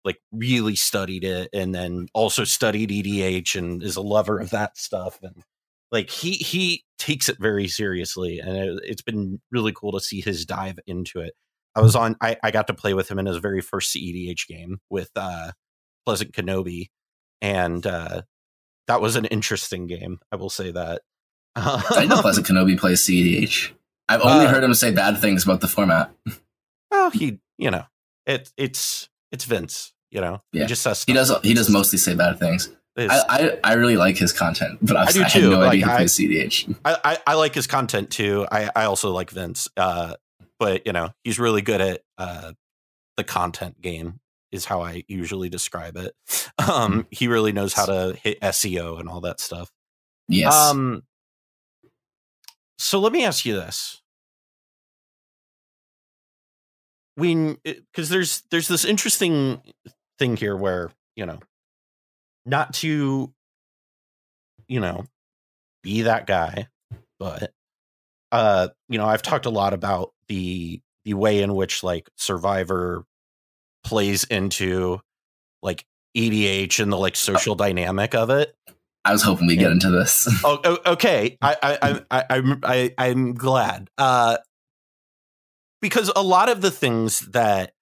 like 0.04 0.18
really 0.32 0.76
studied 0.76 1.24
it 1.24 1.50
and 1.52 1.74
then 1.74 2.08
also 2.14 2.44
studied 2.44 2.90
EDH 2.90 3.56
and 3.56 3.82
is 3.82 3.96
a 3.96 4.00
lover 4.00 4.38
of 4.38 4.50
that 4.50 4.76
stuff 4.76 5.18
and 5.22 5.42
like 5.92 6.10
he 6.10 6.32
he 6.32 6.84
takes 6.98 7.28
it 7.28 7.38
very 7.38 7.68
seriously 7.68 8.38
and 8.38 8.56
it, 8.56 8.80
it's 8.84 9.02
been 9.02 9.40
really 9.50 9.72
cool 9.72 9.92
to 9.92 10.00
see 10.00 10.20
his 10.20 10.46
dive 10.46 10.78
into 10.86 11.20
it. 11.20 11.34
I 11.74 11.80
was 11.80 11.94
on 11.94 12.16
I, 12.20 12.36
I 12.42 12.50
got 12.50 12.66
to 12.68 12.74
play 12.74 12.94
with 12.94 13.10
him 13.10 13.18
in 13.18 13.26
his 13.26 13.38
very 13.38 13.60
first 13.60 13.94
EDH 13.94 14.46
game 14.48 14.78
with 14.88 15.10
uh 15.16 15.52
Pleasant 16.06 16.32
Kenobi 16.32 16.86
and 17.42 17.86
uh 17.86 18.22
that 18.90 19.00
was 19.00 19.14
an 19.14 19.24
interesting 19.26 19.86
game. 19.86 20.18
I 20.32 20.36
will 20.36 20.50
say 20.50 20.72
that. 20.72 21.02
I 21.54 22.06
know 22.06 22.16
Pleasant 22.22 22.44
Kenobi 22.44 22.76
plays 22.76 23.00
CEDH. 23.02 23.70
I've 24.08 24.20
only 24.20 24.46
uh, 24.46 24.50
heard 24.50 24.64
him 24.64 24.74
say 24.74 24.90
bad 24.90 25.18
things 25.18 25.44
about 25.44 25.60
the 25.60 25.68
format. 25.68 26.10
Well, 26.90 27.10
he, 27.10 27.38
you 27.56 27.70
know, 27.70 27.84
it, 28.26 28.52
it's 28.56 29.08
it's 29.30 29.44
Vince. 29.44 29.92
You 30.10 30.20
know, 30.20 30.40
yeah. 30.52 30.62
he 30.62 30.66
just 30.66 30.82
says 30.82 31.04
he 31.04 31.12
does. 31.12 31.32
He 31.44 31.54
does 31.54 31.70
mostly 31.70 31.98
say 31.98 32.16
bad 32.16 32.40
things. 32.40 32.68
I, 32.98 33.22
I, 33.28 33.58
I 33.62 33.72
really 33.74 33.96
like 33.96 34.16
his 34.16 34.32
content, 34.32 34.80
but 34.82 34.96
I, 34.96 35.04
I 35.04 35.12
do 35.12 35.22
I 35.22 35.28
too. 35.28 35.50
no 35.50 35.60
like, 35.60 35.68
idea 35.68 35.86
he 35.86 35.96
plays 35.96 36.12
CEDH. 36.12 36.76
I, 36.84 36.96
I, 37.04 37.18
I 37.28 37.34
like 37.34 37.54
his 37.54 37.68
content 37.68 38.10
too. 38.10 38.44
I 38.50 38.70
I 38.74 38.84
also 38.86 39.12
like 39.12 39.30
Vince. 39.30 39.68
Uh, 39.76 40.14
but 40.58 40.84
you 40.84 40.92
know, 40.92 41.10
he's 41.22 41.38
really 41.38 41.62
good 41.62 41.80
at 41.80 42.02
uh 42.18 42.54
the 43.16 43.22
content 43.22 43.80
game 43.80 44.18
is 44.52 44.64
how 44.64 44.82
I 44.82 45.04
usually 45.08 45.48
describe 45.48 45.96
it. 45.96 46.14
Um, 46.58 46.92
mm-hmm. 46.92 47.00
he 47.10 47.26
really 47.26 47.52
knows 47.52 47.72
how 47.72 47.86
to 47.86 48.14
hit 48.22 48.38
SEO 48.40 49.00
and 49.00 49.08
all 49.08 49.22
that 49.22 49.40
stuff. 49.40 49.70
Yes. 50.28 50.54
Um, 50.54 51.04
so 52.78 53.00
let 53.00 53.12
me 53.12 53.24
ask 53.24 53.46
you 53.46 53.54
this: 53.54 54.02
when 57.14 57.56
because 57.64 58.08
there's 58.08 58.42
there's 58.50 58.68
this 58.68 58.84
interesting 58.84 59.62
thing 60.18 60.36
here 60.36 60.56
where 60.56 60.90
you 61.16 61.26
know 61.26 61.38
not 62.46 62.74
to 62.74 63.32
you 64.68 64.80
know 64.80 65.04
be 65.82 66.02
that 66.02 66.26
guy, 66.26 66.68
but 67.18 67.52
uh, 68.32 68.68
you 68.88 68.98
know 68.98 69.06
I've 69.06 69.22
talked 69.22 69.46
a 69.46 69.50
lot 69.50 69.74
about 69.74 70.12
the 70.28 70.80
the 71.04 71.14
way 71.14 71.42
in 71.42 71.54
which 71.54 71.82
like 71.82 72.08
Survivor 72.16 73.04
plays 73.84 74.24
into 74.24 75.00
like 75.62 75.84
EDH 76.16 76.80
and 76.80 76.92
the 76.92 76.96
like 76.96 77.16
social 77.16 77.54
dynamic 77.54 78.14
of 78.14 78.30
it. 78.30 78.54
I 79.04 79.12
was 79.12 79.22
hoping 79.22 79.46
we 79.46 79.56
get 79.56 79.70
into 79.70 79.90
this. 79.90 80.28
oh, 80.44 80.78
okay. 80.84 81.38
I, 81.40 81.56
I, 81.62 82.02
I, 82.10 82.24
I, 82.28 82.56
I, 82.62 82.94
I'm 82.98 83.34
glad. 83.34 83.88
Uh, 83.96 84.36
because 85.80 86.12
a 86.14 86.22
lot 86.22 86.50
of 86.50 86.60
the 86.60 86.70
things 86.70 87.20
that 87.30 87.72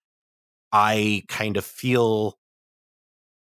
I 0.70 1.24
kind 1.28 1.56
of 1.56 1.64
feel 1.64 2.38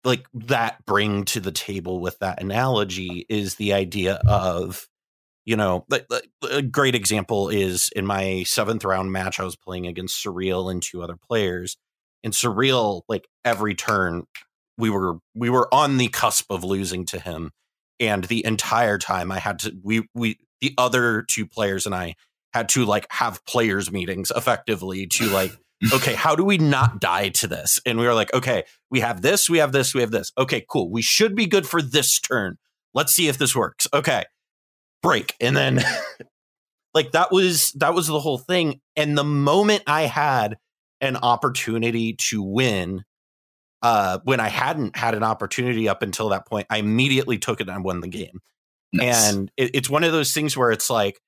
like 0.04 0.26
that 0.32 0.86
bring 0.86 1.26
to 1.26 1.40
the 1.40 1.52
table 1.52 2.00
with 2.00 2.18
that 2.20 2.42
analogy 2.42 3.26
is 3.28 3.56
the 3.56 3.74
idea 3.74 4.14
of, 4.26 4.88
you 5.44 5.56
know, 5.56 5.84
a 6.50 6.62
great 6.62 6.94
example 6.94 7.50
is 7.50 7.90
in 7.94 8.06
my 8.06 8.44
seventh 8.44 8.84
round 8.86 9.12
match, 9.12 9.38
I 9.38 9.44
was 9.44 9.56
playing 9.56 9.86
against 9.86 10.24
Surreal 10.24 10.70
and 10.70 10.82
two 10.82 11.02
other 11.02 11.16
players 11.16 11.76
in 12.22 12.32
surreal 12.32 13.02
like 13.08 13.28
every 13.44 13.74
turn 13.74 14.24
we 14.78 14.90
were 14.90 15.18
we 15.34 15.50
were 15.50 15.72
on 15.72 15.96
the 15.96 16.08
cusp 16.08 16.50
of 16.50 16.64
losing 16.64 17.04
to 17.06 17.18
him 17.18 17.50
and 17.98 18.24
the 18.24 18.44
entire 18.44 18.98
time 18.98 19.30
i 19.30 19.38
had 19.38 19.58
to 19.58 19.72
we 19.82 20.06
we 20.14 20.38
the 20.60 20.74
other 20.78 21.22
two 21.22 21.46
players 21.46 21.86
and 21.86 21.94
i 21.94 22.14
had 22.52 22.68
to 22.68 22.84
like 22.84 23.06
have 23.10 23.44
players 23.46 23.90
meetings 23.90 24.32
effectively 24.34 25.06
to 25.06 25.26
like 25.26 25.52
okay 25.92 26.14
how 26.14 26.34
do 26.34 26.44
we 26.44 26.58
not 26.58 27.00
die 27.00 27.30
to 27.30 27.46
this? 27.46 27.80
And 27.86 27.98
we 27.98 28.06
were 28.06 28.14
like 28.14 28.32
okay 28.34 28.64
we 28.90 29.00
have 29.00 29.22
this 29.22 29.48
we 29.48 29.58
have 29.58 29.72
this 29.72 29.94
we 29.94 30.00
have 30.00 30.10
this. 30.10 30.32
Okay 30.36 30.64
cool. 30.68 30.90
We 30.90 31.02
should 31.02 31.34
be 31.34 31.46
good 31.46 31.66
for 31.66 31.80
this 31.80 32.18
turn. 32.20 32.56
Let's 32.94 33.14
see 33.14 33.28
if 33.28 33.38
this 33.38 33.54
works. 33.54 33.86
Okay 33.92 34.24
break. 35.02 35.34
And 35.40 35.56
then 35.56 35.82
like 36.94 37.12
that 37.12 37.32
was 37.32 37.72
that 37.72 37.94
was 37.94 38.06
the 38.06 38.20
whole 38.20 38.38
thing. 38.38 38.80
And 38.96 39.16
the 39.16 39.24
moment 39.24 39.82
i 39.86 40.02
had 40.02 40.58
an 41.00 41.16
opportunity 41.16 42.14
to 42.14 42.42
win 42.42 43.04
uh, 43.82 44.18
when 44.24 44.40
I 44.40 44.48
hadn't 44.48 44.96
had 44.96 45.14
an 45.14 45.22
opportunity 45.22 45.88
up 45.88 46.02
until 46.02 46.28
that 46.30 46.46
point, 46.46 46.66
I 46.70 46.78
immediately 46.78 47.38
took 47.38 47.60
it 47.60 47.68
and 47.68 47.84
won 47.84 48.00
the 48.00 48.08
game. 48.08 48.40
Nice. 48.92 49.32
And 49.32 49.50
it, 49.56 49.74
it's 49.74 49.88
one 49.88 50.04
of 50.04 50.12
those 50.12 50.34
things 50.34 50.56
where 50.56 50.70
it's 50.70 50.90
like 50.90 51.20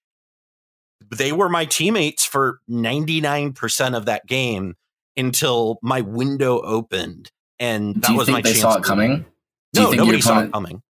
they 1.10 1.32
were 1.32 1.48
my 1.48 1.64
teammates 1.64 2.24
for 2.24 2.60
99% 2.68 3.96
of 3.96 4.06
that 4.06 4.26
game 4.26 4.74
until 5.16 5.78
my 5.82 6.00
window 6.00 6.60
opened. 6.60 7.30
And 7.58 7.96
that 7.96 8.06
Do 8.06 8.12
you 8.12 8.18
was 8.18 8.26
think 8.26 8.36
my 8.36 8.42
they 8.42 8.50
chance. 8.50 8.62
saw 8.62 8.76
it 8.76 8.84
coming? 8.84 9.24
Do 9.72 9.82
no, 9.82 9.90
nobody 9.92 10.20
saw 10.20 10.40
it 10.40 10.52
coming. 10.52 10.82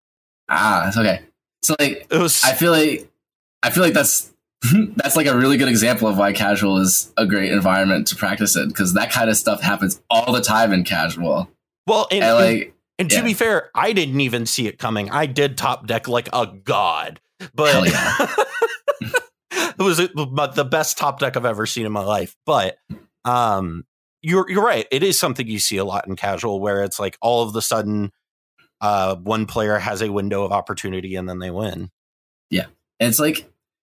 Ah, 0.48 0.82
that's 0.84 0.96
okay. 0.96 1.20
So 1.62 1.76
like, 1.78 2.06
it 2.10 2.18
was, 2.18 2.42
I 2.42 2.54
feel 2.54 2.72
like 2.72 3.08
I 3.62 3.70
feel 3.70 3.84
like 3.84 3.92
that's 3.92 4.31
that's 4.96 5.16
like 5.16 5.26
a 5.26 5.36
really 5.36 5.56
good 5.56 5.68
example 5.68 6.08
of 6.08 6.18
why 6.18 6.32
casual 6.32 6.78
is 6.78 7.12
a 7.16 7.26
great 7.26 7.52
environment 7.52 8.06
to 8.08 8.16
practice 8.16 8.56
it 8.56 8.68
because 8.68 8.94
that 8.94 9.10
kind 9.10 9.28
of 9.28 9.36
stuff 9.36 9.60
happens 9.60 10.00
all 10.08 10.32
the 10.32 10.40
time 10.40 10.72
in 10.72 10.84
casual. 10.84 11.50
Well, 11.86 12.06
and, 12.10 12.22
and 12.22 12.34
like, 12.34 12.74
and, 12.98 13.10
to 13.10 13.16
yeah. 13.16 13.22
be 13.22 13.34
fair, 13.34 13.70
I 13.74 13.92
didn't 13.92 14.20
even 14.20 14.46
see 14.46 14.68
it 14.68 14.78
coming. 14.78 15.10
I 15.10 15.26
did 15.26 15.56
top 15.56 15.86
deck 15.86 16.06
like 16.06 16.28
a 16.32 16.46
god, 16.46 17.20
but 17.54 17.86
yeah. 17.90 18.26
it 19.50 19.78
was 19.78 19.96
the 19.98 20.68
best 20.70 20.98
top 20.98 21.18
deck 21.18 21.36
I've 21.36 21.44
ever 21.44 21.66
seen 21.66 21.86
in 21.86 21.92
my 21.92 22.04
life. 22.04 22.36
But 22.46 22.76
um, 23.24 23.84
you're 24.20 24.48
you're 24.48 24.64
right. 24.64 24.86
It 24.92 25.02
is 25.02 25.18
something 25.18 25.46
you 25.46 25.58
see 25.58 25.78
a 25.78 25.84
lot 25.84 26.06
in 26.06 26.14
casual 26.14 26.60
where 26.60 26.84
it's 26.84 27.00
like 27.00 27.18
all 27.20 27.42
of 27.42 27.52
the 27.52 27.62
sudden, 27.62 28.12
uh, 28.80 29.16
one 29.16 29.46
player 29.46 29.78
has 29.78 30.02
a 30.02 30.12
window 30.12 30.44
of 30.44 30.52
opportunity 30.52 31.16
and 31.16 31.28
then 31.28 31.40
they 31.40 31.50
win. 31.50 31.90
Yeah, 32.48 32.66
it's 33.00 33.18
like 33.18 33.51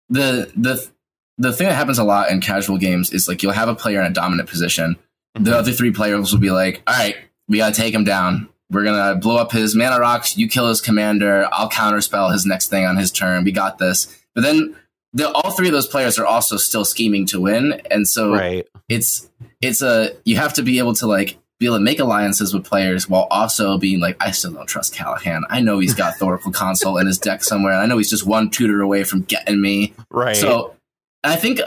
the 0.09 0.51
the 0.55 0.89
the 1.37 1.53
thing 1.53 1.67
that 1.67 1.75
happens 1.75 1.99
a 1.99 2.03
lot 2.03 2.29
in 2.29 2.41
casual 2.41 2.77
games 2.77 3.11
is 3.11 3.27
like 3.27 3.41
you'll 3.41 3.53
have 3.53 3.69
a 3.69 3.75
player 3.75 3.99
in 4.01 4.05
a 4.05 4.13
dominant 4.13 4.49
position. 4.49 4.95
Mm-hmm. 5.35 5.43
The 5.45 5.57
other 5.57 5.71
three 5.71 5.91
players 5.91 6.31
will 6.31 6.39
be 6.39 6.51
like, 6.51 6.81
"All 6.85 6.95
right, 6.95 7.15
we 7.47 7.57
gotta 7.57 7.75
take 7.75 7.93
him 7.93 8.03
down. 8.03 8.49
We're 8.69 8.83
gonna 8.83 9.15
blow 9.15 9.37
up 9.37 9.51
his 9.51 9.75
mana 9.75 9.99
rocks. 9.99 10.37
You 10.37 10.47
kill 10.47 10.67
his 10.67 10.81
commander. 10.81 11.47
I'll 11.51 11.69
counterspell 11.69 12.31
his 12.31 12.45
next 12.45 12.67
thing 12.67 12.85
on 12.85 12.97
his 12.97 13.11
turn. 13.11 13.43
We 13.43 13.51
got 13.51 13.77
this." 13.77 14.15
But 14.35 14.41
then 14.41 14.75
the, 15.13 15.31
all 15.31 15.51
three 15.51 15.67
of 15.67 15.73
those 15.73 15.87
players 15.87 16.19
are 16.19 16.25
also 16.25 16.57
still 16.57 16.85
scheming 16.85 17.25
to 17.27 17.41
win, 17.41 17.81
and 17.89 18.07
so 18.07 18.33
right. 18.33 18.67
it's 18.87 19.29
it's 19.61 19.81
a 19.81 20.11
you 20.25 20.35
have 20.35 20.53
to 20.53 20.63
be 20.63 20.79
able 20.79 20.93
to 20.95 21.07
like 21.07 21.37
be 21.59 21.65
able 21.65 21.77
to 21.77 21.83
make 21.83 21.99
alliances 21.99 22.53
with 22.53 22.63
players 22.63 23.09
while 23.09 23.27
also 23.29 23.77
being 23.77 23.99
like, 23.99 24.15
I 24.21 24.31
still 24.31 24.53
don't 24.53 24.65
trust 24.65 24.93
Callahan. 24.95 25.43
I 25.49 25.59
know 25.59 25.79
he's 25.79 25.93
got 25.93 26.15
Thoracle 26.15 26.53
Consult 26.53 27.01
in 27.01 27.07
his 27.07 27.17
deck 27.17 27.43
somewhere. 27.43 27.73
I 27.73 27.85
know 27.85 27.97
he's 27.97 28.09
just 28.09 28.25
one 28.25 28.49
tutor 28.49 28.81
away 28.81 29.03
from 29.03 29.23
getting 29.23 29.61
me. 29.61 29.93
Right. 30.09 30.37
So 30.37 30.75
I 31.21 31.35
think 31.35 31.59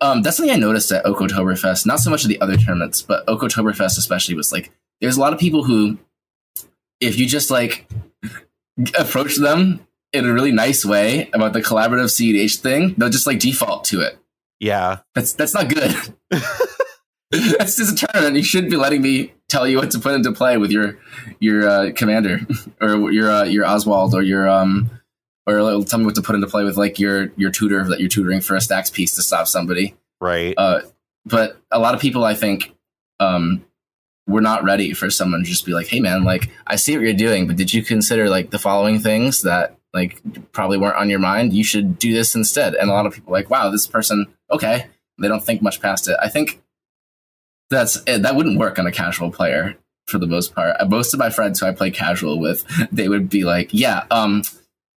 um, 0.00 0.22
that's 0.22 0.38
something 0.38 0.54
I 0.54 0.58
noticed 0.58 0.90
at 0.90 1.04
Oktoberfest. 1.04 1.84
Not 1.84 2.00
so 2.00 2.10
much 2.10 2.24
of 2.24 2.30
the 2.30 2.40
other 2.40 2.56
tournaments, 2.56 3.02
but 3.02 3.26
Oktoberfest 3.26 3.98
especially 3.98 4.34
was 4.34 4.52
like, 4.52 4.72
there's 5.02 5.18
a 5.18 5.20
lot 5.20 5.34
of 5.34 5.38
people 5.38 5.64
who, 5.64 5.98
if 7.00 7.18
you 7.18 7.26
just 7.26 7.50
like 7.50 7.86
approach 8.98 9.36
them 9.36 9.86
in 10.14 10.24
a 10.24 10.32
really 10.32 10.52
nice 10.52 10.82
way 10.82 11.28
about 11.34 11.52
the 11.52 11.60
collaborative 11.60 12.06
CEDH 12.06 12.60
thing, 12.60 12.94
they'll 12.96 13.10
just 13.10 13.26
like 13.26 13.38
default 13.38 13.84
to 13.84 14.00
it. 14.00 14.18
Yeah. 14.60 15.00
That's 15.14 15.34
that's 15.34 15.52
not 15.52 15.68
good. 15.68 15.94
That's 17.58 17.76
just 17.76 18.02
a 18.02 18.06
tournament. 18.06 18.36
You 18.36 18.44
shouldn't 18.44 18.70
be 18.70 18.76
letting 18.76 19.02
me 19.02 19.32
tell 19.48 19.66
you 19.66 19.78
what 19.78 19.90
to 19.92 19.98
put 19.98 20.14
into 20.14 20.32
play 20.32 20.58
with 20.58 20.70
your 20.70 20.98
your 21.40 21.68
uh, 21.68 21.92
commander 21.94 22.40
or 22.80 23.10
your 23.10 23.30
uh, 23.30 23.44
your 23.44 23.66
Oswald 23.66 24.14
or 24.14 24.22
your 24.22 24.48
um 24.48 24.90
or 25.46 25.84
tell 25.84 25.98
me 25.98 26.04
what 26.04 26.14
to 26.16 26.22
put 26.22 26.34
into 26.34 26.46
play 26.46 26.64
with 26.64 26.76
like 26.76 26.98
your 26.98 27.32
your 27.36 27.50
tutor 27.50 27.84
that 27.84 28.00
you're 28.00 28.08
tutoring 28.08 28.40
for 28.40 28.56
a 28.56 28.60
stacks 28.60 28.90
piece 28.90 29.14
to 29.14 29.22
stop 29.22 29.46
somebody. 29.46 29.94
Right. 30.20 30.54
Uh, 30.56 30.82
but 31.24 31.60
a 31.70 31.78
lot 31.78 31.94
of 31.94 32.00
people, 32.00 32.24
I 32.24 32.34
think, 32.34 32.74
um, 33.20 33.64
we're 34.26 34.40
not 34.40 34.64
ready 34.64 34.92
for 34.92 35.10
someone 35.10 35.42
to 35.42 35.48
just 35.48 35.66
be 35.66 35.72
like, 35.72 35.88
"Hey, 35.88 36.00
man, 36.00 36.24
like 36.24 36.50
I 36.66 36.76
see 36.76 36.96
what 36.96 37.04
you're 37.04 37.14
doing, 37.14 37.46
but 37.46 37.56
did 37.56 37.72
you 37.72 37.82
consider 37.82 38.28
like 38.28 38.50
the 38.50 38.58
following 38.58 38.98
things 38.98 39.42
that 39.42 39.76
like 39.94 40.20
probably 40.52 40.78
weren't 40.78 40.96
on 40.96 41.10
your 41.10 41.18
mind? 41.18 41.52
You 41.52 41.64
should 41.64 41.98
do 41.98 42.12
this 42.12 42.34
instead." 42.34 42.74
And 42.74 42.90
a 42.90 42.92
lot 42.92 43.06
of 43.06 43.14
people 43.14 43.32
are 43.32 43.38
like, 43.38 43.50
"Wow, 43.50 43.70
this 43.70 43.86
person, 43.86 44.26
okay." 44.50 44.86
They 45.18 45.28
don't 45.28 45.42
think 45.42 45.62
much 45.62 45.80
past 45.80 46.08
it. 46.08 46.16
I 46.20 46.28
think 46.28 46.60
that's 47.70 48.02
eh, 48.06 48.18
that 48.18 48.36
wouldn't 48.36 48.58
work 48.58 48.78
on 48.78 48.86
a 48.86 48.92
casual 48.92 49.30
player 49.30 49.76
for 50.06 50.18
the 50.18 50.26
most 50.26 50.54
part. 50.54 50.76
Most 50.88 51.14
of 51.14 51.20
my 51.20 51.30
friends 51.30 51.60
who 51.60 51.66
I 51.66 51.72
play 51.72 51.90
casual 51.90 52.38
with, 52.38 52.64
they 52.92 53.08
would 53.08 53.28
be 53.28 53.44
like, 53.44 53.70
"Yeah, 53.72 54.04
um, 54.10 54.42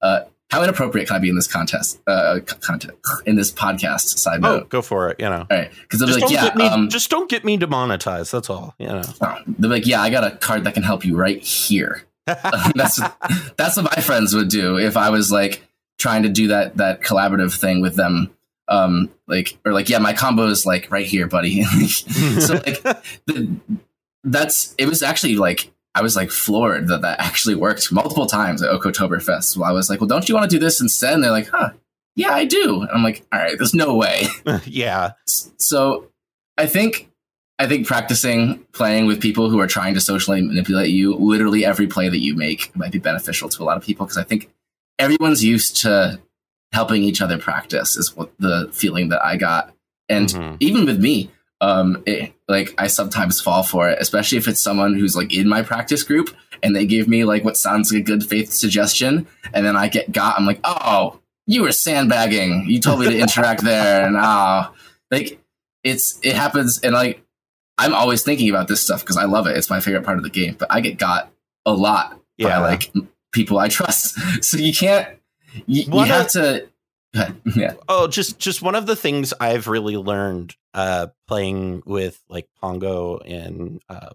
uh, 0.02 0.20
how 0.50 0.62
inappropriate 0.62 1.08
can 1.08 1.16
I 1.16 1.18
be 1.18 1.28
in 1.28 1.36
this 1.36 1.46
contest? 1.46 2.00
Uh, 2.06 2.40
content 2.60 2.94
in 3.26 3.36
this 3.36 3.52
podcast 3.52 4.18
side 4.18 4.40
note. 4.40 4.62
oh, 4.62 4.66
go 4.66 4.80
for 4.80 5.10
it. 5.10 5.20
You 5.20 5.28
know, 5.28 5.46
All 5.50 5.56
right, 5.56 5.70
because 5.82 6.00
be 6.00 6.06
like, 6.06 6.20
don't 6.20 6.30
yeah, 6.30 6.44
get 6.44 6.56
me. 6.56 6.66
um, 6.66 6.88
just 6.88 7.10
don't 7.10 7.28
get 7.28 7.44
me 7.44 7.56
demonetized. 7.56 8.32
That's 8.32 8.48
all. 8.48 8.74
You 8.78 8.88
know. 8.88 9.02
oh, 9.20 9.38
they'll 9.46 9.70
like, 9.70 9.86
yeah, 9.86 10.00
I 10.00 10.10
got 10.10 10.24
a 10.24 10.36
card 10.36 10.64
that 10.64 10.74
can 10.74 10.82
help 10.82 11.04
you 11.04 11.16
right 11.16 11.40
here. 11.40 12.04
that's 12.26 13.00
that's 13.56 13.76
what 13.76 13.84
my 13.96 14.02
friends 14.02 14.34
would 14.34 14.48
do 14.48 14.78
if 14.78 14.96
I 14.96 15.10
was 15.10 15.30
like 15.30 15.66
trying 15.98 16.22
to 16.22 16.28
do 16.28 16.48
that 16.48 16.76
that 16.78 17.00
collaborative 17.00 17.58
thing 17.58 17.82
with 17.82 17.96
them. 17.96 18.30
Um, 18.68 19.10
like 19.26 19.58
or 19.64 19.72
like, 19.72 19.88
yeah, 19.88 19.98
my 19.98 20.12
combo 20.12 20.46
is 20.46 20.66
like 20.66 20.90
right 20.90 21.06
here, 21.06 21.26
buddy. 21.26 21.62
so 21.86 22.54
like, 22.54 22.82
the, 23.26 23.56
that's 24.24 24.74
it 24.78 24.86
was 24.86 25.02
actually 25.02 25.36
like 25.36 25.72
I 25.94 26.02
was 26.02 26.16
like 26.16 26.30
floored 26.30 26.88
that 26.88 27.02
that 27.02 27.20
actually 27.20 27.54
worked 27.54 27.90
multiple 27.90 28.26
times 28.26 28.62
at 28.62 28.70
Oktoberfest. 28.70 29.56
Well, 29.56 29.68
I 29.68 29.72
was 29.72 29.90
like, 29.90 30.00
well, 30.00 30.08
don't 30.08 30.28
you 30.28 30.34
want 30.34 30.50
to 30.50 30.56
do 30.56 30.60
this 30.60 30.80
instead? 30.80 31.14
And 31.14 31.24
they're 31.24 31.30
like, 31.30 31.48
huh, 31.48 31.70
yeah, 32.14 32.32
I 32.32 32.44
do. 32.44 32.82
And 32.82 32.90
I'm 32.90 33.02
like, 33.02 33.24
all 33.32 33.38
right, 33.38 33.56
there's 33.56 33.74
no 33.74 33.94
way. 33.94 34.26
yeah. 34.64 35.12
So 35.26 36.08
I 36.56 36.66
think 36.66 37.10
I 37.58 37.66
think 37.66 37.86
practicing 37.86 38.64
playing 38.72 39.06
with 39.06 39.20
people 39.20 39.50
who 39.50 39.60
are 39.60 39.66
trying 39.66 39.94
to 39.94 40.00
socially 40.00 40.40
manipulate 40.40 40.90
you, 40.90 41.14
literally 41.14 41.64
every 41.64 41.86
play 41.86 42.08
that 42.08 42.20
you 42.20 42.36
make 42.36 42.74
might 42.76 42.92
be 42.92 42.98
beneficial 42.98 43.48
to 43.48 43.62
a 43.62 43.64
lot 43.64 43.76
of 43.76 43.82
people 43.82 44.06
because 44.06 44.18
I 44.18 44.24
think 44.24 44.50
everyone's 44.98 45.42
used 45.42 45.76
to 45.82 46.20
helping 46.72 47.02
each 47.02 47.20
other 47.22 47.38
practice 47.38 47.96
is 47.96 48.16
what 48.16 48.30
the 48.38 48.68
feeling 48.72 49.08
that 49.08 49.24
I 49.24 49.36
got. 49.36 49.72
And 50.08 50.28
Mhm. 50.28 50.56
even 50.60 50.84
with 50.86 51.00
me, 51.00 51.30
um, 51.60 52.02
it, 52.06 52.32
like 52.46 52.74
I 52.78 52.86
sometimes 52.86 53.40
fall 53.40 53.62
for 53.62 53.88
it, 53.90 53.98
especially 54.00 54.38
if 54.38 54.46
it's 54.48 54.60
someone 54.62 54.94
who's 54.94 55.16
like 55.16 55.34
in 55.34 55.48
my 55.48 55.62
practice 55.62 56.02
group 56.02 56.34
and 56.62 56.74
they 56.76 56.86
give 56.86 57.08
me 57.08 57.24
like 57.24 57.44
what 57.44 57.56
sounds 57.56 57.92
like 57.92 58.00
a 58.00 58.04
good 58.04 58.24
faith 58.24 58.52
suggestion, 58.52 59.26
and 59.52 59.64
then 59.66 59.76
I 59.76 59.88
get 59.88 60.12
got. 60.12 60.38
I'm 60.38 60.46
like, 60.46 60.60
oh, 60.64 61.20
you 61.46 61.62
were 61.62 61.72
sandbagging. 61.72 62.66
You 62.68 62.80
told 62.80 63.00
me 63.00 63.06
to 63.06 63.18
interact 63.18 63.62
there, 63.64 64.06
and 64.06 64.16
ah, 64.18 64.72
like 65.10 65.40
it's 65.84 66.18
it 66.22 66.34
happens, 66.34 66.78
and 66.80 66.94
like 66.94 67.22
I'm 67.76 67.94
always 67.94 68.22
thinking 68.22 68.48
about 68.50 68.68
this 68.68 68.80
stuff 68.80 69.00
because 69.00 69.16
I 69.16 69.24
love 69.24 69.46
it. 69.46 69.56
It's 69.56 69.70
my 69.70 69.80
favorite 69.80 70.04
part 70.04 70.16
of 70.18 70.24
the 70.24 70.30
game. 70.30 70.56
But 70.58 70.68
I 70.70 70.80
get 70.80 70.98
got 70.98 71.30
a 71.66 71.72
lot 71.72 72.10
by 72.38 72.48
Yeah. 72.48 72.58
like 72.60 72.90
people 73.32 73.58
I 73.58 73.68
trust, 73.68 74.16
so 74.44 74.58
you 74.58 74.72
can't. 74.72 75.08
You, 75.66 75.82
you 75.92 75.98
have 76.00 76.26
of- 76.26 76.32
to. 76.32 76.68
Yeah. 77.56 77.72
Oh, 77.88 78.06
just 78.06 78.38
just 78.38 78.60
one 78.60 78.74
of 78.74 78.86
the 78.86 78.94
things 78.94 79.32
I've 79.40 79.66
really 79.66 79.96
learned 79.96 80.54
uh 80.74 81.08
playing 81.26 81.82
with 81.86 82.22
like 82.28 82.48
Pongo 82.62 83.16
and 83.18 83.82
uh 83.88 84.10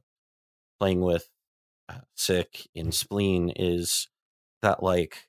playing 0.80 1.02
with 1.02 1.28
uh, 1.90 2.00
Sick 2.16 2.68
in 2.76 2.92
Spleen 2.92 3.50
is 3.56 4.08
that 4.62 4.84
like 4.84 5.28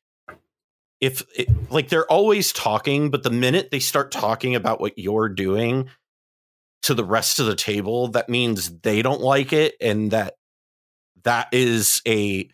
if 1.00 1.22
it, 1.36 1.48
like 1.70 1.88
they're 1.88 2.10
always 2.10 2.52
talking, 2.52 3.10
but 3.10 3.22
the 3.22 3.30
minute 3.30 3.70
they 3.70 3.80
start 3.80 4.12
talking 4.12 4.54
about 4.54 4.80
what 4.80 4.98
you're 4.98 5.28
doing 5.28 5.88
to 6.82 6.94
the 6.94 7.04
rest 7.04 7.40
of 7.40 7.46
the 7.46 7.56
table, 7.56 8.08
that 8.08 8.28
means 8.28 8.78
they 8.80 9.00
don't 9.02 9.20
like 9.22 9.52
it 9.52 9.74
and 9.80 10.10
that 10.10 10.34
that 11.24 11.48
is 11.52 12.02
a 12.06 12.48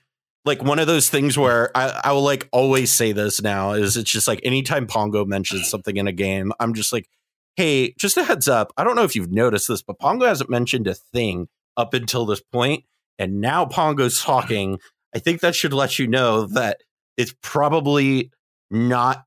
like 0.45 0.63
one 0.63 0.79
of 0.79 0.87
those 0.87 1.11
things 1.11 1.37
where 1.37 1.77
I, 1.77 2.01
I 2.05 2.13
will 2.13 2.23
like 2.23 2.49
always 2.53 2.93
say 2.93 3.13
this 3.13 3.43
now 3.43 3.73
is 3.73 3.97
it's 3.97 4.11
just 4.11 4.27
like 4.27 4.41
anytime 4.43 4.87
Pongo 4.87 5.25
mentions 5.25 5.69
something 5.69 5.97
in 5.97 6.07
a 6.07 6.13
game, 6.13 6.53
I'm 6.59 6.75
just 6.75 6.93
like, 6.93 7.09
hey, 7.57 7.93
just 7.99 8.17
a 8.17 8.25
heads 8.25 8.49
up. 8.49 8.73
I 8.77 8.85
don't 8.85 8.97
know 8.97 9.05
if 9.05 9.15
you've 9.15 9.31
noticed 9.33 9.69
this, 9.69 9.83
but 9.83 9.99
Pongo 9.99 10.27
hasn't 10.27 10.51
mentioned 10.51 10.87
a 10.87 10.95
thing 10.95 11.49
up 11.77 11.95
until 11.95 12.25
this 12.25 12.41
point, 12.41 12.85
and 13.19 13.41
now 13.41 13.67
Pongo's 13.67 14.21
talking. 14.21 14.79
I 15.15 15.19
think 15.19 15.41
that 15.41 15.55
should 15.55 15.73
let 15.73 15.99
you 15.99 16.07
know 16.07 16.47
that 16.47 16.79
it's 17.17 17.35
probably 17.43 18.31
not 18.71 19.25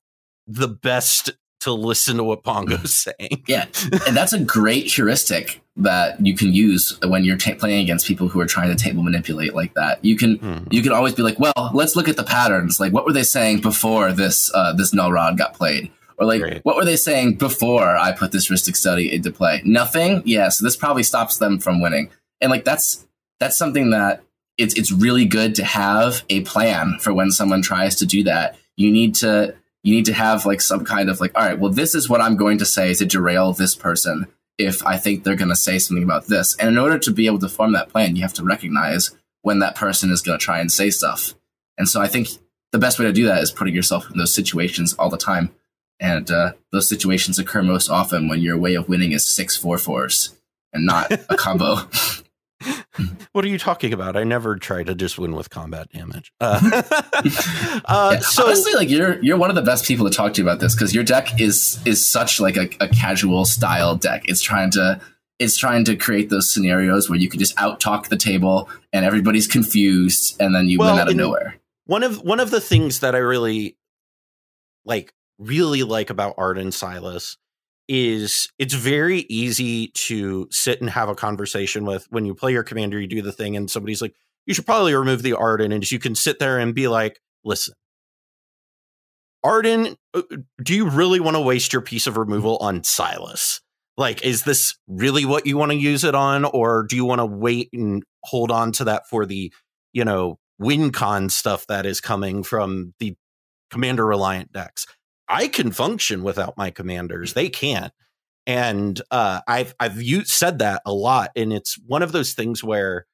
the 0.48 0.68
best 0.68 1.32
to 1.64 1.74
listen 1.74 2.18
to 2.18 2.24
what 2.24 2.44
Pongo's 2.44 2.94
saying. 3.20 3.44
Yeah, 3.48 3.66
and 4.08 4.16
that's 4.16 4.34
a 4.34 4.40
great 4.40 4.88
heuristic 4.92 5.62
that 5.76 6.24
you 6.26 6.36
can 6.36 6.54
use 6.54 6.98
when 7.04 7.24
you're 7.26 7.38
ta- 7.38 7.56
playing 7.56 7.82
against 7.82 8.06
people 8.08 8.28
who 8.28 8.40
are 8.40 8.46
trying 8.46 8.70
to 8.70 8.76
table 8.76 9.02
manipulate 9.04 9.56
like 9.56 9.74
that. 9.74 10.04
You 10.06 10.16
can 10.16 10.38
Mhm. 10.38 10.72
you 10.72 10.82
can 10.84 10.92
always 10.92 11.14
be 11.16 11.24
like, 11.24 11.40
well, 11.40 11.72
let's 11.74 11.96
look 11.96 12.08
at 12.08 12.16
the 12.16 12.24
patterns. 12.24 12.80
Like, 12.80 12.94
what 12.94 13.06
were 13.06 13.14
they 13.14 13.24
saying 13.24 13.62
before 13.62 14.12
this 14.14 14.52
uh, 14.54 14.74
this 14.74 14.94
null 14.94 15.12
rod 15.12 15.38
got 15.38 15.54
played? 15.56 15.90
Or 16.20 16.28
like, 16.28 16.42
Right. 16.44 16.60
what 16.64 16.76
were 16.76 16.86
they 16.86 16.96
saying 16.96 17.36
before 17.36 17.98
I 17.98 18.12
put 18.12 18.32
this 18.32 18.50
Rhystic 18.52 18.76
Study 18.76 19.12
into 19.12 19.32
play? 19.32 19.62
Nothing. 19.66 20.22
Yeah, 20.26 20.50
so 20.50 20.64
this 20.64 20.76
probably 20.76 21.02
stops 21.04 21.38
them 21.38 21.60
from 21.60 21.82
winning. 21.82 22.10
And 22.40 22.52
like 22.52 22.66
that's 22.66 23.08
that's 23.40 23.58
something 23.58 23.90
that 23.90 24.22
it's 24.60 24.76
it's 24.76 24.92
really 24.92 25.26
good 25.26 25.56
to 25.56 25.64
have 25.64 26.24
a 26.30 26.42
plan 26.42 27.00
for 27.00 27.12
when 27.16 27.32
someone 27.32 27.64
tries 27.64 27.96
to 27.96 28.06
do 28.06 28.24
that. 28.26 28.56
You 28.76 28.92
need 28.92 29.16
to 29.16 29.56
you 29.84 29.94
need 29.94 30.06
to 30.06 30.14
have 30.14 30.46
like 30.46 30.62
some 30.62 30.86
kind 30.86 31.10
of 31.10 31.20
like, 31.20 31.38
all 31.38 31.46
right, 31.46 31.60
well, 31.60 31.72
this 31.72 31.94
is 31.94 32.10
what 32.10 32.22
I'm 32.22 32.38
going 32.38 32.58
to 32.60 32.66
say 32.66 32.94
to 32.94 33.06
derail 33.06 33.54
this 33.54 33.76
person 33.76 34.28
if 34.58 34.86
I 34.86 34.98
think 34.98 35.24
they're 35.24 35.36
going 35.36 35.50
to 35.50 35.56
say 35.56 35.78
something 35.78 36.04
about 36.04 36.28
this. 36.28 36.56
And 36.58 36.70
in 36.70 36.78
order 36.78 36.98
to 37.00 37.12
be 37.12 37.26
able 37.26 37.40
to 37.40 37.50
form 37.50 37.74
that 37.74 37.90
plan, 37.90 38.16
you 38.16 38.22
have 38.22 38.34
to 38.34 38.44
recognize 38.44 39.12
when 39.42 39.60
that 39.60 39.76
person 39.76 40.10
is 40.10 40.22
going 40.22 40.40
to 40.40 40.44
try 40.44 40.60
and 40.60 40.72
say 40.72 40.90
stuff. 40.90 41.34
And 41.78 41.90
so 41.90 42.02
I 42.02 42.08
think 42.08 42.30
the 42.72 42.80
best 42.80 42.98
way 42.98 43.06
to 43.06 43.14
do 43.14 43.26
that 43.26 43.44
is 43.44 43.52
putting 43.52 43.76
yourself 43.76 44.10
in 44.10 44.18
those 44.18 44.34
situations 44.34 44.94
all 44.94 45.10
the 45.10 45.18
time. 45.18 45.52
And 46.00 46.30
uh, 46.32 46.54
those 46.72 46.88
situations 46.88 47.38
occur 47.38 47.62
most 47.62 47.90
often 47.90 48.28
when 48.28 48.42
your 48.42 48.58
way 48.58 48.76
of 48.76 48.90
winning 48.90 49.12
is 49.12 49.26
six 49.26 49.56
four 49.56 49.78
fours 49.78 50.36
and 50.72 50.86
not 50.86 51.12
a 51.12 51.36
combo. 51.38 51.78
What 53.32 53.44
are 53.44 53.48
you 53.48 53.58
talking 53.58 53.94
about? 53.94 54.16
I 54.16 54.24
never 54.24 54.56
try 54.58 54.84
to 54.84 54.94
just 54.94 55.18
win 55.18 55.36
with 55.36 55.50
combat 55.50 55.90
damage. 55.90 56.32
Uh, 56.40 56.60
uh, 57.86 58.12
Yeah, 58.14 58.20
so 58.20 58.46
honestly, 58.46 58.74
like 58.74 58.90
you're 58.90 59.20
you're 59.24 59.38
one 59.38 59.50
of 59.50 59.56
the 59.56 59.62
best 59.64 59.86
people 59.86 60.08
to 60.08 60.16
talk 60.16 60.34
to 60.36 60.42
about 60.44 60.60
this 60.60 60.76
because 60.76 60.94
your 60.94 61.04
deck 61.04 61.40
is 61.42 61.80
is 61.86 62.08
such 62.08 62.40
like 62.40 62.56
a, 62.58 62.70
a 62.80 62.88
casual 62.88 63.46
style 63.46 63.96
deck. 63.96 64.22
It's 64.26 64.42
trying 64.42 64.70
to 64.72 65.02
it's 65.40 65.58
trying 65.58 65.84
to 65.86 65.96
create 65.96 66.30
those 66.30 66.54
scenarios 66.54 67.10
where 67.10 67.18
you 67.18 67.28
can 67.28 67.40
just 67.40 67.60
out 67.60 67.80
talk 67.80 68.10
the 68.10 68.18
table 68.18 68.70
and 68.94 69.04
everybody's 69.04 69.48
confused 69.48 70.40
and 70.40 70.54
then 70.54 70.70
you 70.70 70.78
Well, 70.78 70.94
win 70.94 71.02
out 71.02 71.10
of 71.10 71.16
nowhere. 71.16 71.56
one 71.86 72.04
of 72.04 72.22
one 72.22 72.40
of 72.40 72.52
the 72.52 72.62
things 72.62 73.00
that 73.00 73.16
I 73.16 73.20
really 73.20 73.76
like 74.86 75.12
really 75.40 75.82
like 75.84 76.12
about 76.12 76.38
Ardenn 76.38 76.72
Silas 76.72 77.38
is 77.88 78.50
it's 78.58 78.74
very 78.74 79.20
easy 79.30 79.88
to 79.90 80.48
sit 80.52 80.82
and 80.82 80.90
have 80.90 81.10
a 81.10 81.16
conversation 81.16 81.86
with 81.86 82.08
when 82.10 82.26
you 82.26 82.36
play 82.36 82.52
your 82.52 82.64
commander, 82.64 83.00
you 83.00 83.08
do 83.08 83.22
the 83.22 83.32
thing, 83.32 83.56
and 83.56 83.70
somebody's 83.70 84.02
like, 84.02 84.14
you 84.46 84.54
should 84.54 84.66
probably 84.66 84.94
remove 84.94 85.22
the 85.22 85.32
Ardenn, 85.32 85.74
and 85.74 85.90
you 85.90 86.00
can 86.00 86.16
sit 86.16 86.40
there 86.40 86.60
and 86.60 86.76
be 86.76 86.88
like, 86.88 87.20
listen. 87.44 87.74
Ardenn, 89.46 89.96
uh, 90.14 90.22
do 90.62 90.74
you 90.74 90.90
really 90.90 91.20
want 91.20 91.36
to 91.36 91.42
waste 91.42 91.74
your 91.74 91.82
piece 91.82 92.08
of 92.08 92.18
removal 92.18 92.58
on 92.58 92.84
Silas? 92.84 93.62
Like, 93.98 94.24
is 94.26 94.44
this 94.44 94.76
really 94.88 95.26
what 95.26 95.46
you 95.46 95.58
want 95.58 95.72
to 95.72 95.78
use 95.78 96.04
it 96.04 96.16
on, 96.16 96.46
or 96.46 96.86
do 96.88 96.96
you 96.96 97.06
want 97.06 97.20
to 97.20 97.26
wait 97.26 97.70
and 97.74 98.04
hold 98.24 98.52
on 98.52 98.72
to 98.74 98.86
that 98.86 99.08
for 99.10 99.26
the, 99.26 99.52
you 99.92 100.06
know, 100.06 100.40
WinCon 100.62 101.30
stuff 101.30 101.68
that 101.68 101.86
is 101.86 102.00
coming 102.00 102.44
from 102.44 102.94
the 103.00 103.16
commander 103.74 104.06
reliant 104.06 104.54
decks. 104.54 104.86
I 105.28 105.48
can 105.48 105.72
function 105.72 106.24
without 106.24 106.58
my 106.58 106.72
commanders. 106.72 107.34
They 107.34 107.50
can't. 107.50 107.94
And 108.46 109.02
uh, 109.10 109.42
I've 109.48 109.74
I've 109.80 110.02
used, 110.02 110.28
said 110.28 110.60
that 110.60 110.82
a 110.86 110.94
lot, 110.94 111.32
and 111.36 111.54
it's 111.54 111.78
one 111.88 112.02
of 112.04 112.12
those 112.12 112.34
things 112.34 112.64
where 112.64 113.06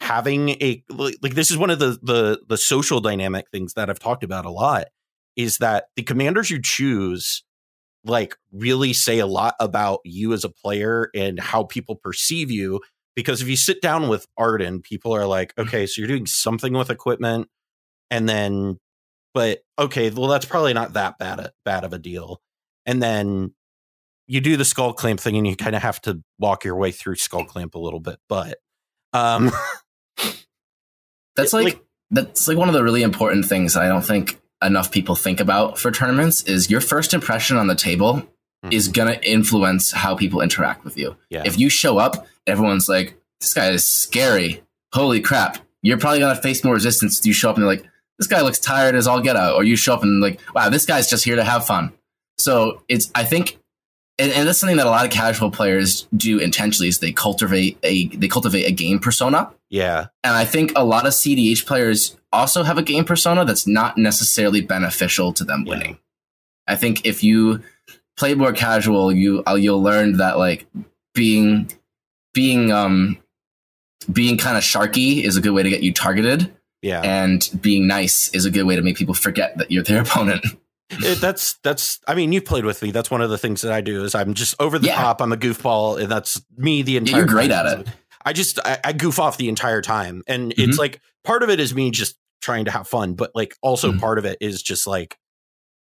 having 0.00 0.50
a 0.50 0.82
like, 0.88 1.16
like 1.22 1.34
this 1.34 1.50
is 1.50 1.58
one 1.58 1.70
of 1.70 1.78
the 1.78 1.98
the 2.02 2.40
the 2.48 2.56
social 2.56 3.00
dynamic 3.00 3.46
things 3.50 3.74
that 3.74 3.90
I've 3.90 3.98
talked 3.98 4.24
about 4.24 4.46
a 4.46 4.50
lot 4.50 4.86
is 5.36 5.58
that 5.58 5.86
the 5.96 6.02
commanders 6.02 6.50
you 6.50 6.60
choose 6.62 7.44
like 8.04 8.36
really 8.52 8.92
say 8.92 9.18
a 9.18 9.26
lot 9.26 9.54
about 9.60 10.00
you 10.04 10.32
as 10.32 10.44
a 10.44 10.48
player 10.48 11.10
and 11.14 11.38
how 11.38 11.64
people 11.64 11.94
perceive 11.94 12.50
you 12.50 12.80
because 13.14 13.42
if 13.42 13.48
you 13.48 13.56
sit 13.56 13.82
down 13.82 14.08
with 14.08 14.26
Ardenn, 14.38 14.82
people 14.82 15.12
are 15.14 15.26
like, 15.26 15.52
okay, 15.58 15.86
so 15.86 16.00
you're 16.00 16.08
doing 16.08 16.26
something 16.26 16.72
with 16.72 16.90
equipment, 16.90 17.48
and 18.10 18.28
then, 18.28 18.78
but 19.34 19.60
okay, 19.78 20.10
well, 20.10 20.28
that's 20.28 20.44
probably 20.44 20.74
not 20.74 20.94
that 20.94 21.18
bad 21.18 21.40
a, 21.40 21.52
bad 21.64 21.84
of 21.84 21.92
a 21.92 21.98
deal. 21.98 22.40
And 22.86 23.02
then 23.02 23.54
you 24.26 24.40
do 24.40 24.56
the 24.56 24.64
Skullclamp 24.64 25.20
thing, 25.20 25.36
and 25.36 25.46
you 25.46 25.56
kind 25.56 25.76
of 25.76 25.82
have 25.82 26.00
to 26.02 26.22
walk 26.38 26.64
your 26.64 26.76
way 26.76 26.92
through 26.92 27.16
Skullclamp 27.16 27.74
a 27.74 27.78
little 27.78 28.00
bit. 28.00 28.18
But 28.28 28.58
um, 29.12 29.50
That's 31.36 31.52
like, 31.52 31.64
like- 31.64 31.84
that's 32.10 32.46
like 32.46 32.58
one 32.58 32.68
of 32.68 32.74
the 32.74 32.84
really 32.84 33.02
important 33.02 33.46
things 33.46 33.76
I 33.76 33.88
don't 33.88 34.04
think 34.04 34.40
enough 34.62 34.90
people 34.92 35.14
think 35.14 35.40
about 35.40 35.78
for 35.78 35.90
tournaments 35.90 36.42
is 36.42 36.70
your 36.70 36.80
first 36.80 37.14
impression 37.14 37.56
on 37.56 37.66
the 37.66 37.74
table 37.74 38.14
mm-hmm. 38.16 38.72
is 38.72 38.88
going 38.88 39.12
to 39.12 39.28
influence 39.28 39.92
how 39.92 40.14
people 40.14 40.40
interact 40.40 40.84
with 40.84 40.96
you. 40.96 41.16
Yeah. 41.30 41.42
If 41.44 41.58
you 41.58 41.68
show 41.68 41.98
up, 41.98 42.26
everyone's 42.46 42.88
like, 42.88 43.18
this 43.40 43.54
guy 43.54 43.70
is 43.70 43.86
scary. 43.86 44.62
Holy 44.92 45.20
crap. 45.20 45.58
You're 45.80 45.98
probably 45.98 46.20
going 46.20 46.36
to 46.36 46.42
face 46.42 46.62
more 46.62 46.74
resistance 46.74 47.24
you 47.24 47.32
show 47.32 47.50
up 47.50 47.56
and 47.56 47.64
they're 47.64 47.74
like, 47.76 47.86
this 48.18 48.26
guy 48.26 48.40
looks 48.40 48.58
tired 48.58 48.94
as 48.94 49.06
all 49.06 49.20
get 49.20 49.36
out. 49.36 49.54
Or 49.54 49.64
you 49.64 49.76
show 49.76 49.94
up 49.94 50.02
and 50.02 50.20
like, 50.20 50.40
wow, 50.54 50.68
this 50.68 50.86
guy's 50.86 51.08
just 51.08 51.24
here 51.24 51.36
to 51.36 51.44
have 51.44 51.66
fun. 51.66 51.92
So 52.38 52.82
it's, 52.88 53.10
I 53.14 53.24
think, 53.24 53.58
and, 54.18 54.32
and 54.32 54.46
that's 54.46 54.58
something 54.58 54.76
that 54.76 54.86
a 54.86 54.90
lot 54.90 55.04
of 55.04 55.10
casual 55.10 55.50
players 55.50 56.06
do 56.16 56.38
intentionally 56.38 56.88
is 56.88 56.98
they 56.98 57.12
cultivate 57.12 57.78
a, 57.82 58.08
they 58.08 58.28
cultivate 58.28 58.64
a 58.64 58.72
game 58.72 58.98
persona. 58.98 59.50
Yeah. 59.70 60.06
And 60.22 60.34
I 60.36 60.44
think 60.44 60.72
a 60.76 60.84
lot 60.84 61.06
of 61.06 61.12
CDH 61.12 61.66
players 61.66 62.16
also 62.32 62.62
have 62.62 62.78
a 62.78 62.82
game 62.82 63.04
persona 63.04 63.44
that's 63.44 63.66
not 63.66 63.98
necessarily 63.98 64.60
beneficial 64.60 65.32
to 65.34 65.44
them 65.44 65.64
winning. 65.64 65.92
Yeah. 65.92 66.74
I 66.74 66.76
think 66.76 67.04
if 67.04 67.24
you 67.24 67.62
play 68.16 68.34
more 68.34 68.52
casual, 68.52 69.12
you 69.12 69.42
uh, 69.46 69.54
you'll 69.54 69.82
learn 69.82 70.18
that 70.18 70.38
like 70.38 70.66
being 71.14 71.70
being 72.34 72.72
um 72.72 73.18
being 74.10 74.38
kind 74.38 74.56
of 74.56 74.62
sharky 74.62 75.22
is 75.22 75.36
a 75.36 75.40
good 75.40 75.50
way 75.50 75.62
to 75.62 75.70
get 75.70 75.82
you 75.82 75.92
targeted. 75.92 76.52
Yeah. 76.82 77.00
And 77.00 77.48
being 77.60 77.86
nice 77.86 78.28
is 78.30 78.44
a 78.44 78.50
good 78.50 78.64
way 78.64 78.76
to 78.76 78.82
make 78.82 78.96
people 78.96 79.14
forget 79.14 79.56
that 79.58 79.70
you're 79.70 79.84
their 79.84 80.02
opponent. 80.02 80.44
It, 80.90 81.20
that's 81.20 81.54
that's 81.62 82.00
I 82.06 82.14
mean 82.14 82.32
you've 82.32 82.44
played 82.44 82.66
with 82.66 82.82
me. 82.82 82.90
That's 82.90 83.10
one 83.10 83.22
of 83.22 83.30
the 83.30 83.38
things 83.38 83.62
that 83.62 83.72
I 83.72 83.80
do 83.80 84.04
is 84.04 84.14
I'm 84.14 84.34
just 84.34 84.54
over 84.60 84.78
the 84.78 84.88
yeah. 84.88 84.96
top. 84.96 85.22
I'm 85.22 85.32
a 85.32 85.36
goofball, 85.36 85.98
and 85.98 86.10
that's 86.10 86.42
me 86.56 86.82
the 86.82 86.98
entire. 86.98 87.12
Yeah, 87.12 87.18
you're 87.18 87.26
great 87.26 87.50
time. 87.50 87.66
at 87.66 87.80
it. 87.80 87.88
I 88.24 88.32
just 88.34 88.58
I, 88.64 88.78
I, 88.84 88.92
goof 88.92 89.18
off 89.18 89.38
the 89.38 89.48
entire 89.48 89.80
time, 89.80 90.22
and 90.26 90.52
mm-hmm. 90.52 90.68
it's 90.70 90.78
like 90.78 91.00
part 91.24 91.42
of 91.42 91.48
it 91.48 91.60
is 91.60 91.74
me 91.74 91.90
just 91.90 92.16
trying 92.42 92.66
to 92.66 92.70
have 92.70 92.86
fun, 92.86 93.14
but 93.14 93.30
like 93.34 93.56
also 93.62 93.90
mm-hmm. 93.90 94.00
part 94.00 94.18
of 94.18 94.26
it 94.26 94.36
is 94.40 94.62
just 94.62 94.86
like 94.86 95.16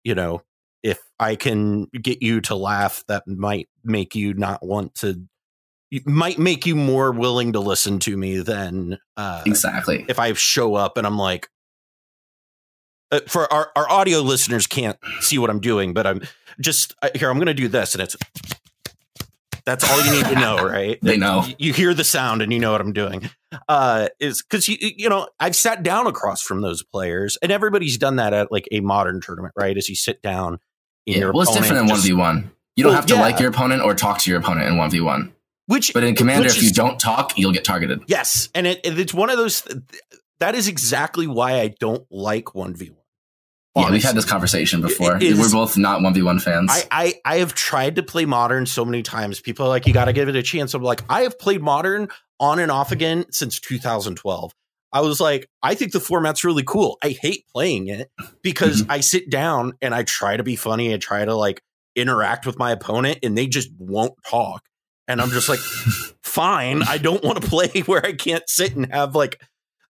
you 0.04 0.14
know 0.14 0.42
if 0.82 1.00
I 1.18 1.36
can 1.36 1.86
get 1.86 2.22
you 2.22 2.40
to 2.42 2.54
laugh, 2.54 3.04
that 3.08 3.26
might 3.26 3.68
make 3.84 4.14
you 4.14 4.34
not 4.34 4.64
want 4.64 4.94
to 4.96 5.26
might 6.04 6.38
make 6.38 6.66
you 6.66 6.76
more 6.76 7.12
willing 7.12 7.52
to 7.52 7.60
listen 7.60 7.98
to 8.00 8.16
me 8.16 8.38
than 8.38 8.98
uh, 9.16 9.42
exactly 9.44 10.04
if 10.08 10.18
I 10.18 10.32
show 10.34 10.74
up 10.74 10.96
and 10.96 11.06
I'm 11.06 11.18
like, 11.18 11.48
uh, 13.12 13.20
for 13.26 13.52
our, 13.52 13.70
our 13.74 13.90
audio 13.90 14.20
listeners 14.20 14.66
can't 14.66 14.96
see 15.20 15.38
what 15.38 15.50
I'm 15.50 15.60
doing, 15.60 15.92
but 15.92 16.06
I'm 16.06 16.22
just 16.60 16.94
uh, 17.02 17.08
here. 17.14 17.28
I'm 17.28 17.38
going 17.38 17.46
to 17.46 17.54
do 17.54 17.66
this, 17.66 17.94
and 17.94 18.02
it's 18.02 18.16
that's 19.64 19.88
all 19.88 20.04
you 20.04 20.12
need 20.12 20.26
to 20.26 20.34
know, 20.36 20.64
right? 20.66 20.98
they 21.02 21.16
know 21.16 21.44
you, 21.58 21.72
hear 21.72 21.92
the 21.92 22.04
sound 22.04 22.42
and 22.42 22.52
you 22.52 22.58
know 22.58 22.72
what 22.72 22.80
I'm 22.80 22.92
doing. 22.92 23.28
Uh, 23.68 24.08
is 24.20 24.42
because 24.42 24.68
you 24.68 24.76
you 24.80 25.08
know 25.08 25.28
I've 25.40 25.56
sat 25.56 25.82
down 25.82 26.06
across 26.06 26.40
from 26.42 26.60
those 26.60 26.84
players, 26.84 27.36
and 27.42 27.50
everybody's 27.50 27.98
done 27.98 28.16
that 28.16 28.32
at 28.32 28.52
like 28.52 28.68
a 28.70 28.80
modern 28.80 29.20
tournament, 29.20 29.54
right? 29.56 29.76
As 29.76 29.88
you 29.88 29.96
sit 29.96 30.22
down, 30.22 30.60
yeah, 31.04 31.30
well, 31.30 31.42
it's 31.42 31.52
different 31.52 31.82
in 31.82 31.88
one 31.88 32.00
v 32.00 32.12
one. 32.12 32.50
You 32.76 32.84
don't 32.84 32.92
well, 32.92 32.96
have 32.96 33.06
to 33.06 33.14
yeah. 33.14 33.20
like 33.20 33.40
your 33.40 33.50
opponent 33.50 33.82
or 33.82 33.94
talk 33.94 34.18
to 34.20 34.30
your 34.30 34.38
opponent 34.38 34.68
in 34.68 34.76
one 34.76 34.90
v 34.90 35.00
one. 35.00 35.32
Which, 35.70 35.94
but 35.94 36.02
in 36.02 36.16
Commander, 36.16 36.48
if 36.48 36.60
you 36.64 36.72
don't 36.72 36.98
talk, 36.98 37.38
you'll 37.38 37.52
get 37.52 37.62
targeted. 37.62 38.02
Yes, 38.08 38.48
and 38.56 38.66
it, 38.66 38.80
it's 38.82 39.14
one 39.14 39.30
of 39.30 39.36
those. 39.36 39.62
That 40.40 40.56
is 40.56 40.66
exactly 40.66 41.28
why 41.28 41.60
I 41.60 41.68
don't 41.78 42.04
like 42.10 42.56
one 42.56 42.74
v 42.74 42.90
one. 42.90 42.96
Yeah, 43.76 43.92
we've 43.92 44.02
had 44.02 44.16
this 44.16 44.24
conversation 44.24 44.80
before. 44.80 45.18
We're 45.20 45.48
both 45.48 45.78
not 45.78 46.02
one 46.02 46.12
v 46.12 46.22
one 46.22 46.40
fans. 46.40 46.72
I, 46.72 46.88
I 46.90 47.14
I 47.24 47.36
have 47.36 47.54
tried 47.54 47.94
to 47.96 48.02
play 48.02 48.24
modern 48.24 48.66
so 48.66 48.84
many 48.84 49.04
times. 49.04 49.38
People 49.38 49.64
are 49.64 49.68
like, 49.68 49.86
you 49.86 49.94
got 49.94 50.06
to 50.06 50.12
give 50.12 50.28
it 50.28 50.34
a 50.34 50.42
chance. 50.42 50.74
I'm 50.74 50.82
like, 50.82 51.04
I 51.08 51.20
have 51.20 51.38
played 51.38 51.62
modern 51.62 52.08
on 52.40 52.58
and 52.58 52.72
off 52.72 52.90
again 52.90 53.26
since 53.30 53.60
2012. 53.60 54.52
I 54.92 55.02
was 55.02 55.20
like, 55.20 55.48
I 55.62 55.76
think 55.76 55.92
the 55.92 56.00
format's 56.00 56.42
really 56.42 56.64
cool. 56.64 56.98
I 57.00 57.10
hate 57.10 57.44
playing 57.54 57.86
it 57.86 58.10
because 58.42 58.82
mm-hmm. 58.82 58.90
I 58.90 59.00
sit 59.00 59.30
down 59.30 59.74
and 59.80 59.94
I 59.94 60.02
try 60.02 60.36
to 60.36 60.42
be 60.42 60.56
funny. 60.56 60.92
I 60.92 60.96
try 60.96 61.24
to 61.24 61.36
like 61.36 61.62
interact 61.94 62.44
with 62.44 62.58
my 62.58 62.72
opponent 62.72 63.20
and 63.22 63.38
they 63.38 63.46
just 63.46 63.70
won't 63.78 64.14
talk. 64.28 64.64
And 65.10 65.20
I'm 65.20 65.30
just 65.30 65.48
like, 65.48 65.58
fine. 66.22 66.82
I 66.82 66.98
don't 66.98 67.22
want 67.22 67.42
to 67.42 67.48
play 67.48 67.68
where 67.86 68.04
I 68.04 68.12
can't 68.12 68.48
sit 68.48 68.74
and 68.74 68.92
have 68.92 69.14
like, 69.14 69.40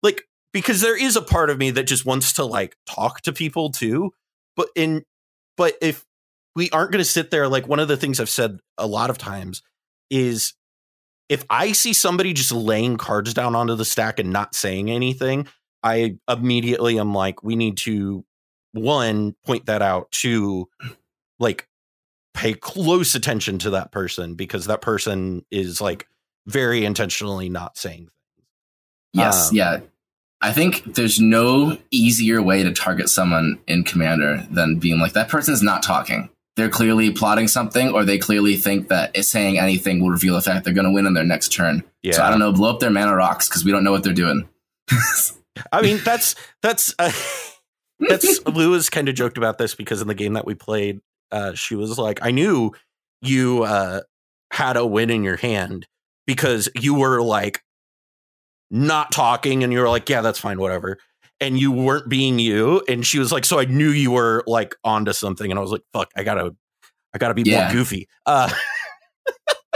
like, 0.02 0.22
because 0.52 0.80
there 0.80 1.00
is 1.00 1.16
a 1.16 1.22
part 1.22 1.50
of 1.50 1.58
me 1.58 1.70
that 1.72 1.84
just 1.84 2.04
wants 2.04 2.34
to 2.34 2.44
like 2.44 2.76
talk 2.88 3.20
to 3.22 3.32
people 3.32 3.70
too. 3.70 4.12
But 4.56 4.68
in, 4.74 5.04
but 5.56 5.74
if 5.80 6.04
we 6.56 6.70
aren't 6.70 6.92
going 6.92 7.02
to 7.02 7.08
sit 7.10 7.30
there, 7.30 7.48
like 7.48 7.68
one 7.68 7.78
of 7.78 7.88
the 7.88 7.96
things 7.96 8.18
I've 8.18 8.28
said 8.28 8.58
a 8.76 8.86
lot 8.86 9.10
of 9.10 9.18
times 9.18 9.62
is 10.10 10.54
if 11.28 11.44
I 11.48 11.72
see 11.72 11.92
somebody 11.92 12.32
just 12.32 12.50
laying 12.50 12.96
cards 12.96 13.32
down 13.32 13.54
onto 13.54 13.76
the 13.76 13.84
stack 13.84 14.18
and 14.18 14.32
not 14.32 14.54
saying 14.54 14.90
anything, 14.90 15.46
I 15.82 16.16
immediately 16.28 16.98
am 16.98 17.14
like, 17.14 17.42
we 17.42 17.54
need 17.54 17.76
to 17.78 18.24
one 18.72 19.34
point 19.46 19.66
that 19.66 19.82
out, 19.82 20.10
to 20.10 20.68
like 21.38 21.68
pay 22.34 22.54
close 22.54 23.14
attention 23.14 23.58
to 23.58 23.70
that 23.70 23.92
person 23.92 24.34
because 24.34 24.66
that 24.66 24.80
person 24.80 25.44
is 25.50 25.80
like 25.80 26.06
very 26.46 26.84
intentionally 26.84 27.48
not 27.48 27.76
saying 27.76 27.98
things. 27.98 28.10
Yes, 29.12 29.50
um, 29.50 29.56
yeah. 29.56 29.80
I 30.42 30.52
think 30.52 30.94
there's 30.94 31.20
no 31.20 31.76
easier 31.90 32.40
way 32.40 32.62
to 32.62 32.72
target 32.72 33.08
someone 33.10 33.58
in 33.66 33.84
Commander 33.84 34.46
than 34.50 34.78
being 34.78 34.98
like 34.98 35.12
that 35.12 35.28
person's 35.28 35.62
not 35.62 35.82
talking. 35.82 36.30
They're 36.56 36.70
clearly 36.70 37.10
plotting 37.10 37.48
something, 37.48 37.92
or 37.92 38.04
they 38.04 38.18
clearly 38.18 38.56
think 38.56 38.88
that 38.88 39.16
saying 39.24 39.58
anything 39.58 40.00
will 40.00 40.10
reveal 40.10 40.34
the 40.34 40.42
fact 40.42 40.64
they're 40.64 40.74
going 40.74 40.86
to 40.86 40.92
win 40.92 41.06
on 41.06 41.14
their 41.14 41.24
next 41.24 41.52
turn. 41.52 41.84
Yeah. 42.02 42.14
So 42.14 42.22
I 42.22 42.30
don't 42.30 42.38
know, 42.38 42.52
blow 42.52 42.70
up 42.70 42.80
their 42.80 42.90
mana 42.90 43.14
rocks 43.14 43.48
because 43.48 43.64
we 43.64 43.70
don't 43.70 43.84
know 43.84 43.92
what 43.92 44.02
they're 44.02 44.12
doing. 44.12 44.48
I 45.72 45.82
mean, 45.82 46.00
that's 46.04 46.34
that's 46.62 46.94
uh, 46.98 47.12
that's 48.08 48.44
Lou 48.46 48.80
kind 48.84 49.08
of 49.08 49.14
joked 49.14 49.38
about 49.38 49.58
this 49.58 49.74
because 49.74 50.00
in 50.00 50.08
the 50.08 50.14
game 50.14 50.34
that 50.34 50.46
we 50.46 50.54
played, 50.54 51.00
uh, 51.32 51.54
she 51.54 51.74
was 51.74 51.98
like, 51.98 52.20
"I 52.22 52.30
knew 52.30 52.72
you 53.22 53.64
uh, 53.64 54.00
had 54.50 54.76
a 54.76 54.86
win 54.86 55.10
in 55.10 55.22
your 55.22 55.36
hand 55.36 55.86
because 56.26 56.68
you 56.74 56.94
were 56.94 57.22
like 57.22 57.62
not 58.70 59.12
talking 59.12 59.64
and 59.64 59.72
you 59.72 59.80
were 59.80 59.88
like, 59.88 60.08
yeah, 60.08 60.20
that's 60.20 60.38
fine, 60.38 60.58
whatever. 60.58 60.98
And 61.40 61.58
you 61.58 61.72
weren't 61.72 62.08
being 62.08 62.38
you. 62.38 62.82
And 62.88 63.04
she 63.04 63.18
was 63.18 63.32
like, 63.32 63.44
so 63.44 63.58
I 63.58 63.64
knew 63.64 63.88
you 63.88 64.12
were 64.12 64.44
like 64.46 64.76
onto 64.84 65.12
something. 65.12 65.50
And 65.50 65.58
I 65.58 65.62
was 65.62 65.72
like, 65.72 65.82
fuck, 65.92 66.10
I 66.16 66.22
gotta, 66.22 66.54
I 67.14 67.18
gotta 67.18 67.34
be 67.34 67.42
yeah. 67.42 67.64
more 67.64 67.72
goofy. 67.72 68.08
Uh, 68.26 68.50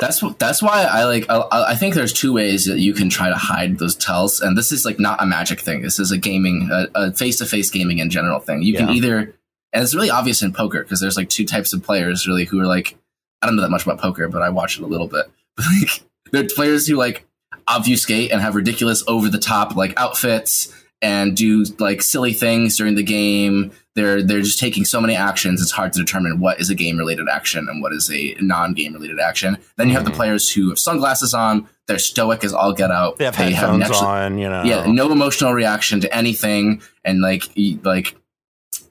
that's 0.01 0.23
that's 0.39 0.63
why 0.63 0.83
I 0.83 1.05
like. 1.05 1.25
I, 1.31 1.71
I, 1.71 1.75
think 1.77 1.95
there's 1.95 2.13
two 2.13 2.33
ways 2.33 2.67
that 2.67 2.81
you 2.81 2.93
can 2.93 3.09
try 3.09 3.29
to 3.29 3.37
hide 3.37 3.79
those 3.79 3.95
tells, 3.95 4.41
and 4.41 4.59
this 4.59 4.73
is 4.73 4.85
like 4.85 4.99
not 4.99 5.23
a 5.23 5.27
magic 5.27 5.61
thing. 5.61 5.83
This 5.83 5.99
is 6.01 6.11
a 6.11 6.19
gaming, 6.19 6.69
a 6.73 7.13
face 7.13 7.39
to 7.39 7.47
face 7.47 7.71
gaming 7.71 8.01
in 8.01 8.11
general 8.11 8.41
thing. 8.41 8.63
You 8.63 8.75
yeah. 8.75 8.81
can 8.81 8.91
either, 8.91 9.37
and 9.75 9.83
it's 9.83 9.95
really 9.95 10.09
obvious 10.09 10.41
in 10.41 10.53
poker 10.53 10.83
because 10.83 11.01
there's 11.01 11.17
like 11.17 11.29
two 11.29 11.45
types 11.45 11.73
of 11.73 11.83
players 11.83 12.27
really 12.27 12.45
who 12.45 12.61
are 12.61 12.67
like, 12.67 12.97
I 13.43 13.47
don't 13.47 13.57
know 13.57 13.63
that 13.63 13.71
much 13.71 13.85
about 13.85 14.01
poker, 14.01 14.29
but 14.29 14.41
I 14.41 14.49
watch 14.49 14.79
it 14.79 14.85
a 14.85 14.87
little 14.87 15.09
bit. 15.09 15.27
But 15.57 15.67
like, 15.81 16.03
there 16.33 16.45
are 16.45 16.49
players 16.49 16.89
who 16.89 16.97
like 16.97 17.25
obfuscate 17.69 18.33
and 18.33 18.41
have 18.41 18.57
ridiculous 18.57 19.05
over 19.07 19.29
the 19.29 19.39
top 19.39 19.77
like 19.77 19.95
outfits 19.97 20.75
and 21.01 21.37
do 21.37 21.65
like 21.79 22.03
silly 22.03 22.33
things 22.33 22.77
during 22.77 22.97
the 22.97 23.05
game. 23.05 23.71
They're 23.95 24.21
they're 24.21 24.41
just 24.41 24.59
taking 24.59 24.85
so 24.85 25.01
many 25.01 25.15
actions. 25.15 25.63
It's 25.63 25.71
hard 25.71 25.93
to 25.93 26.01
determine 26.01 26.41
what 26.41 26.61
is 26.61 26.71
a 26.71 26.75
game 26.75 26.99
related 26.99 27.29
action 27.31 27.69
and 27.69 27.81
what 27.81 27.93
is 27.93 28.11
a 28.11 28.35
non 28.41 28.75
game 28.75 28.95
related 28.95 29.21
action. 29.21 29.59
Then 29.77 29.89
you 29.89 29.95
have 29.95 30.05
the 30.05 30.11
mm. 30.11 30.17
players 30.17 30.51
who 30.51 30.71
have 30.71 30.79
sunglasses 30.81 31.35
on. 31.35 31.69
They're 31.87 32.01
stoic 32.01 32.43
as 32.43 32.53
all 32.53 32.73
get 32.73 32.91
out. 32.91 33.19
They 33.19 33.27
have 33.27 33.37
they 33.37 33.53
headphones 33.53 33.85
have 33.85 34.03
on. 34.03 34.39
You 34.39 34.49
know, 34.49 34.65
yeah, 34.65 34.87
no 34.87 35.13
emotional 35.13 35.53
reaction 35.53 36.01
to 36.01 36.13
anything, 36.13 36.83
and 37.05 37.21
like 37.21 37.45
like 37.85 38.17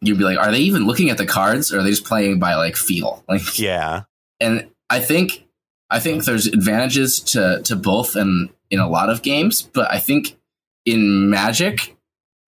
you'd 0.03 0.17
be 0.17 0.23
like, 0.23 0.37
are 0.37 0.51
they 0.51 0.59
even 0.59 0.85
looking 0.85 1.09
at 1.09 1.17
the 1.17 1.25
cards, 1.25 1.73
or 1.73 1.79
are 1.79 1.83
they 1.83 1.89
just 1.89 2.05
playing 2.05 2.39
by 2.39 2.55
like 2.55 2.75
feel? 2.75 3.23
Like 3.29 3.57
yeah, 3.57 4.03
and 4.39 4.69
I 4.89 4.99
think 4.99 5.45
I 5.89 5.99
think 5.99 6.25
there's 6.25 6.47
advantages 6.47 7.19
to 7.21 7.61
to 7.63 7.75
both, 7.75 8.15
and 8.15 8.49
in 8.69 8.79
a 8.79 8.89
lot 8.89 9.09
of 9.09 9.21
games, 9.21 9.61
but 9.61 9.91
I 9.91 9.99
think 9.99 10.37
in 10.85 11.29
Magic, 11.29 11.95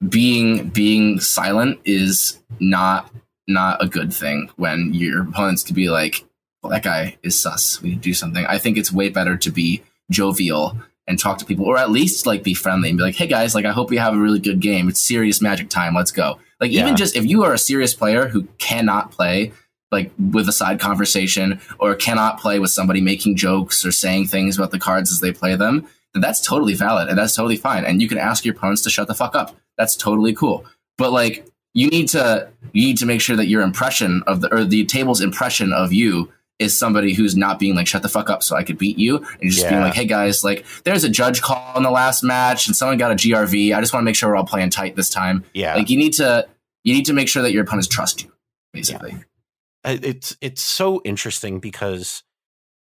being 0.08 0.70
being 0.70 1.20
silent 1.20 1.80
is 1.86 2.41
not 2.60 3.12
not 3.47 3.84
a 3.84 3.88
good 3.88 4.14
thing 4.14 4.49
when 4.56 4.93
your 4.93 5.22
opponents 5.22 5.64
could 5.64 5.76
be 5.76 5.89
like, 5.89 6.26
well, 6.62 6.72
that 6.72 6.84
guy 6.84 7.18
is 7.24 7.38
sus. 7.38 7.82
We 7.82 7.89
need 7.89 7.95
to 7.95 8.01
do 8.01 8.14
something. 8.14 8.45
I 8.45 8.58
think 8.58 8.78
it's 8.78 8.91
way 8.91 9.10
better 9.10 9.38
to 9.38 9.51
be 9.51 9.84
jovial 10.10 10.78
and 11.08 11.20
talk 11.20 11.38
to 11.38 11.45
people, 11.45 11.66
or 11.66 11.78
at 11.78 11.91
least 11.91 12.26
like 12.26 12.43
be 12.43 12.56
friendly 12.56 12.89
and 12.89 12.97
be 12.97 13.03
like, 13.03 13.16
hey 13.16 13.28
guys, 13.28 13.53
like 13.53 13.66
I 13.66 13.72
hope 13.72 13.89
we 13.89 13.97
have 13.97 14.16
a 14.16 14.20
really 14.20 14.39
good 14.39 14.60
game. 14.60 14.89
It's 14.89 14.99
serious 14.99 15.41
Magic 15.41 15.70
time. 15.70 15.93
Let's 15.93 16.12
go. 16.12 16.39
Like 16.60 16.72
yeah. 16.72 16.82
even 16.82 16.95
just 16.95 17.16
if 17.16 17.26
you 17.26 17.43
are 17.43 17.53
a 17.53 17.58
serious 17.58 17.93
player 17.93 18.28
who 18.28 18.43
cannot 18.58 19.12
play 19.12 19.51
like 19.91 20.12
with 20.18 20.49
a 20.49 20.51
side 20.51 20.80
conversation 20.80 21.60
or 21.80 21.95
cannot 21.95 22.39
play 22.39 22.60
with 22.60 22.72
somebody 22.72 23.01
making 23.01 23.36
jokes 23.36 23.86
or 23.86 23.91
saying 23.91 24.28
things 24.28 24.58
about 24.58 24.72
the 24.72 24.80
cards 24.80 25.12
as 25.12 25.20
they 25.20 25.32
play 25.32 25.56
them, 25.56 25.88
then 26.14 26.22
that's 26.22 26.41
totally 26.45 26.74
valid 26.74 27.08
and 27.08 27.18
that's 27.18 27.36
totally 27.36 27.58
fine. 27.58 27.86
And 27.86 28.01
you 28.01 28.08
can 28.08 28.18
ask 28.18 28.45
your 28.45 28.56
opponents 28.56 28.82
to 28.84 28.89
shut 28.89 29.08
the 29.08 29.14
fuck 29.14 29.36
up. 29.36 29.56
That's 29.78 29.95
totally 29.95 30.34
cool. 30.34 30.66
But 30.97 31.12
like 31.12 31.45
you 31.74 31.89
need 31.89 32.08
to 32.10 32.49
you 32.72 32.88
need 32.88 32.97
to 32.97 33.06
make 33.06 33.22
sure 33.22 33.36
that 33.36 33.47
your 33.47 33.62
impression 33.62 34.24
of 34.26 34.41
the 34.41 34.53
or 34.53 34.64
the 34.64 34.86
table's 34.86 35.22
impression 35.22 35.74
of 35.74 35.93
you 35.93 36.32
is 36.60 36.78
somebody 36.78 37.14
who's 37.14 37.36
not 37.36 37.60
being 37.60 37.76
like 37.76 37.88
shut 37.88 38.01
the 38.01 38.10
fuck 38.10 38.30
up 38.30 38.41
so 38.41 38.56
I 38.56 38.64
could 38.64 38.78
beat 38.78 38.97
you 38.97 39.18
and 39.18 39.51
just 39.51 39.64
yeah. 39.64 39.72
being 39.72 39.82
like, 39.82 39.93
hey 39.93 40.06
guys, 40.06 40.43
like 40.43 40.66
there's 40.84 41.03
a 41.03 41.10
judge 41.10 41.41
call 41.41 41.76
in 41.76 41.84
the 41.84 41.91
last 41.91 42.24
match 42.24 42.68
and 42.68 42.76
someone 42.76 42.97
got 42.97 43.12
a 43.12 43.16
GRV. 43.16 43.76
I 43.76 43.82
just 43.82 43.93
want 43.93 44.03
to 44.03 44.06
make 44.06 44.16
sure 44.16 44.30
we're 44.30 44.38
all 44.38 44.45
playing 44.45 44.70
tight 44.70 44.95
this 44.95 45.10
time. 45.10 45.43
Yeah. 45.53 45.76
Like 45.76 45.89
you 45.89 45.97
need 45.97 46.14
to 46.14 46.47
you 46.84 46.93
need 46.93 47.06
to 47.06 47.14
make 47.14 47.28
sure 47.28 47.41
that 47.41 47.51
your 47.51 47.64
opponents 47.64 47.88
trust 47.88 48.24
you, 48.24 48.32
basically. 48.72 49.12
Yeah. 49.12 49.97
It's 50.01 50.38
it's 50.41 50.62
so 50.62 51.01
interesting 51.03 51.60
because 51.60 52.24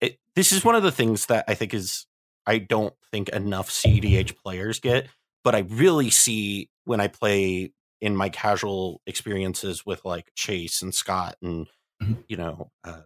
it, 0.00 0.18
this 0.36 0.52
is 0.52 0.64
one 0.64 0.74
of 0.74 0.82
the 0.82 0.92
things 0.92 1.26
that 1.26 1.44
I 1.48 1.54
think 1.54 1.74
is 1.74 2.06
I 2.46 2.58
don't 2.58 2.94
think 3.10 3.28
enough 3.30 3.70
CEDH 3.70 4.36
players 4.36 4.78
get, 4.80 5.08
but 5.42 5.54
I 5.54 5.60
really 5.60 6.10
see 6.10 6.70
when 6.84 7.00
I 7.00 7.08
play 7.08 7.72
in 8.00 8.16
my 8.16 8.28
casual 8.28 9.00
experiences 9.06 9.84
with 9.84 10.04
like 10.04 10.30
Chase 10.34 10.82
and 10.82 10.94
Scott 10.94 11.36
and 11.42 11.66
mm-hmm. 12.02 12.20
you 12.28 12.36
know 12.36 12.70
uh, 12.84 13.00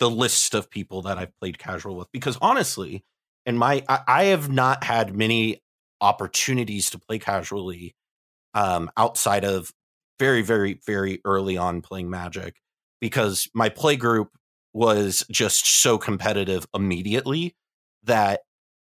the 0.00 0.10
list 0.10 0.54
of 0.54 0.70
people 0.70 1.02
that 1.02 1.18
I've 1.18 1.38
played 1.38 1.58
casual 1.58 1.94
with 1.94 2.10
because 2.10 2.36
honestly, 2.40 3.04
in 3.46 3.56
my 3.56 3.84
I, 3.88 4.00
I 4.08 4.24
have 4.24 4.50
not 4.50 4.82
had 4.82 5.14
many 5.14 5.62
opportunities 6.00 6.90
to 6.90 6.98
play 6.98 7.18
casually 7.18 7.94
um, 8.54 8.90
outside 8.96 9.44
of 9.44 9.70
very 10.18 10.42
very 10.42 10.80
very 10.86 11.20
early 11.24 11.56
on 11.56 11.82
playing 11.82 12.10
Magic 12.10 12.56
because 13.00 13.48
my 13.54 13.68
play 13.68 13.94
group 13.96 14.30
was 14.72 15.24
just 15.30 15.66
so 15.66 15.98
competitive 15.98 16.66
immediately 16.74 17.54
that 18.04 18.40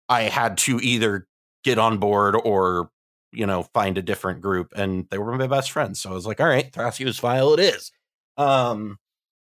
I 0.08 0.22
had 0.22 0.58
to 0.58 0.80
either 0.80 1.26
get 1.62 1.78
on 1.78 1.98
board 1.98 2.36
or 2.44 2.90
you 3.32 3.46
know 3.46 3.62
find 3.72 3.96
a 3.98 4.02
different 4.02 4.40
group 4.40 4.72
and 4.74 5.06
they 5.10 5.18
were 5.18 5.36
my 5.38 5.46
best 5.46 5.70
friends. 5.70 6.00
So 6.00 6.10
i 6.10 6.12
was 6.14 6.26
like 6.26 6.40
all 6.40 6.48
right 6.48 6.72
thrasios 6.72 7.20
file 7.20 7.54
it 7.54 7.60
is. 7.60 7.92
Um 8.36 8.98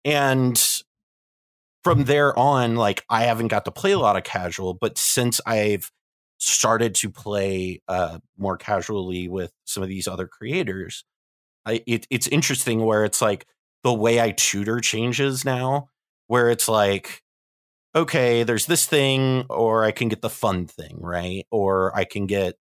and 0.04 0.60
from 1.84 2.04
there 2.04 2.36
on 2.38 2.76
like 2.76 3.04
i 3.10 3.22
haven't 3.24 3.48
got 3.48 3.64
to 3.64 3.70
play 3.70 3.92
a 3.92 3.98
lot 3.98 4.16
of 4.16 4.24
casual 4.24 4.74
but 4.74 4.98
since 4.98 5.40
i've 5.46 5.90
started 6.38 6.94
to 6.94 7.10
play 7.10 7.80
uh 7.88 8.18
more 8.38 8.56
casually 8.56 9.28
with 9.28 9.52
some 9.64 9.82
of 9.82 9.88
these 9.88 10.08
other 10.08 10.26
creators 10.26 11.04
I, 11.66 11.82
it, 11.86 12.06
it's 12.10 12.26
interesting 12.28 12.84
where 12.84 13.04
it's 13.04 13.22
like 13.22 13.46
the 13.84 13.94
way 13.94 14.20
i 14.20 14.32
tutor 14.32 14.80
changes 14.80 15.44
now 15.44 15.88
where 16.26 16.50
it's 16.50 16.68
like 16.68 17.22
okay 17.94 18.42
there's 18.42 18.66
this 18.66 18.86
thing 18.86 19.46
or 19.50 19.84
i 19.84 19.92
can 19.92 20.08
get 20.08 20.22
the 20.22 20.30
fun 20.30 20.66
thing 20.66 20.98
right? 21.00 21.46
Or 21.50 21.96
i 21.96 22.04
can 22.04 22.26
get 22.26 22.56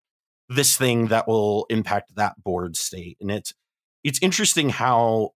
this 0.48 0.76
thing 0.76 1.08
that 1.08 1.26
will 1.26 1.66
impact 1.70 2.14
that 2.16 2.42
board 2.42 2.76
state. 2.76 3.16
And 3.20 3.30
it's 3.30 3.54
it's 4.02 4.18
interesting 4.22 4.68
how 4.70 5.30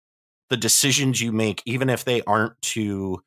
the 0.50 0.58
decisions 0.58 1.22
you 1.22 1.32
make 1.32 1.62
even 1.66 1.90
if 1.90 2.06
they 2.06 2.22
aren't 2.24 2.60
too 2.62 3.22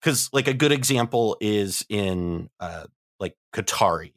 because 0.00 0.30
like 0.32 0.48
a 0.48 0.54
good 0.54 0.72
example 0.72 1.36
is 1.40 1.84
in 1.88 2.48
uh 2.60 2.84
like 3.18 3.34
Qatari. 3.54 4.12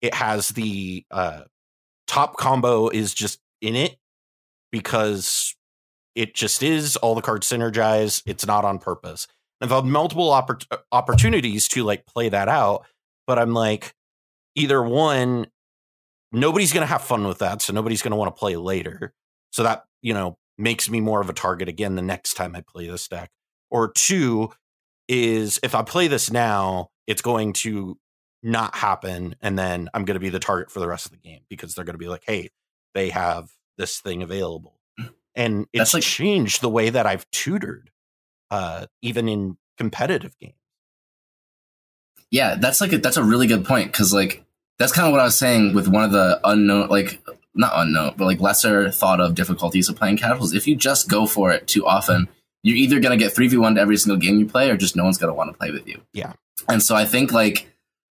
It 0.00 0.14
has 0.14 0.48
the 0.50 1.04
uh 1.10 1.42
top 2.06 2.36
combo 2.36 2.88
is 2.88 3.14
just 3.14 3.40
in 3.60 3.76
it 3.76 3.96
because 4.70 5.54
it 6.14 6.34
just 6.34 6.62
is 6.62 6.96
all 6.96 7.14
the 7.14 7.22
cards 7.22 7.48
synergize. 7.48 8.22
It's 8.26 8.46
not 8.46 8.64
on 8.64 8.78
purpose. 8.78 9.28
I've 9.60 9.70
had 9.70 9.84
multiple 9.84 10.30
oppor- 10.30 10.66
uh, 10.70 10.78
opportunities 10.92 11.68
to 11.68 11.84
like 11.84 12.06
play 12.06 12.28
that 12.28 12.48
out, 12.48 12.86
but 13.26 13.38
I'm 13.38 13.54
like, 13.54 13.94
either 14.54 14.82
one, 14.82 15.46
nobody's 16.32 16.72
going 16.72 16.82
to 16.82 16.92
have 16.92 17.02
fun 17.02 17.26
with 17.26 17.38
that. 17.38 17.62
So 17.62 17.72
nobody's 17.72 18.02
going 18.02 18.12
to 18.12 18.16
want 18.16 18.34
to 18.34 18.38
play 18.38 18.56
later. 18.56 19.12
So 19.52 19.62
that, 19.62 19.84
you 20.02 20.14
know, 20.14 20.38
makes 20.58 20.90
me 20.90 21.00
more 21.00 21.20
of 21.20 21.30
a 21.30 21.32
target 21.32 21.68
again 21.68 21.94
the 21.94 22.02
next 22.02 22.34
time 22.34 22.54
I 22.54 22.62
play 22.66 22.88
this 22.88 23.08
deck. 23.08 23.30
Or 23.70 23.92
two 23.92 24.50
is 25.08 25.58
if 25.62 25.74
I 25.74 25.82
play 25.82 26.06
this 26.08 26.30
now, 26.30 26.90
it's 27.06 27.22
going 27.22 27.54
to 27.54 27.98
not 28.42 28.76
happen. 28.76 29.34
And 29.40 29.58
then 29.58 29.88
I'm 29.94 30.04
going 30.04 30.14
to 30.14 30.20
be 30.20 30.28
the 30.28 30.38
target 30.38 30.70
for 30.70 30.80
the 30.80 30.88
rest 30.88 31.06
of 31.06 31.12
the 31.12 31.18
game 31.18 31.40
because 31.48 31.74
they're 31.74 31.84
going 31.84 31.94
to 31.94 31.98
be 31.98 32.08
like, 32.08 32.24
hey, 32.26 32.50
they 32.94 33.10
have 33.10 33.50
this 33.76 34.00
thing 34.00 34.22
available. 34.22 34.78
And 35.34 35.66
it's 35.72 35.94
like- 35.94 36.02
changed 36.02 36.60
the 36.60 36.68
way 36.68 36.90
that 36.90 37.06
I've 37.06 37.28
tutored, 37.30 37.90
uh, 38.50 38.86
even 39.02 39.28
in 39.28 39.56
competitive 39.76 40.38
games. 40.38 40.54
Yeah, 42.30 42.56
that's 42.56 42.80
like 42.80 42.92
a, 42.92 42.98
that's 42.98 43.16
a 43.16 43.24
really 43.24 43.46
good 43.46 43.64
point 43.64 43.90
because 43.90 44.12
like 44.12 44.44
that's 44.78 44.92
kind 44.92 45.06
of 45.06 45.12
what 45.12 45.20
I 45.20 45.24
was 45.24 45.38
saying 45.38 45.74
with 45.74 45.88
one 45.88 46.04
of 46.04 46.12
the 46.12 46.40
unknown, 46.44 46.88
like 46.88 47.22
not 47.54 47.72
unknown, 47.74 48.14
but 48.16 48.26
like 48.26 48.40
lesser 48.40 48.90
thought 48.90 49.20
of 49.20 49.34
difficulties 49.34 49.88
of 49.88 49.96
playing 49.96 50.18
casuals. 50.18 50.52
If 50.52 50.66
you 50.66 50.76
just 50.76 51.08
go 51.08 51.26
for 51.26 51.52
it 51.52 51.66
too 51.66 51.86
often, 51.86 52.28
you're 52.68 52.76
either 52.76 53.00
going 53.00 53.18
to 53.18 53.22
get 53.22 53.34
3v1 53.34 53.76
to 53.76 53.80
every 53.80 53.96
single 53.96 54.18
game 54.18 54.38
you 54.38 54.46
play 54.46 54.70
or 54.70 54.76
just 54.76 54.94
no 54.94 55.04
one's 55.04 55.18
going 55.18 55.30
to 55.30 55.34
want 55.34 55.50
to 55.50 55.58
play 55.58 55.70
with 55.70 55.88
you. 55.88 56.00
Yeah. 56.12 56.34
And 56.68 56.82
so 56.82 56.94
I 56.94 57.04
think 57.04 57.32
like 57.32 57.68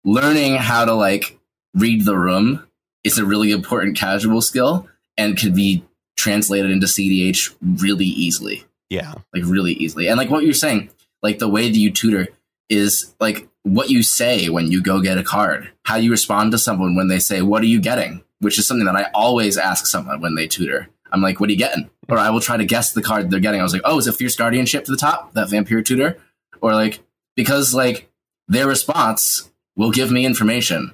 learning 0.03 0.55
how 0.55 0.83
to 0.85 0.93
like 0.93 1.39
read 1.73 2.05
the 2.05 2.17
room 2.17 2.67
is 3.03 3.17
a 3.17 3.25
really 3.25 3.51
important 3.51 3.97
casual 3.97 4.41
skill 4.41 4.87
and 5.17 5.37
could 5.37 5.55
be 5.55 5.83
translated 6.17 6.69
into 6.69 6.85
CDH 6.85 7.55
really 7.61 8.05
easily. 8.05 8.65
Yeah. 8.89 9.13
Like 9.33 9.43
really 9.45 9.73
easily. 9.73 10.07
And 10.07 10.17
like 10.17 10.29
what 10.29 10.43
you're 10.43 10.53
saying, 10.53 10.89
like 11.23 11.39
the 11.39 11.49
way 11.49 11.69
that 11.69 11.77
you 11.77 11.91
tutor 11.91 12.27
is 12.69 13.13
like 13.19 13.47
what 13.63 13.89
you 13.89 14.03
say 14.03 14.49
when 14.49 14.71
you 14.71 14.81
go 14.81 15.01
get 15.01 15.17
a 15.17 15.23
card, 15.23 15.69
how 15.83 15.95
you 15.95 16.11
respond 16.11 16.51
to 16.51 16.57
someone 16.57 16.95
when 16.95 17.07
they 17.07 17.19
say, 17.19 17.41
What 17.41 17.61
are 17.61 17.67
you 17.67 17.79
getting? 17.79 18.23
Which 18.39 18.59
is 18.59 18.67
something 18.67 18.85
that 18.85 18.95
I 18.95 19.09
always 19.13 19.57
ask 19.57 19.85
someone 19.85 20.19
when 20.19 20.35
they 20.35 20.47
tutor. 20.47 20.89
I'm 21.11 21.21
like, 21.21 21.39
What 21.39 21.49
are 21.49 21.53
you 21.53 21.57
getting? 21.57 21.89
Or 22.09 22.17
I 22.17 22.29
will 22.29 22.39
try 22.39 22.57
to 22.57 22.65
guess 22.65 22.93
the 22.93 23.01
card 23.01 23.29
they're 23.29 23.39
getting. 23.39 23.59
I 23.59 23.63
was 23.63 23.73
like, 23.73 23.83
Oh, 23.85 23.97
is 23.97 24.07
it 24.07 24.15
Fierce 24.15 24.35
Guardianship 24.35 24.85
to 24.85 24.91
the 24.91 24.97
top? 24.97 25.33
That 25.33 25.49
Vampire 25.49 25.81
tutor? 25.81 26.17
Or 26.61 26.73
like, 26.73 26.99
because 27.35 27.73
like 27.73 28.09
their 28.47 28.67
response 28.67 29.49
will 29.75 29.91
give 29.91 30.11
me 30.11 30.25
information. 30.25 30.93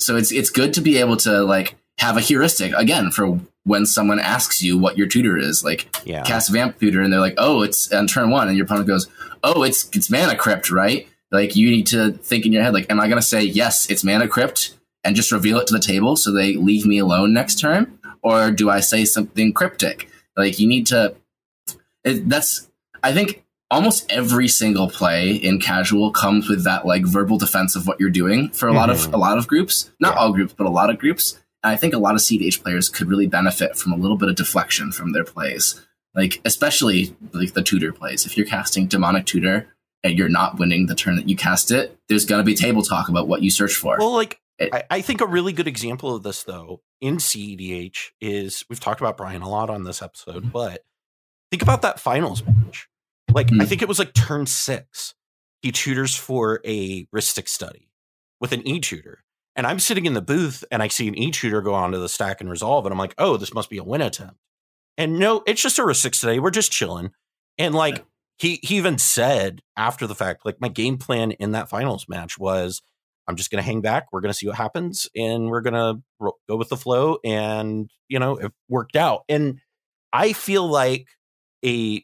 So 0.00 0.16
it's 0.16 0.30
it's 0.30 0.50
good 0.50 0.74
to 0.74 0.80
be 0.80 0.98
able 0.98 1.16
to 1.18 1.42
like 1.42 1.76
have 1.98 2.16
a 2.16 2.20
heuristic 2.20 2.72
again 2.74 3.10
for 3.10 3.40
when 3.64 3.84
someone 3.84 4.18
asks 4.18 4.62
you 4.62 4.78
what 4.78 4.96
your 4.96 5.06
tutor 5.06 5.36
is. 5.36 5.64
Like 5.64 5.88
yeah. 6.04 6.22
cast 6.22 6.50
vamp 6.50 6.78
tutor 6.78 7.02
and 7.02 7.12
they're 7.12 7.20
like, 7.20 7.34
oh, 7.36 7.62
it's 7.62 7.92
on 7.92 8.06
turn 8.06 8.30
one, 8.30 8.48
and 8.48 8.56
your 8.56 8.66
opponent 8.66 8.86
goes, 8.86 9.08
oh, 9.42 9.62
it's 9.62 9.88
it's 9.94 10.10
mana 10.10 10.36
crypt, 10.36 10.70
right? 10.70 11.08
Like 11.30 11.56
you 11.56 11.70
need 11.70 11.86
to 11.88 12.12
think 12.12 12.46
in 12.46 12.52
your 12.52 12.62
head, 12.62 12.72
like, 12.72 12.90
am 12.90 13.00
I 13.00 13.08
going 13.08 13.20
to 13.20 13.26
say 13.26 13.42
yes, 13.42 13.90
it's 13.90 14.04
mana 14.04 14.28
crypt, 14.28 14.74
and 15.04 15.14
just 15.14 15.32
reveal 15.32 15.58
it 15.58 15.66
to 15.66 15.74
the 15.74 15.80
table 15.80 16.16
so 16.16 16.32
they 16.32 16.54
leave 16.54 16.86
me 16.86 16.98
alone 16.98 17.32
next 17.32 17.56
turn, 17.56 17.97
or 18.22 18.50
do 18.50 18.70
I 18.70 18.80
say 18.80 19.04
something 19.04 19.52
cryptic? 19.52 20.08
Like 20.36 20.58
you 20.58 20.68
need 20.68 20.86
to. 20.88 21.14
It, 22.04 22.28
that's 22.28 22.68
I 23.02 23.12
think 23.12 23.44
almost 23.70 24.10
every 24.10 24.48
single 24.48 24.88
play 24.88 25.32
in 25.32 25.60
casual 25.60 26.10
comes 26.10 26.48
with 26.48 26.64
that 26.64 26.86
like 26.86 27.04
verbal 27.04 27.38
defense 27.38 27.76
of 27.76 27.86
what 27.86 28.00
you're 28.00 28.10
doing 28.10 28.50
for 28.50 28.66
a 28.66 28.70
mm-hmm. 28.70 28.78
lot 28.78 28.90
of 28.90 28.98
mm-hmm. 28.98 29.14
a 29.14 29.18
lot 29.18 29.38
of 29.38 29.46
groups, 29.46 29.90
not 30.00 30.14
yeah. 30.14 30.20
all 30.20 30.32
groups, 30.32 30.54
but 30.56 30.66
a 30.66 30.70
lot 30.70 30.90
of 30.90 30.98
groups. 30.98 31.38
And 31.62 31.72
I 31.72 31.76
think 31.76 31.92
a 31.92 31.98
lot 31.98 32.14
of 32.14 32.20
CDH 32.20 32.62
players 32.62 32.88
could 32.88 33.08
really 33.08 33.26
benefit 33.26 33.76
from 33.76 33.92
a 33.92 33.96
little 33.96 34.16
bit 34.16 34.28
of 34.28 34.36
deflection 34.36 34.92
from 34.92 35.12
their 35.12 35.24
plays. 35.24 35.84
Like 36.14 36.40
especially 36.44 37.14
like 37.32 37.52
the 37.52 37.62
tutor 37.62 37.92
plays. 37.92 38.24
If 38.26 38.36
you're 38.36 38.46
casting 38.46 38.86
demonic 38.86 39.26
tutor 39.26 39.74
and 40.02 40.16
you're 40.16 40.28
not 40.28 40.58
winning 40.58 40.86
the 40.86 40.94
turn 40.94 41.16
that 41.16 41.28
you 41.28 41.36
cast 41.36 41.70
it, 41.70 41.98
there's 42.08 42.24
going 42.24 42.40
to 42.40 42.44
be 42.44 42.54
table 42.54 42.82
talk 42.82 43.08
about 43.08 43.28
what 43.28 43.42
you 43.42 43.50
search 43.50 43.74
for. 43.74 43.96
Well, 43.98 44.14
like 44.14 44.40
it, 44.58 44.72
I, 44.72 44.84
I, 44.90 45.00
think 45.02 45.20
a 45.20 45.26
really 45.26 45.52
good 45.52 45.68
example 45.68 46.14
of 46.14 46.22
this 46.22 46.42
though 46.42 46.80
in 47.00 47.16
CEDH 47.16 48.10
is 48.20 48.64
we've 48.68 48.80
talked 48.80 49.00
about 49.00 49.16
Brian 49.16 49.42
a 49.42 49.48
lot 49.48 49.70
on 49.70 49.84
this 49.84 50.02
episode, 50.02 50.42
mm-hmm. 50.42 50.48
but 50.48 50.84
think 51.50 51.62
about 51.62 51.82
that 51.82 52.00
finals 52.00 52.42
match. 52.44 52.88
Like 53.32 53.48
mm-hmm. 53.48 53.60
I 53.60 53.64
think 53.64 53.82
it 53.82 53.88
was 53.88 53.98
like 53.98 54.14
turn 54.14 54.46
six. 54.46 55.14
He 55.62 55.72
tutors 55.72 56.14
for 56.14 56.60
a 56.64 57.04
Rhystic 57.06 57.48
Study 57.48 57.90
with 58.40 58.52
an 58.52 58.66
e 58.66 58.80
tutor. 58.80 59.24
And 59.56 59.66
I'm 59.66 59.80
sitting 59.80 60.06
in 60.06 60.14
the 60.14 60.22
booth 60.22 60.64
and 60.70 60.82
I 60.82 60.88
see 60.88 61.08
an 61.08 61.18
e 61.18 61.30
tutor 61.30 61.60
go 61.60 61.74
onto 61.74 61.98
the 61.98 62.08
stack 62.08 62.40
and 62.40 62.48
resolve, 62.48 62.86
and 62.86 62.92
I'm 62.92 62.98
like, 62.98 63.14
oh, 63.18 63.36
this 63.36 63.54
must 63.54 63.70
be 63.70 63.78
a 63.78 63.84
win 63.84 64.02
attempt. 64.02 64.36
And 64.96 65.18
no, 65.18 65.42
it's 65.46 65.62
just 65.62 65.78
a 65.78 65.82
Rhystic 65.82 66.14
Study. 66.14 66.38
We're 66.38 66.50
just 66.50 66.72
chilling. 66.72 67.10
And 67.58 67.74
like 67.74 68.04
he 68.38 68.60
he 68.62 68.76
even 68.76 68.98
said 68.98 69.62
after 69.76 70.06
the 70.06 70.14
fact, 70.14 70.44
like 70.44 70.60
my 70.60 70.68
game 70.68 70.96
plan 70.96 71.32
in 71.32 71.52
that 71.52 71.68
finals 71.68 72.06
match 72.08 72.38
was 72.38 72.82
I'm 73.28 73.36
just 73.36 73.50
going 73.50 73.62
to 73.62 73.66
hang 73.66 73.82
back. 73.82 74.06
We're 74.10 74.22
going 74.22 74.32
to 74.32 74.38
see 74.38 74.46
what 74.46 74.56
happens, 74.56 75.06
and 75.14 75.48
we're 75.50 75.60
going 75.60 75.74
to 75.74 76.02
ro- 76.18 76.36
go 76.48 76.56
with 76.56 76.70
the 76.70 76.76
flow. 76.76 77.18
And 77.24 77.90
you 78.08 78.18
know, 78.18 78.36
it 78.36 78.52
worked 78.68 78.96
out. 78.96 79.24
And 79.28 79.60
I 80.12 80.32
feel 80.32 80.66
like 80.66 81.06
a 81.64 82.02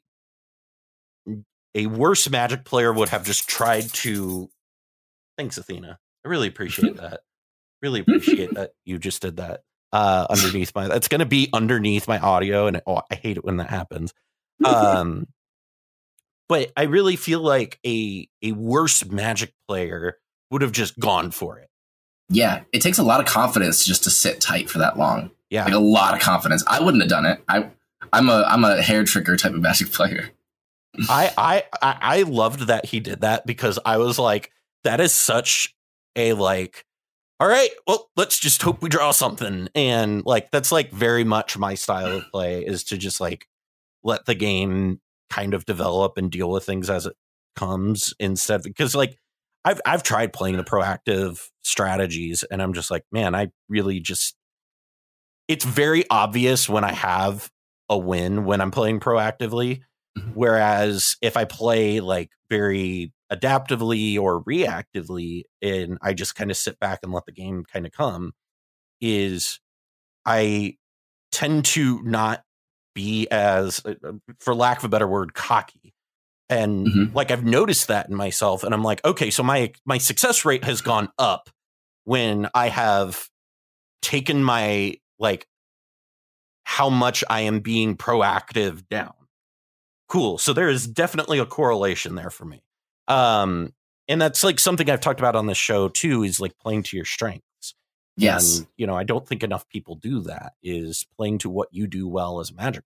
a 1.75 1.87
worse 1.87 2.29
Magic 2.31 2.65
player 2.65 2.93
would 2.93 3.09
have 3.09 3.25
just 3.25 3.49
tried 3.49 3.85
to. 3.95 4.51
Thanks, 5.37 5.59
Athena. 5.59 5.99
I 6.25 6.29
really 6.29 6.49
appreciate 6.49 6.97
that. 6.97 7.21
Really 7.83 8.01
appreciate 8.01 8.55
that 8.55 8.73
you 8.85 8.99
just 8.99 9.23
did 9.23 9.39
that 9.39 9.63
uh, 9.93 10.27
underneath 10.29 10.73
my. 10.75 10.89
That's 10.89 11.09
going 11.09 11.21
to 11.21 11.27
be 11.27 11.49
underneath 11.53 12.07
my 12.07 12.19
audio, 12.19 12.67
and 12.67 12.81
oh, 12.87 13.01
I 13.11 13.15
hate 13.15 13.37
it 13.39 13.45
when 13.45 13.57
that 13.59 13.71
happens. 13.71 14.13
Um, 14.65 15.27
but 16.49 16.71
I 16.77 16.85
really 16.85 17.17
feel 17.17 17.41
like 17.41 17.81
a 17.85 18.29
a 18.41 18.53
worse 18.53 19.05
Magic 19.05 19.53
player 19.67 20.19
would 20.51 20.63
have 20.63 20.73
just 20.73 20.99
gone 20.99 21.31
for 21.31 21.59
it. 21.59 21.69
Yeah, 22.29 22.63
it 22.73 22.81
takes 22.81 22.99
a 22.99 23.03
lot 23.03 23.21
of 23.21 23.27
confidence 23.27 23.85
just 23.85 24.05
to 24.05 24.11
sit 24.11 24.41
tight 24.41 24.71
for 24.71 24.79
that 24.79 24.99
long. 24.99 25.31
Yeah, 25.51 25.65
like 25.65 25.75
a 25.75 25.79
lot 25.79 26.15
of 26.15 26.21
confidence. 26.21 26.65
I 26.67 26.83
wouldn't 26.83 27.03
have 27.03 27.11
done 27.11 27.27
it. 27.27 27.43
I 27.49 27.71
I'm 28.13 28.29
a 28.29 28.45
I'm 28.47 28.65
a 28.65 28.81
hair 28.83 29.05
trigger 29.05 29.37
type 29.37 29.53
of 29.53 29.61
Magic 29.61 29.89
player. 29.93 30.31
I 31.09 31.33
I 31.83 31.97
I 32.01 32.23
loved 32.23 32.69
that 32.69 32.87
he 32.87 33.01
did 33.01 33.21
that 33.21 33.47
because 33.47 33.79
I 33.85 33.99
was 33.99 34.19
like, 34.19 34.51
that 34.85 35.01
is 35.01 35.13
such 35.13 35.75
a 36.17 36.33
like 36.33 36.85
all 37.41 37.49
right, 37.49 37.71
well, 37.87 38.11
let's 38.17 38.39
just 38.39 38.63
hope 38.63 38.81
we 38.81 38.89
draw 38.89 39.11
something. 39.11 39.69
And 39.75 40.25
like 40.25 40.51
that's 40.51 40.71
like 40.71 40.93
very 40.93 41.25
much 41.25 41.59
my 41.59 41.75
style 41.75 42.19
of 42.19 42.31
play 42.31 42.65
is 42.65 42.85
to 42.85 42.97
just 42.97 43.21
like 43.21 43.49
let 44.05 44.25
the 44.27 44.35
game 44.35 45.01
kind 45.31 45.53
of 45.53 45.67
develop 45.67 46.17
and 46.17 46.31
deal 46.31 46.49
with 46.49 46.65
things 46.65 46.89
as 46.89 47.07
it 47.07 47.17
comes 47.57 48.15
instead 48.21 48.63
because 48.63 48.95
like 48.95 49.19
I've 49.65 49.81
I've 49.87 50.03
tried 50.03 50.33
playing 50.33 50.57
the 50.57 50.65
proactive 50.65 51.41
strategies 51.63 52.45
and 52.45 52.63
I'm 52.63 52.75
just 52.75 52.91
like, 52.91 53.05
man, 53.11 53.35
I 53.35 53.49
really 53.69 54.01
just 54.01 54.37
it's 55.49 55.65
very 55.65 56.05
obvious 56.11 56.69
when 56.69 56.85
I 56.85 56.93
have 56.93 57.51
a 57.89 57.99
win 57.99 58.45
when 58.45 58.61
I'm 58.61 58.71
playing 58.71 59.01
proactively. 59.01 59.83
Mm-hmm. 60.19 60.31
Whereas 60.35 61.17
if 61.23 61.37
I 61.37 61.45
play 61.45 62.01
like 62.01 62.31
very 62.49 63.13
adaptively 63.33 64.19
or 64.19 64.43
reactively 64.45 65.43
and 65.61 65.99
I 66.03 66.13
just 66.15 66.35
kind 66.35 66.51
of 66.51 66.57
sit 66.57 66.79
back 66.79 67.01
and 67.03 67.13
let 67.13 67.27
the 67.27 67.33
game 67.33 67.65
kind 67.65 67.87
of 67.87 67.93
come, 67.93 68.33
is 69.01 69.61
I 70.25 70.77
tend 71.33 71.65
to 71.67 72.01
not 72.03 72.43
be 72.95 73.27
as, 73.31 73.81
uh, 73.85 73.95
uh, 74.07 74.13
for 74.39 74.55
lack 74.55 74.79
of 74.79 74.85
a 74.85 74.89
better 74.89 75.09
word, 75.09 75.35
cocky. 75.35 75.94
And 76.49 76.87
mm-hmm. 76.87 77.17
like 77.17 77.31
I've 77.31 77.45
noticed 77.45 77.89
that 77.89 78.09
in 78.09 78.15
myself, 78.15 78.65
and 78.65 78.75
I'm 78.75 78.83
like, 78.83 79.05
okay, 79.05 79.31
so 79.31 79.43
my 79.43 79.73
my 79.85 79.99
success 79.99 80.45
rate 80.45 80.65
has 80.65 80.81
gone 80.83 81.09
up 81.19 81.49
when 82.05 82.49
I 82.55 82.69
have 82.69 83.29
taken 84.03 84.45
my 84.45 84.97
like 85.19 85.47
how 86.65 86.91
much 86.91 87.25
I 87.31 87.43
am 87.43 87.61
being 87.61 87.97
proactive 87.97 88.89
down. 88.89 89.15
Cool. 90.09 90.39
So 90.39 90.53
there 90.53 90.69
is 90.69 90.87
definitely 90.87 91.39
a 91.39 91.47
correlation 91.47 92.15
there 92.15 92.31
for 92.31 92.45
me. 92.45 92.63
Um, 93.09 93.73
and 94.07 94.21
that's 94.21 94.45
like 94.45 94.61
something 94.61 94.89
I've 94.89 95.01
talked 95.01 95.21
about 95.21 95.37
on 95.37 95.47
this 95.47 95.59
show 95.59 95.89
too, 95.89 96.23
is 96.25 96.41
like 96.41 96.59
playing 96.59 96.83
to 96.85 96.97
your 96.97 97.07
strengths. 97.07 97.75
Yes. 98.17 98.59
And, 98.59 98.67
you 98.77 98.87
know, 98.87 98.95
I 98.95 99.05
don't 99.05 99.27
think 99.27 99.43
enough 99.43 99.69
people 99.69 99.97
do 99.97 100.21
that 100.21 100.53
is 100.63 101.07
playing 101.17 101.39
to 101.39 101.51
what 101.51 101.69
you 101.73 101.87
do 101.87 102.07
well 102.07 102.39
as 102.41 102.51
a 102.51 102.55
magic 102.55 102.85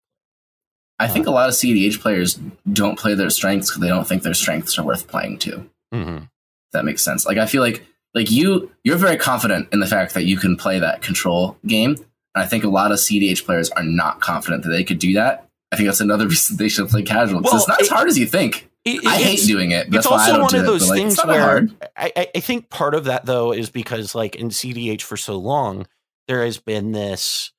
I 0.99 1.07
think 1.07 1.27
a 1.27 1.31
lot 1.31 1.49
of 1.49 1.55
CEDH 1.55 2.01
players 2.01 2.41
don't 2.73 2.99
play 2.99 3.15
their 3.15 3.31
strengths 3.31 3.71
because 3.71 3.81
they 3.81 3.89
don't 3.89 4.07
think 4.07 4.23
their 4.23 4.35
strengths 4.35 4.79
are 4.79 4.85
worth 4.85 5.07
playing 5.07 5.39
to. 5.41 5.71
Mm-hmm. 5.95 6.25
That 6.73 6.85
makes 6.85 7.03
sense. 7.03 7.25
Like 7.25 7.39
I 7.39 7.47
feel 7.47 7.63
like 7.63 7.85
like 8.15 8.31
you 8.31 8.71
you're 8.85 8.97
very 8.97 9.17
confident 9.17 9.69
in 9.73 9.81
the 9.81 9.87
fact 9.87 10.15
that 10.15 10.25
you 10.25 10.37
can 10.37 10.57
play 10.57 10.79
that 10.79 11.03
control 11.03 11.57
game. 11.67 11.91
And 11.91 12.45
I 12.45 12.47
think 12.47 12.65
a 12.65 12.69
lot 12.69 12.93
of 12.93 12.99
CEDH 12.99 13.45
players 13.45 13.71
are 13.71 13.83
not 13.83 14.21
confident 14.21 14.65
that 14.65 14.71
they 14.71 14.85
could 14.85 14.99
do 14.99 15.15
that. 15.15 15.49
I 15.73 15.77
think 15.77 15.89
that's 15.89 16.01
another 16.01 16.27
reason 16.29 16.57
they 16.57 16.69
should 16.69 16.89
play 16.89 17.03
casual. 17.03 17.43
Well, 17.43 17.57
it's 17.57 17.69
not 17.69 17.81
it, 17.81 17.85
as 17.85 17.89
hard 17.89 18.09
as 18.09 18.19
you 18.19 18.27
think. 18.27 18.69
It, 18.85 19.07
I 19.07 19.17
hate 19.17 19.47
doing 19.47 19.71
it. 19.71 19.91
That's 19.91 20.07
it's 20.07 20.13
also 20.13 20.41
one 20.41 20.55
of 20.55 20.65
those 20.65 20.89
it, 20.91 20.95
things 20.95 21.23
where 21.25 21.69
I, 21.97 22.31
I 22.35 22.41
think 22.41 22.71
part 22.71 22.95
of 22.95 23.05
that 23.05 23.27
though 23.27 23.53
is 23.53 23.71
because 23.71 24.15
like 24.15 24.37
in 24.37 24.49
CDH 24.49 25.03
for 25.03 25.17
so 25.17 25.37
long 25.37 25.87
there 26.27 26.45
has 26.45 26.59
been 26.59 26.93
this 26.93 27.53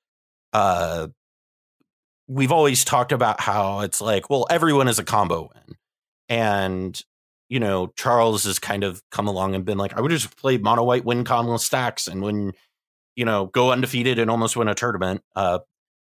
uh 0.54 1.08
we've 2.30 2.52
always 2.52 2.86
talked 2.86 3.12
about 3.12 3.42
how 3.42 3.80
it's 3.80 4.00
like, 4.00 4.30
well, 4.30 4.46
everyone 4.50 4.88
is 4.88 5.00
a 5.00 5.04
combo 5.04 5.50
win. 5.54 5.76
And, 6.30 7.02
you 7.50 7.60
know, 7.60 7.88
Charles 7.98 8.44
has 8.44 8.60
kind 8.60 8.84
of 8.84 9.02
come 9.10 9.28
along 9.28 9.56
and 9.56 9.66
been 9.66 9.80
like, 9.80 9.98
I 9.98 10.02
would 10.02 10.12
just 10.12 10.38
play 10.38 10.60
mono 10.60 10.84
white 10.84 11.04
win 11.04 11.24
combo 11.24 11.58
stacks 11.58 12.08
and 12.08 12.22
win, 12.22 12.54
you 13.16 13.26
know, 13.26 13.48
go 13.48 13.72
undefeated 13.72 14.20
and 14.20 14.30
almost 14.30 14.56
win 14.56 14.68
a 14.68 14.76
tournament. 14.76 15.24
Uh, 15.36 15.60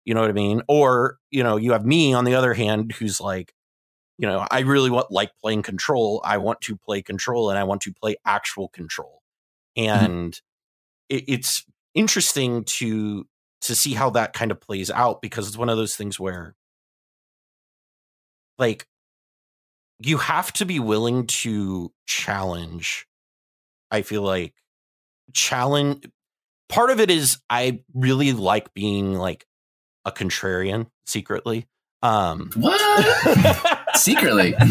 you 0.06 0.14
know 0.14 0.22
what 0.22 0.30
I 0.30 0.34
mean? 0.34 0.62
Or, 0.68 1.18
you 1.32 1.44
know, 1.44 1.58
you 1.58 1.72
have 1.72 1.86
me 1.86 2.14
on 2.14 2.24
the 2.24 2.36
other 2.36 2.54
hand 2.54 2.92
who's 2.92 3.20
like, 3.20 3.54
you 4.20 4.28
know, 4.28 4.46
I 4.52 4.60
really 4.60 4.92
want 4.92 5.10
like 5.10 5.32
playing 5.42 5.64
control. 5.64 6.22
I 6.24 6.38
want 6.38 6.62
to 6.62 6.78
play 6.78 7.02
control 7.02 7.50
and 7.50 7.58
I 7.58 7.64
want 7.64 7.82
to 7.82 7.94
play 7.94 8.16
actual 8.26 8.68
control. 8.68 9.24
Mm-hmm. 9.76 10.06
And 10.06 10.34
mm-hmm. 10.34 11.18
it, 11.18 11.24
it's 11.28 11.66
interesting 11.96 12.64
to 12.66 13.26
to 13.62 13.76
see 13.76 13.94
how 13.94 14.10
that 14.12 14.34
kind 14.34 14.52
of 14.52 14.60
plays 14.60 14.90
out 14.90 15.22
because 15.22 15.48
it's 15.48 15.58
one 15.58 15.70
of 15.70 15.78
those 15.78 15.96
things 15.96 16.20
where 16.20 16.56
like 18.58 18.88
you 20.00 20.18
have 20.18 20.52
to 20.54 20.66
be 20.66 20.80
willing 20.80 21.28
to 21.28 21.92
challenge 22.06 23.08
i 23.92 24.02
feel 24.02 24.24
like 24.24 24.54
challenge 25.34 26.06
part 26.70 26.90
of 26.90 27.00
it 27.00 27.12
is 27.12 27.40
i 27.50 27.82
really 27.94 28.34
like 28.34 28.74
being 28.74 29.14
like 29.14 29.46
a 30.06 30.12
contrarian 30.12 30.88
secretly 31.06 31.68
um 32.02 32.50
what 32.56 32.80
secretly 33.96 34.56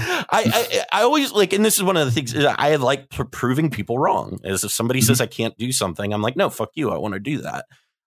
I, 0.00 0.26
I, 0.30 0.84
I 0.92 1.02
always 1.02 1.32
like, 1.32 1.54
and 1.54 1.64
this 1.64 1.76
is 1.76 1.82
one 1.82 1.96
of 1.96 2.04
the 2.04 2.12
things 2.12 2.34
I 2.36 2.76
like 2.76 3.08
proving 3.08 3.70
people 3.70 3.98
wrong. 3.98 4.38
Is 4.44 4.62
if 4.62 4.70
somebody 4.70 5.00
mm-hmm. 5.00 5.06
says 5.06 5.20
I 5.20 5.26
can't 5.26 5.56
do 5.56 5.72
something, 5.72 6.12
I'm 6.12 6.20
like, 6.20 6.36
no, 6.36 6.50
fuck 6.50 6.70
you, 6.74 6.90
I 6.90 6.98
want 6.98 7.14
to 7.14 7.20
do 7.20 7.38
that. 7.38 7.64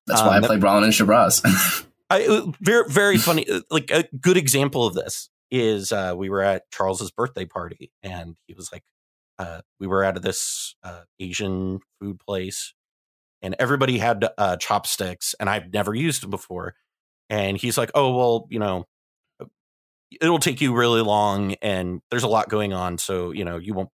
That's 0.08 0.22
why 0.22 0.38
um, 0.38 0.44
I 0.44 0.48
play 0.48 0.58
Brallin 0.58 0.84
and 0.84 0.94
Shabraz. 0.94 1.86
I, 2.10 2.26
uh, 2.26 2.52
very 2.60 2.90
very 2.90 3.18
funny. 3.18 3.50
Uh, 3.50 3.62
like 3.70 3.90
a 3.90 4.04
good 4.20 4.38
example 4.38 4.86
of 4.86 4.94
this 4.94 5.30
is 5.50 5.92
uh, 5.92 6.14
we 6.16 6.30
were 6.30 6.42
at 6.42 6.70
Charles's 6.72 7.12
birthday 7.12 7.46
party, 7.46 7.92
and 8.04 8.36
he 8.48 8.54
was 8.54 8.72
like, 8.72 8.84
uh, 9.40 9.62
we 9.80 9.88
were 9.88 10.04
at 10.04 10.22
this 10.22 10.76
uh, 10.84 11.02
Asian 11.20 11.80
food 12.00 12.20
place, 12.20 12.74
and 13.42 13.56
everybody 13.60 13.98
had 13.98 14.28
uh, 14.38 14.58
chopsticks, 14.58 15.36
and 15.40 15.50
I've 15.50 15.72
never 15.72 15.94
used 15.96 16.22
them 16.22 16.30
before. 16.30 16.76
And 17.30 17.58
he's 17.58 17.78
like, 17.78 17.92
"Oh 17.96 18.16
well, 18.16 18.48
you 18.50 18.60
know, 18.60 18.86
it'll 20.20 20.40
take 20.40 20.60
you 20.60 20.76
really 20.76 21.02
long, 21.02 21.56
and 21.62 22.02
there's 22.12 22.24
a 22.24 22.28
lot 22.28 22.50
going 22.50 22.74
on, 22.74 22.98
so 22.98 23.32
you 23.32 23.46
know, 23.46 23.58
you 23.58 23.74
won't." 23.74 23.90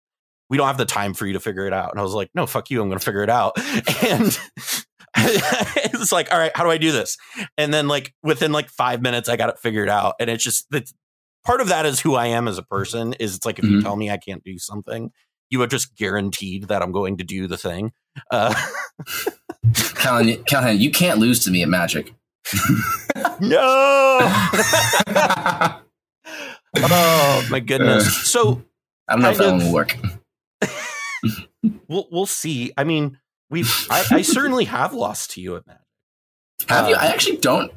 We 0.48 0.56
don't 0.56 0.68
have 0.68 0.78
the 0.78 0.84
time 0.84 1.12
for 1.12 1.26
you 1.26 1.32
to 1.32 1.40
figure 1.40 1.66
it 1.66 1.72
out. 1.72 1.90
And 1.90 1.98
I 1.98 2.04
was 2.04 2.12
like, 2.12 2.30
no, 2.32 2.46
fuck 2.46 2.70
you. 2.70 2.80
I'm 2.80 2.88
going 2.88 3.00
to 3.00 3.04
figure 3.04 3.24
it 3.24 3.28
out. 3.28 3.58
And 4.04 4.38
it's 5.76 6.12
like, 6.12 6.32
all 6.32 6.38
right, 6.38 6.52
how 6.54 6.64
do 6.64 6.70
I 6.70 6.78
do 6.78 6.92
this? 6.92 7.16
And 7.56 7.72
then 7.72 7.88
like 7.88 8.14
within 8.22 8.52
like 8.52 8.68
five 8.68 9.02
minutes, 9.02 9.28
I 9.28 9.36
got 9.36 9.48
it 9.48 9.58
figured 9.58 9.88
out. 9.88 10.14
And 10.20 10.28
it's 10.30 10.44
just 10.44 10.70
that 10.70 10.90
part 11.44 11.60
of 11.60 11.68
that 11.68 11.86
is 11.86 12.00
who 12.00 12.14
I 12.14 12.26
am 12.26 12.48
as 12.48 12.58
a 12.58 12.62
person. 12.62 13.14
Is 13.14 13.36
it's 13.36 13.46
like 13.46 13.58
if 13.58 13.64
mm-hmm. 13.64 13.74
you 13.76 13.82
tell 13.82 13.96
me 13.96 14.10
I 14.10 14.18
can't 14.18 14.44
do 14.44 14.58
something, 14.58 15.10
you 15.50 15.62
are 15.62 15.66
just 15.66 15.96
guaranteed 15.96 16.68
that 16.68 16.82
I'm 16.82 16.92
going 16.92 17.16
to 17.18 17.24
do 17.24 17.46
the 17.46 17.56
thing. 17.56 17.92
Uh, 18.30 18.54
Callahan, 19.94 20.44
Callahan, 20.44 20.78
you 20.78 20.90
can't 20.90 21.18
lose 21.18 21.44
to 21.44 21.50
me 21.50 21.62
at 21.62 21.68
Magic. 21.68 22.14
no. 23.40 24.18
oh 26.76 27.46
my 27.50 27.60
goodness. 27.60 28.14
So 28.30 28.62
I 29.08 29.14
don't 29.14 29.22
know 29.22 29.30
if 29.30 29.38
that 29.38 29.50
one 29.52 29.64
will 29.64 29.72
work. 29.72 29.96
we'll 31.88 32.06
we'll 32.10 32.26
see. 32.26 32.72
I 32.76 32.84
mean, 32.84 33.18
We've 33.50 33.86
I, 33.90 34.04
I, 34.10 34.22
certainly 34.22 34.64
have 34.64 34.92
lost 34.92 35.32
to 35.32 35.40
you 35.40 35.56
at 35.56 35.66
Magic. 35.66 35.82
Have 36.68 36.86
uh, 36.86 36.88
you? 36.88 36.94
I 36.96 37.06
actually 37.06 37.36
don't. 37.36 37.72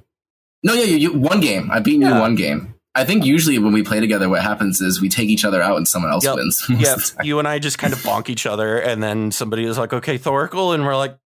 No, 0.64 0.74
yeah, 0.74 0.86
you, 0.86 0.98
you 0.98 1.14
one 1.14 1.40
game. 1.40 1.70
I 1.72 1.80
beat 1.80 2.02
yeah. 2.02 2.16
you 2.16 2.20
one 2.20 2.36
game. 2.36 2.76
I 2.96 3.06
think 3.06 3.24
usually 3.24 3.60
when 3.60 3.72
we 3.72 3.84
play 3.84 4.00
together, 4.00 4.28
what 4.30 4.42
happens 4.42 4.82
is 4.82 5.00
we 5.00 5.10
take 5.10 5.30
each 5.30 5.46
other 5.46 5.62
out 5.62 5.78
and 5.78 5.88
someone 5.88 6.12
else 6.12 6.26
yep. 6.26 6.36
wins. 6.36 6.66
Yeah, 6.70 6.96
you 7.24 7.40
and 7.40 7.48
I 7.48 7.60
just 7.60 7.78
kind 7.78 7.94
of 7.94 8.00
bonk 8.00 8.30
each 8.30 8.46
other, 8.46 8.80
and 8.80 9.02
then 9.02 9.32
somebody 9.32 9.64
is 9.64 9.78
like, 9.78 9.94
"Okay, 9.94 10.18
Thoracle," 10.18 10.74
and 10.74 10.84
we're 10.84 10.98
like, 10.98 11.18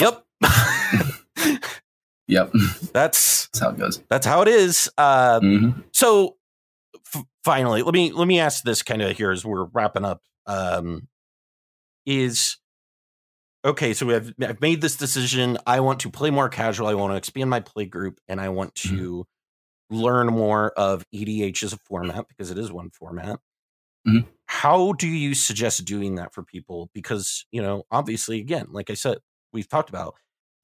"Yep." 0.00 0.24
yep. 2.26 2.52
That's, 2.92 3.46
that's 3.46 3.58
how 3.60 3.70
it 3.70 3.78
goes. 3.78 4.02
That's 4.08 4.26
how 4.26 4.42
it 4.42 4.48
is. 4.48 4.90
Uh, 4.98 5.40
mm-hmm. 5.40 5.80
So, 5.92 6.36
f- 7.14 7.24
finally, 7.44 7.82
let 7.82 7.94
me 7.94 8.12
let 8.12 8.26
me 8.26 8.40
ask 8.40 8.64
this 8.64 8.82
kind 8.82 9.00
of 9.00 9.16
here 9.16 9.30
as 9.30 9.44
we're 9.44 9.64
wrapping 9.64 10.04
up. 10.04 10.22
Um, 10.46 11.08
is 12.06 12.56
okay, 13.64 13.94
so 13.94 14.06
we 14.06 14.14
have 14.14 14.32
I've 14.40 14.60
made 14.60 14.80
this 14.80 14.96
decision. 14.96 15.58
I 15.66 15.80
want 15.80 16.00
to 16.00 16.10
play 16.10 16.30
more 16.30 16.48
casual. 16.48 16.88
I 16.88 16.94
want 16.94 17.12
to 17.12 17.16
expand 17.16 17.50
my 17.50 17.60
play 17.60 17.84
group, 17.86 18.20
and 18.28 18.40
I 18.40 18.48
want 18.48 18.74
mm-hmm. 18.74 18.96
to 18.96 19.26
mm-hmm. 19.92 19.96
learn 19.96 20.26
more 20.28 20.70
of 20.70 21.04
EDH 21.14 21.62
as 21.62 21.72
a 21.72 21.78
format 21.78 22.26
because 22.28 22.50
it 22.50 22.58
is 22.58 22.72
one 22.72 22.90
format. 22.90 23.40
Mm-hmm. 24.06 24.28
How 24.46 24.92
do 24.92 25.08
you 25.08 25.34
suggest 25.34 25.84
doing 25.84 26.14
that 26.16 26.32
for 26.32 26.42
people? 26.42 26.90
Because 26.94 27.46
you 27.50 27.62
know, 27.62 27.84
obviously, 27.90 28.40
again, 28.40 28.68
like 28.70 28.90
I 28.90 28.94
said, 28.94 29.18
we've 29.52 29.68
talked 29.68 29.90
about 29.90 30.14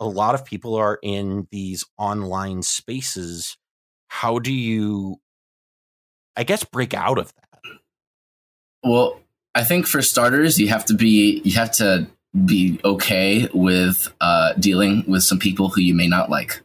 a 0.01 0.07
lot 0.07 0.35
of 0.35 0.45
people 0.45 0.75
are 0.75 0.99
in 1.03 1.47
these 1.51 1.85
online 1.99 2.63
spaces. 2.63 3.57
How 4.09 4.39
do 4.39 4.53
you, 4.53 5.17
I 6.37 6.45
guess, 6.45 6.65
break 6.65 6.95
out 6.95 7.19
of 7.19 7.33
that? 7.35 7.61
Well, 8.83 9.21
I 9.55 9.65
think 9.65 9.87
for 9.87 10.03
starters, 10.03 10.59
you 10.59 10.69
have 10.69 10.85
to 10.87 10.95
be 10.95 11.41
you 11.45 11.53
have 11.53 11.71
to 11.73 12.07
be 12.45 12.81
okay 12.85 13.49
with 13.55 14.13
uh, 14.21 14.55
dealing 14.55 15.05
with 15.07 15.23
some 15.23 15.39
people 15.39 15.69
who 15.69 15.81
you 15.81 15.95
may 15.95 16.09
not 16.09 16.31
like, 16.31 16.63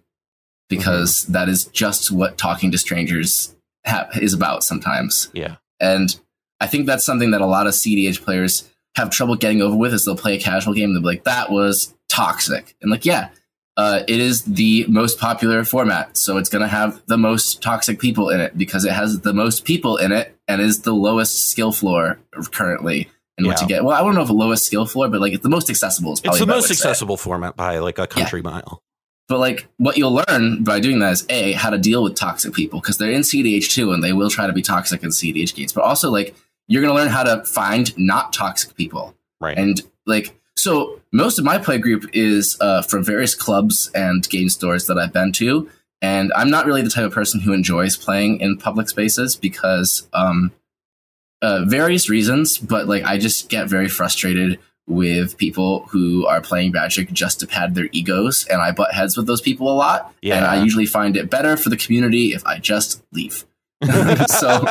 because 0.67 1.23
mm-hmm. 1.23 1.33
that 1.33 1.49
is 1.49 1.65
just 1.65 2.11
what 2.11 2.37
talking 2.37 2.71
to 2.71 2.77
strangers 2.77 3.55
ha- 3.85 4.09
is 4.15 4.33
about 4.33 4.63
sometimes. 4.63 5.29
Yeah, 5.33 5.57
and 5.79 6.19
I 6.59 6.67
think 6.67 6.85
that's 6.85 7.05
something 7.05 7.31
that 7.31 7.41
a 7.41 7.45
lot 7.45 7.67
of 7.67 7.73
CDH 7.73 8.23
players 8.23 8.69
have 8.95 9.09
trouble 9.11 9.35
getting 9.35 9.61
over 9.61 9.75
with. 9.75 9.93
Is 9.93 10.05
they'll 10.05 10.15
play 10.15 10.35
a 10.35 10.39
casual 10.39 10.73
game, 10.73 10.93
they'll 10.93 11.01
be 11.01 11.07
like, 11.07 11.25
"That 11.25 11.51
was 11.51 11.93
toxic," 12.07 12.75
and 12.81 12.91
like, 12.91 13.05
yeah. 13.05 13.29
Uh, 13.77 14.03
it 14.09 14.19
is 14.19 14.43
the 14.43 14.85
most 14.89 15.17
popular 15.17 15.63
format, 15.63 16.17
so 16.17 16.35
it's 16.35 16.49
going 16.49 16.61
to 16.61 16.67
have 16.67 17.01
the 17.05 17.17
most 17.17 17.61
toxic 17.61 17.97
people 17.97 18.29
in 18.29 18.41
it 18.41 18.57
because 18.57 18.83
it 18.83 18.91
has 18.91 19.21
the 19.21 19.31
most 19.31 19.63
people 19.63 19.95
in 19.95 20.11
it 20.11 20.35
and 20.49 20.61
is 20.61 20.81
the 20.81 20.91
lowest 20.91 21.49
skill 21.49 21.71
floor 21.71 22.19
currently 22.51 23.07
and 23.39 23.47
what 23.47 23.57
to 23.57 23.65
get. 23.65 23.83
Well, 23.83 23.95
I 23.95 24.01
don't 24.01 24.15
know 24.15 24.21
if 24.21 24.27
the 24.27 24.33
lowest 24.33 24.65
skill 24.65 24.85
floor, 24.85 25.09
but 25.09 25.21
like 25.21 25.33
it's 25.33 25.43
the 25.43 25.49
most 25.49 25.69
accessible. 25.69 26.13
Is 26.13 26.21
it's 26.23 26.39
the 26.39 26.45
most 26.45 26.71
accessible 26.71 27.17
say. 27.17 27.23
format 27.23 27.55
by 27.55 27.79
like 27.79 27.97
a 27.97 28.07
country 28.07 28.41
yeah. 28.43 28.51
mile. 28.51 28.83
But 29.27 29.39
like 29.39 29.67
what 29.77 29.97
you'll 29.97 30.21
learn 30.27 30.63
by 30.63 30.79
doing 30.79 30.99
that 30.99 31.13
is 31.13 31.25
a 31.29 31.53
how 31.53 31.69
to 31.69 31.77
deal 31.77 32.03
with 32.03 32.15
toxic 32.15 32.53
people 32.53 32.79
because 32.79 32.97
they're 32.97 33.11
in 33.11 33.21
CDH 33.21 33.71
too, 33.71 33.91
and 33.91 34.03
they 34.03 34.13
will 34.13 34.29
try 34.29 34.47
to 34.47 34.53
be 34.53 34.61
toxic 34.61 35.03
in 35.03 35.09
CDH 35.09 35.55
games. 35.55 35.73
But 35.73 35.83
also 35.83 36.09
like 36.09 36.35
you're 36.67 36.81
going 36.81 36.93
to 36.93 36.99
learn 36.99 37.09
how 37.09 37.23
to 37.23 37.43
find 37.45 37.97
not 37.97 38.33
toxic 38.33 38.75
people, 38.75 39.15
right? 39.39 39.57
And 39.57 39.81
like 40.05 40.35
so, 40.59 40.99
most 41.13 41.39
of 41.39 41.45
my 41.45 41.57
play 41.57 41.77
group 41.77 42.05
is 42.11 42.57
uh, 42.59 42.81
from 42.81 43.03
various 43.03 43.33
clubs 43.33 43.89
and 43.95 44.27
game 44.29 44.49
stores 44.49 44.87
that 44.87 44.97
I've 44.97 45.13
been 45.13 45.31
to. 45.33 45.69
And 46.01 46.31
I'm 46.33 46.49
not 46.49 46.65
really 46.65 46.81
the 46.81 46.89
type 46.89 47.05
of 47.05 47.13
person 47.13 47.39
who 47.39 47.53
enjoys 47.53 47.97
playing 47.97 48.41
in 48.41 48.57
public 48.57 48.89
spaces 48.89 49.35
because 49.35 50.07
um, 50.13 50.51
uh, 51.41 51.63
various 51.65 52.09
reasons, 52.09 52.57
but 52.57 52.87
like 52.87 53.03
I 53.03 53.17
just 53.17 53.49
get 53.49 53.67
very 53.67 53.87
frustrated 53.87 54.59
with 54.87 55.37
people 55.37 55.85
who 55.91 56.25
are 56.25 56.41
playing 56.41 56.71
Magic 56.71 57.11
just 57.11 57.39
to 57.39 57.47
pad 57.47 57.75
their 57.75 57.89
egos, 57.91 58.45
and 58.49 58.61
I 58.61 58.71
butt 58.71 58.93
heads 58.93 59.15
with 59.15 59.27
those 59.27 59.41
people 59.41 59.71
a 59.71 59.75
lot. 59.75 60.13
Yeah. 60.21 60.37
And 60.37 60.45
I 60.45 60.63
usually 60.63 60.87
find 60.87 61.15
it 61.15 61.29
better 61.29 61.55
for 61.55 61.69
the 61.69 61.77
community 61.77 62.33
if 62.33 62.45
I 62.45 62.57
just 62.57 63.01
leave. 63.11 63.45
so, 64.27 64.65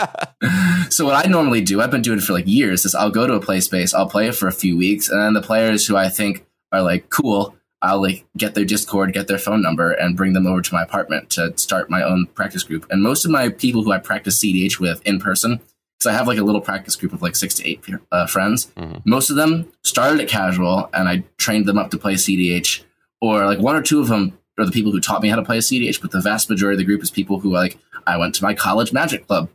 so 0.91 1.07
what 1.07 1.25
I 1.25 1.29
normally 1.31 1.63
do, 1.63 1.81
I've 1.81 1.91
been 1.91 2.03
doing 2.03 2.19
it 2.19 2.25
for 2.25 2.35
like 2.35 2.47
years, 2.47 2.85
is 2.85 2.95
I'll 2.95 3.11
go 3.11 3.27
to 3.27 3.35
a 3.35 3.41
play 3.41 3.61
space, 3.61 3.95
I'll 3.95 4.09
play 4.09 4.27
it 4.29 4.35
for 4.35 4.49
a 4.49 4.53
few 4.53 4.77
weeks, 4.77 5.09
and 5.09 5.21
then 5.21 5.33
the 5.33 5.41
players 5.41 5.87
who 5.87 5.97
I 5.97 6.09
think 6.09 6.45
are 6.73 6.83
like 6.83 7.09
cool, 7.09 7.55
I'll 7.81 8.03
like 8.03 8.27
get 8.37 8.55
their 8.55 8.65
Discord, 8.65 9.13
get 9.13 9.29
their 9.29 9.39
phone 9.39 9.63
number, 9.63 9.93
and 9.93 10.17
bring 10.17 10.33
them 10.33 10.47
over 10.47 10.61
to 10.61 10.75
my 10.75 10.83
apartment 10.83 11.31
to 11.31 11.57
start 11.57 11.89
my 11.89 12.03
own 12.03 12.27
practice 12.35 12.65
group. 12.65 12.87
And 12.91 13.03
most 13.03 13.25
of 13.25 13.31
my 13.31 13.49
people 13.49 13.83
who 13.83 13.93
I 13.93 13.99
practice 13.99 14.43
CDH 14.43 14.81
with 14.81 15.01
in 15.07 15.21
person, 15.21 15.61
because 15.99 16.13
I 16.13 16.17
have 16.17 16.29
like 16.29 16.39
a 16.39 16.45
little 16.45 16.61
practice 16.61 16.97
group 16.97 17.13
of 17.13 17.23
like 17.23 17.37
six 17.37 17.55
to 17.55 17.69
eight 17.69 17.85
uh, 18.13 18.27
friends, 18.27 18.67
mm-hmm. 18.77 18.99
most 19.05 19.31
of 19.31 19.37
them 19.37 19.73
started 19.83 20.21
at 20.21 20.29
casual, 20.29 20.89
and 20.93 21.09
I 21.09 21.25
trained 21.39 21.67
them 21.67 21.79
up 21.79 21.91
to 21.91 21.99
play 21.99 22.15
CDH. 22.15 22.85
Or 23.21 23.45
like 23.47 23.59
one 23.59 23.75
or 23.75 23.83
two 23.83 24.01
of 24.01 24.09
them 24.09 24.39
are 24.59 24.65
the 24.65 24.73
people 24.73 24.93
who 24.93 25.01
taught 25.01 25.23
me 25.23 25.29
how 25.29 25.37
to 25.37 25.45
play 25.45 25.59
CDH, 25.59 26.01
but 26.01 26.13
the 26.13 26.21
vast 26.21 26.49
majority 26.49 26.77
of 26.77 26.79
the 26.79 26.85
group 26.85 27.03
is 27.03 27.11
people 27.11 27.41
who 27.41 27.53
like 27.53 27.79
I 28.07 28.17
went 28.17 28.35
to 28.37 28.45
my 28.45 28.55
college 28.55 28.93
magic 28.93 29.27
club. 29.27 29.51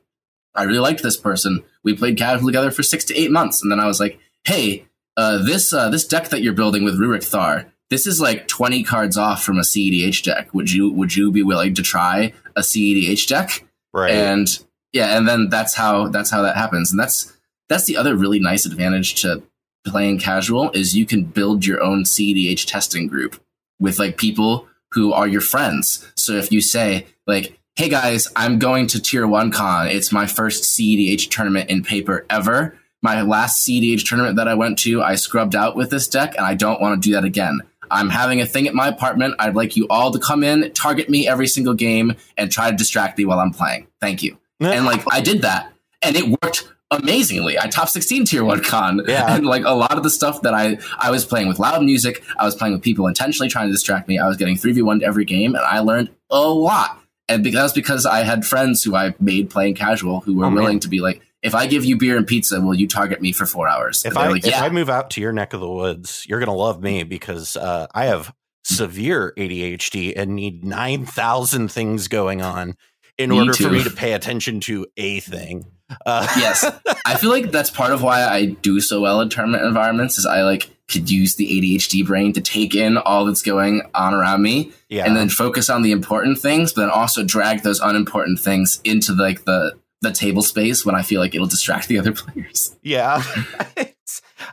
I 0.56 0.64
really 0.64 0.80
liked 0.80 1.02
this 1.02 1.18
person. 1.18 1.64
We 1.84 1.96
played 1.96 2.18
casual 2.18 2.48
together 2.48 2.72
for 2.72 2.84
six 2.84 3.06
to 3.06 3.18
eight 3.18 3.32
months, 3.32 3.62
and 3.62 3.72
then 3.72 3.80
I 3.80 3.88
was 3.88 4.00
like, 4.00 4.20
"Hey, 4.44 4.86
uh, 5.16 5.44
this 5.44 5.72
uh, 5.74 5.90
this 5.90 6.06
deck 6.06 6.30
that 6.30 6.42
you're 6.42 6.54
building 6.54 6.84
with 6.84 7.00
Rurik 7.00 7.24
Thar, 7.24 7.72
this 7.90 8.08
is 8.08 8.20
like 8.20 8.48
20 8.48 8.84
cards 8.84 9.18
off 9.18 9.44
from 9.44 9.58
a 9.58 9.62
CEDH 9.62 10.24
deck. 10.24 10.54
Would 10.54 10.72
you 10.72 10.92
would 10.92 11.16
you 11.16 11.32
be 11.32 11.44
willing 11.44 11.74
to 11.76 11.84
try 11.84 12.34
a 12.56 12.62
CEDH 12.62 13.28
deck? 13.28 13.66
Right. 13.94 14.12
And 14.12 14.48
yeah, 14.94 15.18
and 15.18 15.28
then 15.28 15.50
that's 15.50 15.74
how 15.74 16.08
that's 16.08 16.30
how 16.30 16.44
that 16.44 16.56
happens. 16.56 16.92
And 16.92 17.00
that's 17.00 17.34
that's 17.68 17.86
the 17.86 17.98
other 17.98 18.16
really 18.16 18.40
nice 18.40 18.66
advantage 18.66 19.22
to 19.24 19.44
playing 19.86 20.20
casual 20.20 20.72
is 20.72 20.96
you 20.96 21.06
can 21.06 21.24
build 21.24 21.66
your 21.66 21.82
own 21.82 22.04
CEDH 22.04 22.66
testing 22.66 23.08
group 23.08 23.42
with 23.80 24.00
like 24.00 24.18
people 24.18 24.68
who 24.92 25.12
are 25.12 25.28
your 25.28 25.42
friends. 25.42 26.08
So 26.16 26.34
if 26.34 26.52
you 26.52 26.62
say 26.62 27.08
like, 27.26 27.60
"Hey 27.76 27.90
guys, 27.90 28.32
I'm 28.36 28.60
going 28.60 28.88
to 28.88 29.02
Tier 29.02 29.28
1 29.28 29.52
Con. 29.52 29.88
It's 29.88 30.12
my 30.12 30.28
first 30.28 30.64
CEDH 30.64 31.30
tournament 31.30 31.70
in 31.70 31.84
paper 31.84 32.26
ever." 32.30 32.78
My 33.02 33.22
last 33.22 33.68
CEDH 33.68 34.08
tournament 34.08 34.38
that 34.38 34.48
I 34.48 34.54
went 34.54 34.80
to, 34.80 35.04
I 35.04 35.16
scrubbed 35.16 35.56
out 35.56 35.76
with 35.76 35.90
this 35.90 36.08
deck, 36.08 36.36
and 36.38 36.46
I 36.46 36.54
don't 36.54 36.80
want 36.80 37.02
to 37.02 37.06
do 37.06 37.14
that 37.16 37.26
again. 37.26 37.60
I'm 37.92 38.10
having 38.10 38.40
a 38.40 38.46
thing 38.46 38.66
at 38.66 38.74
my 38.74 38.88
apartment. 38.88 39.36
I'd 39.40 39.56
like 39.56 39.76
you 39.76 39.88
all 39.90 40.12
to 40.12 40.20
come 40.20 40.42
in, 40.42 40.72
target 40.72 41.10
me 41.10 41.28
every 41.28 41.48
single 41.48 41.74
game, 41.74 42.16
and 42.38 42.50
try 42.50 42.72
to 42.72 42.78
distract 42.78 43.18
me 43.18 43.26
while 43.26 43.40
I'm 43.40 43.52
playing. 43.52 43.88
Thank 44.00 44.24
you. 44.24 44.38
And 44.72 44.86
like 44.86 45.04
I 45.12 45.22
did 45.22 45.42
that, 45.42 45.74
and 46.02 46.16
it 46.16 46.26
worked 46.42 46.68
amazingly. 46.92 47.58
I 47.60 47.68
top 47.68 47.90
16 47.90 48.26
tier 48.26 48.44
one 48.44 48.64
con. 48.64 49.02
Yeah. 49.08 49.24
And 49.36 49.46
like 49.46 49.64
a 49.66 49.74
lot 49.74 49.98
of 49.98 50.04
the 50.04 50.10
stuff 50.10 50.42
that 50.44 50.54
I 50.54 50.78
I 51.00 51.12
was 51.12 51.26
playing 51.26 51.48
with 51.48 51.60
loud 51.60 51.84
music, 51.84 52.24
I 52.38 52.46
was 52.46 52.56
playing 52.56 52.74
with 52.74 52.84
people 52.84 53.08
intentionally 53.08 53.50
trying 53.50 53.68
to 53.68 53.72
distract 53.72 54.08
me. 54.08 54.20
I 54.20 54.28
was 54.28 54.38
getting 54.38 54.56
3v1 54.56 55.00
to 55.00 55.06
every 55.06 55.26
game, 55.26 55.56
and 55.56 55.64
I 55.64 55.80
learned 55.80 56.10
a 56.30 56.42
lot. 56.42 57.00
And 57.30 57.44
because 57.44 57.74
because 57.74 58.06
I 58.06 58.24
had 58.24 58.46
friends 58.46 58.84
who 58.84 58.96
I 58.96 59.16
made 59.20 59.50
playing 59.50 59.76
casual 59.76 60.22
who 60.22 60.36
were 60.36 60.46
oh, 60.46 60.52
willing 60.52 60.76
man. 60.76 60.80
to 60.82 60.90
be 60.90 61.00
like, 61.00 61.22
if 61.42 61.56
I 61.56 61.68
give 61.68 61.86
you 61.86 61.98
beer 61.98 62.18
and 62.18 62.28
pizza, 62.28 62.60
will 62.62 62.76
you 62.76 62.88
target 62.88 63.22
me 63.22 63.32
for 63.32 63.46
four 63.46 63.68
hours? 63.68 64.06
If 64.06 64.18
I 64.18 64.28
like, 64.28 64.46
yeah. 64.46 64.58
if 64.58 64.64
I 64.64 64.70
move 64.70 64.90
out 64.90 65.10
to 65.12 65.22
your 65.22 65.34
neck 65.34 65.54
of 65.54 65.62
the 65.62 65.70
woods, 65.70 66.26
you're 66.28 66.40
gonna 66.40 66.54
love 66.54 66.82
me 66.82 67.04
because 67.04 67.58
uh, 67.58 67.88
I 67.94 68.06
have 68.06 68.34
severe 68.64 69.34
ADHD 69.38 70.14
and 70.16 70.36
need 70.36 70.64
nine 70.64 71.06
thousand 71.06 71.70
things 71.70 72.08
going 72.08 72.42
on 72.42 72.76
in 73.18 73.30
me 73.30 73.40
order 73.40 73.54
too. 73.54 73.66
for 73.66 73.72
me 73.72 73.84
to 73.84 73.90
pay 73.90 74.14
attention 74.14 74.60
to 74.62 74.88
a 74.98 75.20
thing. 75.20 75.66
Uh, 76.06 76.28
yes, 76.38 76.66
I 77.06 77.16
feel 77.16 77.30
like 77.30 77.52
that's 77.52 77.70
part 77.70 77.92
of 77.92 78.02
why 78.02 78.24
I 78.24 78.46
do 78.46 78.80
so 78.80 79.02
well 79.02 79.22
in 79.22 79.30
tournament 79.30 79.64
environments. 79.64 80.18
Is 80.18 80.26
I 80.26 80.44
like 80.44 80.70
could 80.88 81.10
use 81.10 81.36
the 81.36 81.48
ADHD 81.48 82.06
brain 82.06 82.34
to 82.34 82.42
take 82.42 82.76
in 82.76 82.98
all 82.98 83.26
that's 83.26 83.42
going 83.42 83.82
on 83.94 84.14
around 84.14 84.42
me, 84.42 84.72
yeah. 84.90 85.06
and 85.06 85.16
then 85.16 85.30
focus 85.30 85.70
on 85.70 85.82
the 85.82 85.92
important 85.92 86.40
things, 86.40 86.74
but 86.74 86.82
then 86.82 86.90
also 86.90 87.24
drag 87.24 87.62
those 87.64 87.80
unimportant 87.80 88.40
things 88.40 88.82
into 88.84 89.14
like 89.14 89.46
the 89.46 89.78
the 90.02 90.12
table 90.12 90.42
space 90.42 90.86
when 90.86 90.96
I 90.96 91.02
feel 91.02 91.22
like 91.22 91.34
it'll 91.34 91.48
distract 91.48 91.88
the 91.88 92.00
other 92.00 92.12
players. 92.14 92.76
Yeah, 92.82 93.24
I, 93.78 93.94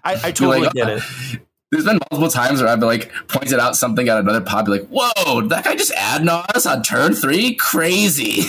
I 0.05 0.33
totally 0.33 0.61
like, 0.61 0.73
get 0.73 0.89
it. 0.89 1.03
There's 1.71 1.85
been 1.85 2.01
multiple 2.11 2.31
times 2.31 2.61
where 2.61 2.71
I've 2.71 2.81
been 2.81 2.89
like 2.89 3.13
pointed 3.29 3.59
out 3.59 3.77
something 3.77 4.09
at 4.09 4.19
another 4.19 4.41
pod, 4.41 4.67
be 4.67 4.73
like, 4.73 4.89
"Whoa, 4.89 5.43
did 5.43 5.51
that 5.51 5.65
guy 5.65 5.77
just 5.77 5.93
add 5.93 6.27
us 6.29 6.67
on 6.67 6.83
turn 6.83 7.15
three? 7.15 7.55
Crazy!" 7.55 8.43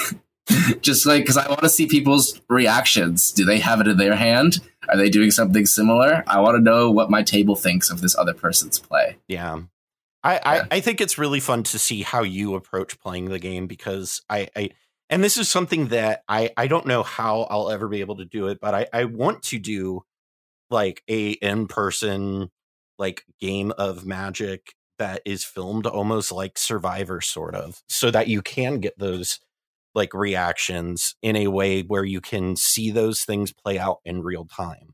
just 0.81 1.05
like 1.05 1.23
because 1.23 1.37
I 1.37 1.47
want 1.47 1.61
to 1.61 1.69
see 1.69 1.85
people's 1.87 2.41
reactions. 2.49 3.31
Do 3.31 3.45
they 3.45 3.59
have 3.59 3.79
it 3.81 3.87
in 3.87 3.97
their 3.97 4.15
hand? 4.15 4.59
Are 4.89 4.97
they 4.97 5.09
doing 5.09 5.31
something 5.31 5.65
similar? 5.65 6.23
I 6.27 6.39
want 6.39 6.55
to 6.55 6.61
know 6.61 6.89
what 6.91 7.11
my 7.11 7.21
table 7.21 7.55
thinks 7.55 7.89
of 7.89 8.01
this 8.01 8.17
other 8.17 8.33
person's 8.33 8.79
play. 8.79 9.17
Yeah. 9.27 9.61
I, 10.23 10.33
yeah. 10.33 10.41
I, 10.43 10.67
I 10.71 10.79
think 10.81 11.01
it's 11.01 11.17
really 11.17 11.39
fun 11.39 11.63
to 11.63 11.79
see 11.79 12.01
how 12.01 12.23
you 12.23 12.55
approach 12.55 12.99
playing 12.99 13.25
the 13.25 13.39
game 13.39 13.67
because 13.67 14.21
I, 14.29 14.49
I 14.55 14.69
and 15.09 15.23
this 15.23 15.37
is 15.37 15.49
something 15.49 15.87
that 15.87 16.23
I 16.27 16.51
I 16.57 16.67
don't 16.67 16.85
know 16.85 17.03
how 17.03 17.41
I'll 17.41 17.71
ever 17.71 17.87
be 17.87 18.01
able 18.01 18.17
to 18.17 18.25
do 18.25 18.47
it, 18.47 18.59
but 18.59 18.73
I 18.73 18.87
I 18.93 19.05
want 19.05 19.43
to 19.43 19.59
do 19.59 20.03
like 20.69 21.03
a 21.07 21.31
in 21.31 21.67
person 21.67 22.49
like 23.01 23.25
game 23.41 23.73
of 23.77 24.05
magic 24.05 24.75
that 24.99 25.21
is 25.25 25.43
filmed 25.43 25.85
almost 25.87 26.31
like 26.31 26.57
Survivor 26.57 27.19
sort 27.19 27.55
of, 27.55 27.81
so 27.89 28.11
that 28.11 28.29
you 28.29 28.41
can 28.41 28.79
get 28.79 28.97
those 28.97 29.39
like 29.93 30.13
reactions 30.13 31.15
in 31.21 31.35
a 31.35 31.47
way 31.47 31.81
where 31.81 32.05
you 32.05 32.21
can 32.21 32.55
see 32.55 32.91
those 32.91 33.23
things 33.23 33.51
play 33.51 33.77
out 33.77 33.99
in 34.05 34.21
real 34.21 34.45
time. 34.45 34.93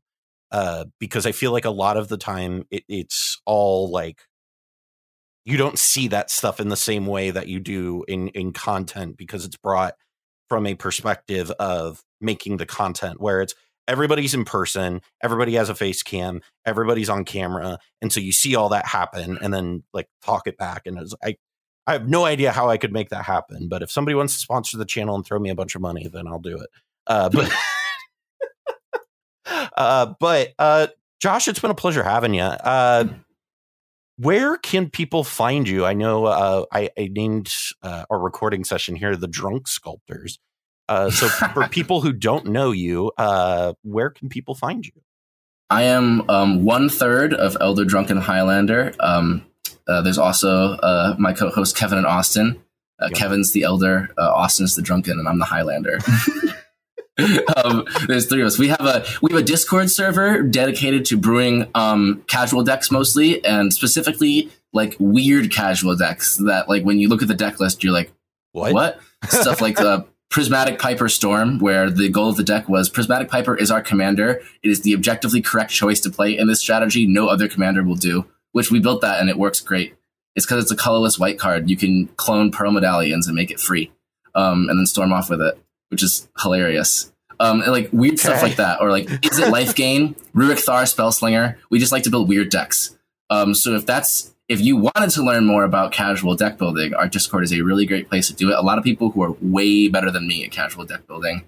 Uh, 0.52 0.86
because 1.00 1.26
I 1.26 1.34
feel 1.34 1.52
like 1.52 1.66
a 1.66 1.70
lot 1.70 1.98
of 1.98 2.08
the 2.08 2.18
time 2.18 2.64
it, 2.72 2.84
it's 2.88 3.40
all 3.46 3.92
like 3.92 4.22
you 5.44 5.58
don't 5.58 5.78
see 5.78 6.08
that 6.08 6.32
stuff 6.32 6.60
in 6.60 6.70
the 6.70 6.78
same 6.78 7.06
way 7.06 7.32
that 7.32 7.48
you 7.48 7.60
do 7.60 8.06
in 8.08 8.30
in 8.30 8.54
content 8.54 9.18
because 9.18 9.46
it's 9.46 9.58
brought 9.58 9.96
from 10.50 10.66
a 10.66 10.76
perspective 10.76 11.52
of 11.52 12.02
making 12.22 12.58
the 12.58 12.66
content 12.66 13.20
where 13.20 13.42
it's 13.42 13.56
everybody's 13.88 14.34
in 14.34 14.46
person, 14.46 15.02
everybody 15.22 15.54
has 15.56 15.70
a 15.70 15.76
face 15.76 16.04
cam, 16.04 16.42
everybody's 16.66 17.10
on 17.10 17.26
camera, 17.26 17.80
and 18.02 18.12
so 18.12 18.20
you 18.20 18.32
see 18.32 18.56
all 18.56 18.70
that 18.70 18.86
happen 18.86 19.38
and 19.42 19.54
then 19.54 19.84
like 19.94 20.08
talk 20.24 20.48
it 20.48 20.58
back. 20.58 20.86
And 20.86 21.00
I 21.24 21.36
I 21.86 21.94
have 21.94 22.08
no 22.08 22.26
idea 22.26 22.52
how 22.52 22.70
I 22.70 22.78
could 22.78 22.92
make 22.92 23.10
that 23.10 23.24
happen, 23.24 23.70
but 23.70 23.82
if 23.82 23.90
somebody 23.90 24.16
wants 24.16 24.34
to 24.34 24.40
sponsor 24.40 24.78
the 24.78 24.86
channel 24.86 25.16
and 25.16 25.26
throw 25.26 25.40
me 25.40 25.50
a 25.50 25.56
bunch 25.56 25.74
of 25.74 25.82
money, 25.82 26.08
then 26.08 26.28
I'll 26.28 26.40
do 26.40 26.58
it. 26.58 26.70
Uh, 27.08 27.30
but 27.30 27.52
uh, 29.78 30.14
but 30.20 30.54
uh, 30.60 30.88
Josh, 31.20 31.48
it's 31.48 31.60
been 31.60 31.72
a 31.72 31.76
pleasure 31.76 32.04
having 32.04 32.34
you. 32.34 32.42
Uh, 32.42 33.06
where 34.18 34.58
can 34.58 34.90
people 34.90 35.24
find 35.24 35.68
you? 35.68 35.86
I 35.86 35.94
know 35.94 36.26
uh, 36.26 36.66
I, 36.72 36.90
I, 36.98 37.10
named 37.12 37.54
uh, 37.84 38.06
our 38.10 38.20
recording 38.20 38.64
session 38.64 38.96
here 38.96 39.16
the 39.16 39.28
Drunk 39.28 39.68
Sculptors. 39.68 40.40
Uh, 40.90 41.10
so, 41.10 41.28
for 41.54 41.68
people 41.68 42.02
who 42.02 42.14
don't 42.14 42.48
know 42.48 42.72
you, 42.72 43.12
uh, 43.18 43.74
where 43.84 44.10
can 44.10 44.30
people 44.30 44.56
find 44.56 44.86
you? 44.86 44.94
I 45.70 45.84
am 45.84 46.30
um, 46.30 46.64
one 46.64 46.90
third 46.90 47.34
of 47.34 47.58
Elder 47.60 47.84
Drunken 47.84 48.18
Highlander. 48.18 48.94
Um, 49.00 49.46
uh, 49.88 50.02
there's 50.02 50.18
also 50.18 50.72
uh, 50.76 51.16
my 51.18 51.34
co-host 51.34 51.76
Kevin 51.76 51.98
and 51.98 52.08
Austin. 52.08 52.62
Yep. 53.02 53.12
Kevin's 53.14 53.52
the 53.52 53.62
Elder, 53.62 54.10
Austin's 54.18 54.76
the 54.76 54.82
Drunken, 54.82 55.20
and 55.20 55.28
I'm 55.28 55.38
the 55.38 55.46
Highlander. 55.46 56.00
um, 57.64 57.86
there's 58.08 58.28
three 58.28 58.42
of 58.42 58.48
us. 58.48 58.58
We 58.58 58.70
have 58.70 58.82
a 58.82 59.06
we 59.22 59.32
have 59.32 59.42
a 59.42 59.46
Discord 59.46 59.90
server 59.90 60.42
dedicated 60.42 61.06
to 61.06 61.18
brewing 61.18 61.70
um, 61.76 62.24
casual 62.28 62.64
decks 62.64 62.92
mostly, 62.92 63.44
and 63.44 63.74
specifically 63.74 64.50
like 64.74 64.96
weird 65.00 65.52
casual 65.52 65.96
decks 65.96 66.38
that 66.38 66.70
like 66.70 66.84
when 66.84 67.00
you 67.00 67.10
look 67.10 67.22
at 67.22 67.28
the 67.28 67.34
deck 67.34 67.60
list, 67.60 67.84
you're 67.84 67.94
like, 67.94 68.12
what? 68.52 68.74
What 68.74 69.00
stuff 69.28 69.62
like 69.62 69.78
the 69.78 70.06
Prismatic 70.30 70.78
Piper 70.78 71.08
Storm, 71.08 71.58
where 71.60 71.90
the 71.90 72.10
goal 72.10 72.30
of 72.30 72.38
the 72.38 72.44
deck 72.44 72.68
was 72.68 72.90
Prismatic 72.90 73.30
Piper 73.30 73.56
is 73.56 73.72
our 73.72 73.82
commander. 73.82 74.42
It 74.62 74.70
is 74.70 74.82
the 74.82 74.94
objectively 74.94 75.42
correct 75.42 75.72
choice 75.72 76.00
to 76.02 76.10
play 76.10 76.38
in 76.38 76.48
this 76.48 76.60
strategy. 76.60 77.08
No 77.08 77.28
other 77.28 77.48
commander 77.48 77.84
will 77.84 77.96
do. 77.96 78.26
Which 78.52 78.72
we 78.72 78.80
built 78.80 79.02
that 79.02 79.20
and 79.20 79.30
it 79.30 79.38
works 79.38 79.60
great. 79.60 79.96
It's 80.36 80.46
because 80.46 80.64
it's 80.64 80.72
a 80.72 80.76
colorless 80.76 81.20
white 81.20 81.40
card. 81.40 81.70
You 81.70 81.78
can 81.78 82.08
clone 82.18 82.52
Pearl 82.52 82.72
Medallions 82.72 83.28
and 83.28 83.36
make 83.36 83.52
it 83.52 83.60
free, 83.60 83.92
um, 84.36 84.70
and 84.70 84.78
then 84.78 84.86
storm 84.86 85.12
off 85.14 85.30
with 85.30 85.42
it 85.42 85.60
which 85.90 86.04
is 86.04 86.28
hilarious. 86.40 87.12
Um, 87.40 87.62
and, 87.62 87.72
like 87.72 87.90
weird 87.92 88.20
stuff 88.20 88.42
like 88.42 88.56
that, 88.56 88.82
or 88.82 88.90
like 88.90 89.10
is 89.26 89.38
it 89.38 89.50
life 89.50 89.76
gain? 89.76 90.16
Rurik 90.36 90.60
Thar 90.60 90.84
Spellslinger. 90.84 91.56
We 91.70 91.80
just 91.80 91.92
like 91.92 92.04
to 92.04 92.10
build 92.10 92.28
weird 92.28 92.50
decks. 92.50 92.98
Um, 93.30 93.54
so 93.54 93.76
if 93.76 93.86
that's 93.86 94.34
if 94.50 94.62
you 94.62 94.78
wanted 94.78 95.10
to 95.12 95.24
learn 95.24 95.46
more 95.46 95.64
about 95.64 95.92
casual 95.92 96.36
deck 96.36 96.58
building, 96.58 96.94
our 96.94 97.08
Discord 97.08 97.44
is 97.44 97.52
a 97.52 97.62
really 97.62 97.86
great 97.86 98.08
place 98.10 98.28
to 98.28 98.34
do 98.34 98.50
it. 98.50 98.58
A 98.58 98.62
lot 98.62 98.78
of 98.78 98.84
people 98.84 99.12
who 99.12 99.22
are 99.24 99.32
way 99.42 99.88
better 99.90 100.10
than 100.10 100.28
me 100.28 100.44
at 100.46 100.52
casual 100.52 100.86
deck 100.86 101.06
building 101.08 101.44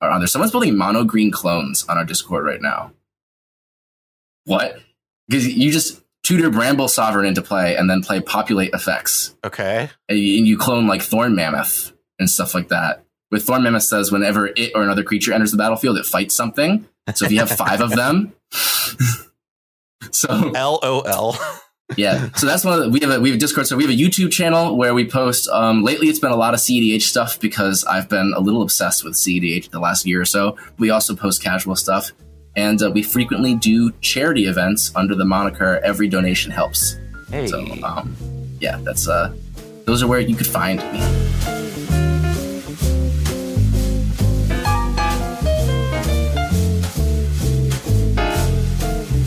are 0.00 0.10
on 0.10 0.20
there. 0.20 0.26
Someone's 0.26 0.50
building 0.52 0.76
mono 0.76 1.04
green 1.04 1.30
clones 1.30 1.84
on 1.88 1.96
our 1.96 2.04
Discord 2.04 2.44
right 2.44 2.60
now. 2.60 2.92
What? 4.44 4.78
Because 5.28 5.48
you 5.48 5.70
just 5.70 6.02
tutor 6.22 6.50
Bramble 6.50 6.88
Sovereign 6.88 7.26
into 7.26 7.42
play 7.42 7.76
and 7.76 7.88
then 7.88 8.02
play 8.02 8.20
populate 8.20 8.74
effects 8.74 9.34
Okay. 9.44 9.88
and 10.08 10.18
you, 10.18 10.58
clone 10.58 10.86
like 10.86 11.02
Thorn 11.02 11.34
Mammoth 11.34 11.92
and 12.18 12.28
stuff 12.28 12.54
like 12.54 12.68
that. 12.68 13.04
With 13.30 13.44
Thorn 13.44 13.62
Mammoth 13.62 13.84
says 13.84 14.12
whenever 14.12 14.48
it 14.48 14.72
or 14.74 14.82
another 14.82 15.02
creature 15.02 15.32
enters 15.32 15.52
the 15.52 15.56
battlefield, 15.56 15.96
it 15.96 16.04
fights 16.04 16.34
something. 16.34 16.86
So 17.14 17.24
if 17.24 17.32
you 17.32 17.38
have 17.38 17.50
five 17.50 17.80
of 17.80 17.90
them, 17.90 18.34
so 20.10 20.28
LOL. 20.54 21.36
yeah, 21.96 22.30
so 22.32 22.46
that's 22.46 22.64
one 22.64 22.78
of 22.78 22.84
the, 22.84 22.90
we 22.90 23.00
have 23.00 23.10
a 23.10 23.20
we 23.20 23.30
have 23.30 23.36
a 23.36 23.40
Discord. 23.40 23.66
So 23.66 23.76
we 23.76 23.84
have 23.84 23.92
a 23.92 23.96
YouTube 23.96 24.32
channel 24.32 24.76
where 24.76 24.94
we 24.94 25.08
post. 25.08 25.48
Um, 25.48 25.82
lately, 25.82 26.08
it's 26.08 26.18
been 26.18 26.32
a 26.32 26.36
lot 26.36 26.54
of 26.54 26.60
CEDH 26.60 27.02
stuff 27.02 27.38
because 27.40 27.84
I've 27.84 28.08
been 28.08 28.32
a 28.36 28.40
little 28.40 28.62
obsessed 28.62 29.04
with 29.04 29.14
CEDH 29.14 29.70
the 29.70 29.80
last 29.80 30.06
year 30.06 30.20
or 30.20 30.24
so. 30.24 30.56
We 30.78 30.90
also 30.90 31.14
post 31.14 31.42
casual 31.42 31.76
stuff, 31.76 32.10
and 32.56 32.82
uh, 32.82 32.90
we 32.90 33.02
frequently 33.02 33.54
do 33.54 33.92
charity 34.00 34.46
events 34.46 34.92
under 34.94 35.14
the 35.14 35.24
moniker 35.24 35.80
"Every 35.84 36.08
Donation 36.08 36.50
Helps." 36.50 36.96
Hey. 37.30 37.46
So 37.46 37.64
um, 37.82 38.16
yeah, 38.60 38.78
that's 38.82 39.08
uh, 39.08 39.34
those 39.84 40.02
are 40.02 40.06
where 40.06 40.20
you 40.20 40.36
could 40.36 40.46
find 40.46 40.78
me. 40.92 41.71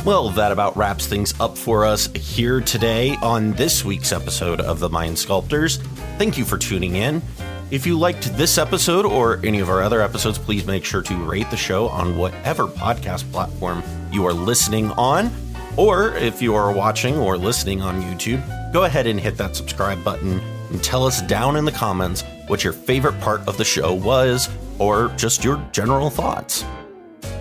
Well, 0.05 0.29
that 0.29 0.51
about 0.51 0.77
wraps 0.77 1.07
things 1.07 1.33
up 1.39 1.57
for 1.57 1.83
us 1.83 2.05
here 2.13 2.61
today 2.61 3.15
on 3.23 3.53
this 3.53 3.83
week's 3.83 4.11
episode 4.11 4.61
of 4.61 4.79
The 4.79 4.87
Mind 4.87 5.17
Sculptors. 5.17 5.77
Thank 6.19 6.37
you 6.37 6.45
for 6.45 6.59
tuning 6.59 6.97
in. 6.97 7.23
If 7.71 7.87
you 7.87 7.97
liked 7.97 8.37
this 8.37 8.59
episode 8.59 9.07
or 9.07 9.43
any 9.43 9.61
of 9.61 9.69
our 9.71 9.81
other 9.81 10.03
episodes, 10.03 10.37
please 10.37 10.63
make 10.67 10.85
sure 10.85 11.01
to 11.01 11.15
rate 11.15 11.49
the 11.49 11.57
show 11.57 11.87
on 11.87 12.19
whatever 12.19 12.67
podcast 12.67 13.31
platform 13.31 13.81
you 14.11 14.27
are 14.27 14.33
listening 14.33 14.91
on. 14.91 15.31
Or 15.75 16.13
if 16.17 16.39
you 16.39 16.53
are 16.53 16.71
watching 16.71 17.17
or 17.17 17.35
listening 17.35 17.81
on 17.81 18.03
YouTube, 18.03 18.71
go 18.71 18.83
ahead 18.83 19.07
and 19.07 19.19
hit 19.19 19.37
that 19.37 19.55
subscribe 19.55 20.03
button 20.03 20.39
and 20.69 20.83
tell 20.83 21.03
us 21.03 21.23
down 21.23 21.55
in 21.55 21.65
the 21.65 21.71
comments 21.71 22.23
what 22.45 22.63
your 22.63 22.73
favorite 22.73 23.19
part 23.21 23.41
of 23.47 23.57
the 23.57 23.65
show 23.65 23.91
was 23.91 24.49
or 24.77 25.07
just 25.17 25.43
your 25.43 25.57
general 25.71 26.11
thoughts. 26.11 26.63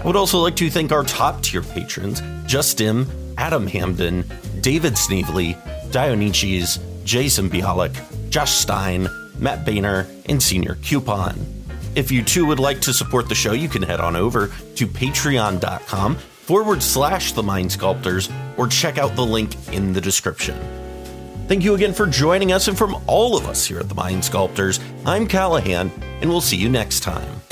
I 0.03 0.07
would 0.07 0.17
also 0.17 0.39
like 0.39 0.57
to 0.57 0.71
thank 0.71 0.93
our 0.93 1.05
top 1.05 1.43
tier 1.43 1.63
patrons 1.63 2.23
Justin, 2.47 3.07
Adam 3.39 3.67
Hamden, 3.67 4.25
David 4.61 4.95
Snevely, 4.95 5.57
Dionysius, 5.91 6.79
Jason 7.05 7.49
Bialik, 7.51 7.95
Josh 8.31 8.53
Stein, 8.53 9.09
Matt 9.39 9.65
Boehner, 9.65 10.07
and 10.27 10.43
Senior 10.43 10.77
Coupon. 10.77 11.39
If 11.95 12.11
you 12.11 12.23
too 12.23 12.47
would 12.47 12.59
like 12.59 12.81
to 12.83 12.93
support 12.93 13.29
the 13.29 13.35
show, 13.35 13.53
you 13.53 13.69
can 13.69 13.83
head 13.83 14.01
on 14.01 14.17
over 14.17 14.49
to 14.77 14.87
patreon.com 14.87 16.17
forward 16.17 16.83
slash 16.83 17.33
the 17.33 17.43
mind 17.43 17.73
sculptors 17.73 18.29
or 18.57 18.67
check 18.67 18.99
out 18.99 19.15
the 19.15 19.25
link 19.25 19.55
in 19.73 19.93
the 19.93 20.01
description. 20.01 20.59
Thank 21.47 21.63
you 21.63 21.75
again 21.75 21.93
for 21.93 22.07
joining 22.07 22.53
us, 22.53 22.69
and 22.69 22.79
from 22.79 22.97
all 23.07 23.37
of 23.37 23.47
us 23.47 23.67
here 23.67 23.79
at 23.79 23.91
the 23.91 23.95
Mind 23.95 24.25
Sculptors, 24.25 24.81
I'm 25.05 25.27
Callahan, 25.27 25.91
and 26.23 26.31
we'll 26.31 26.41
see 26.41 26.57
you 26.57 26.71
next 26.71 27.01
time. 27.01 27.44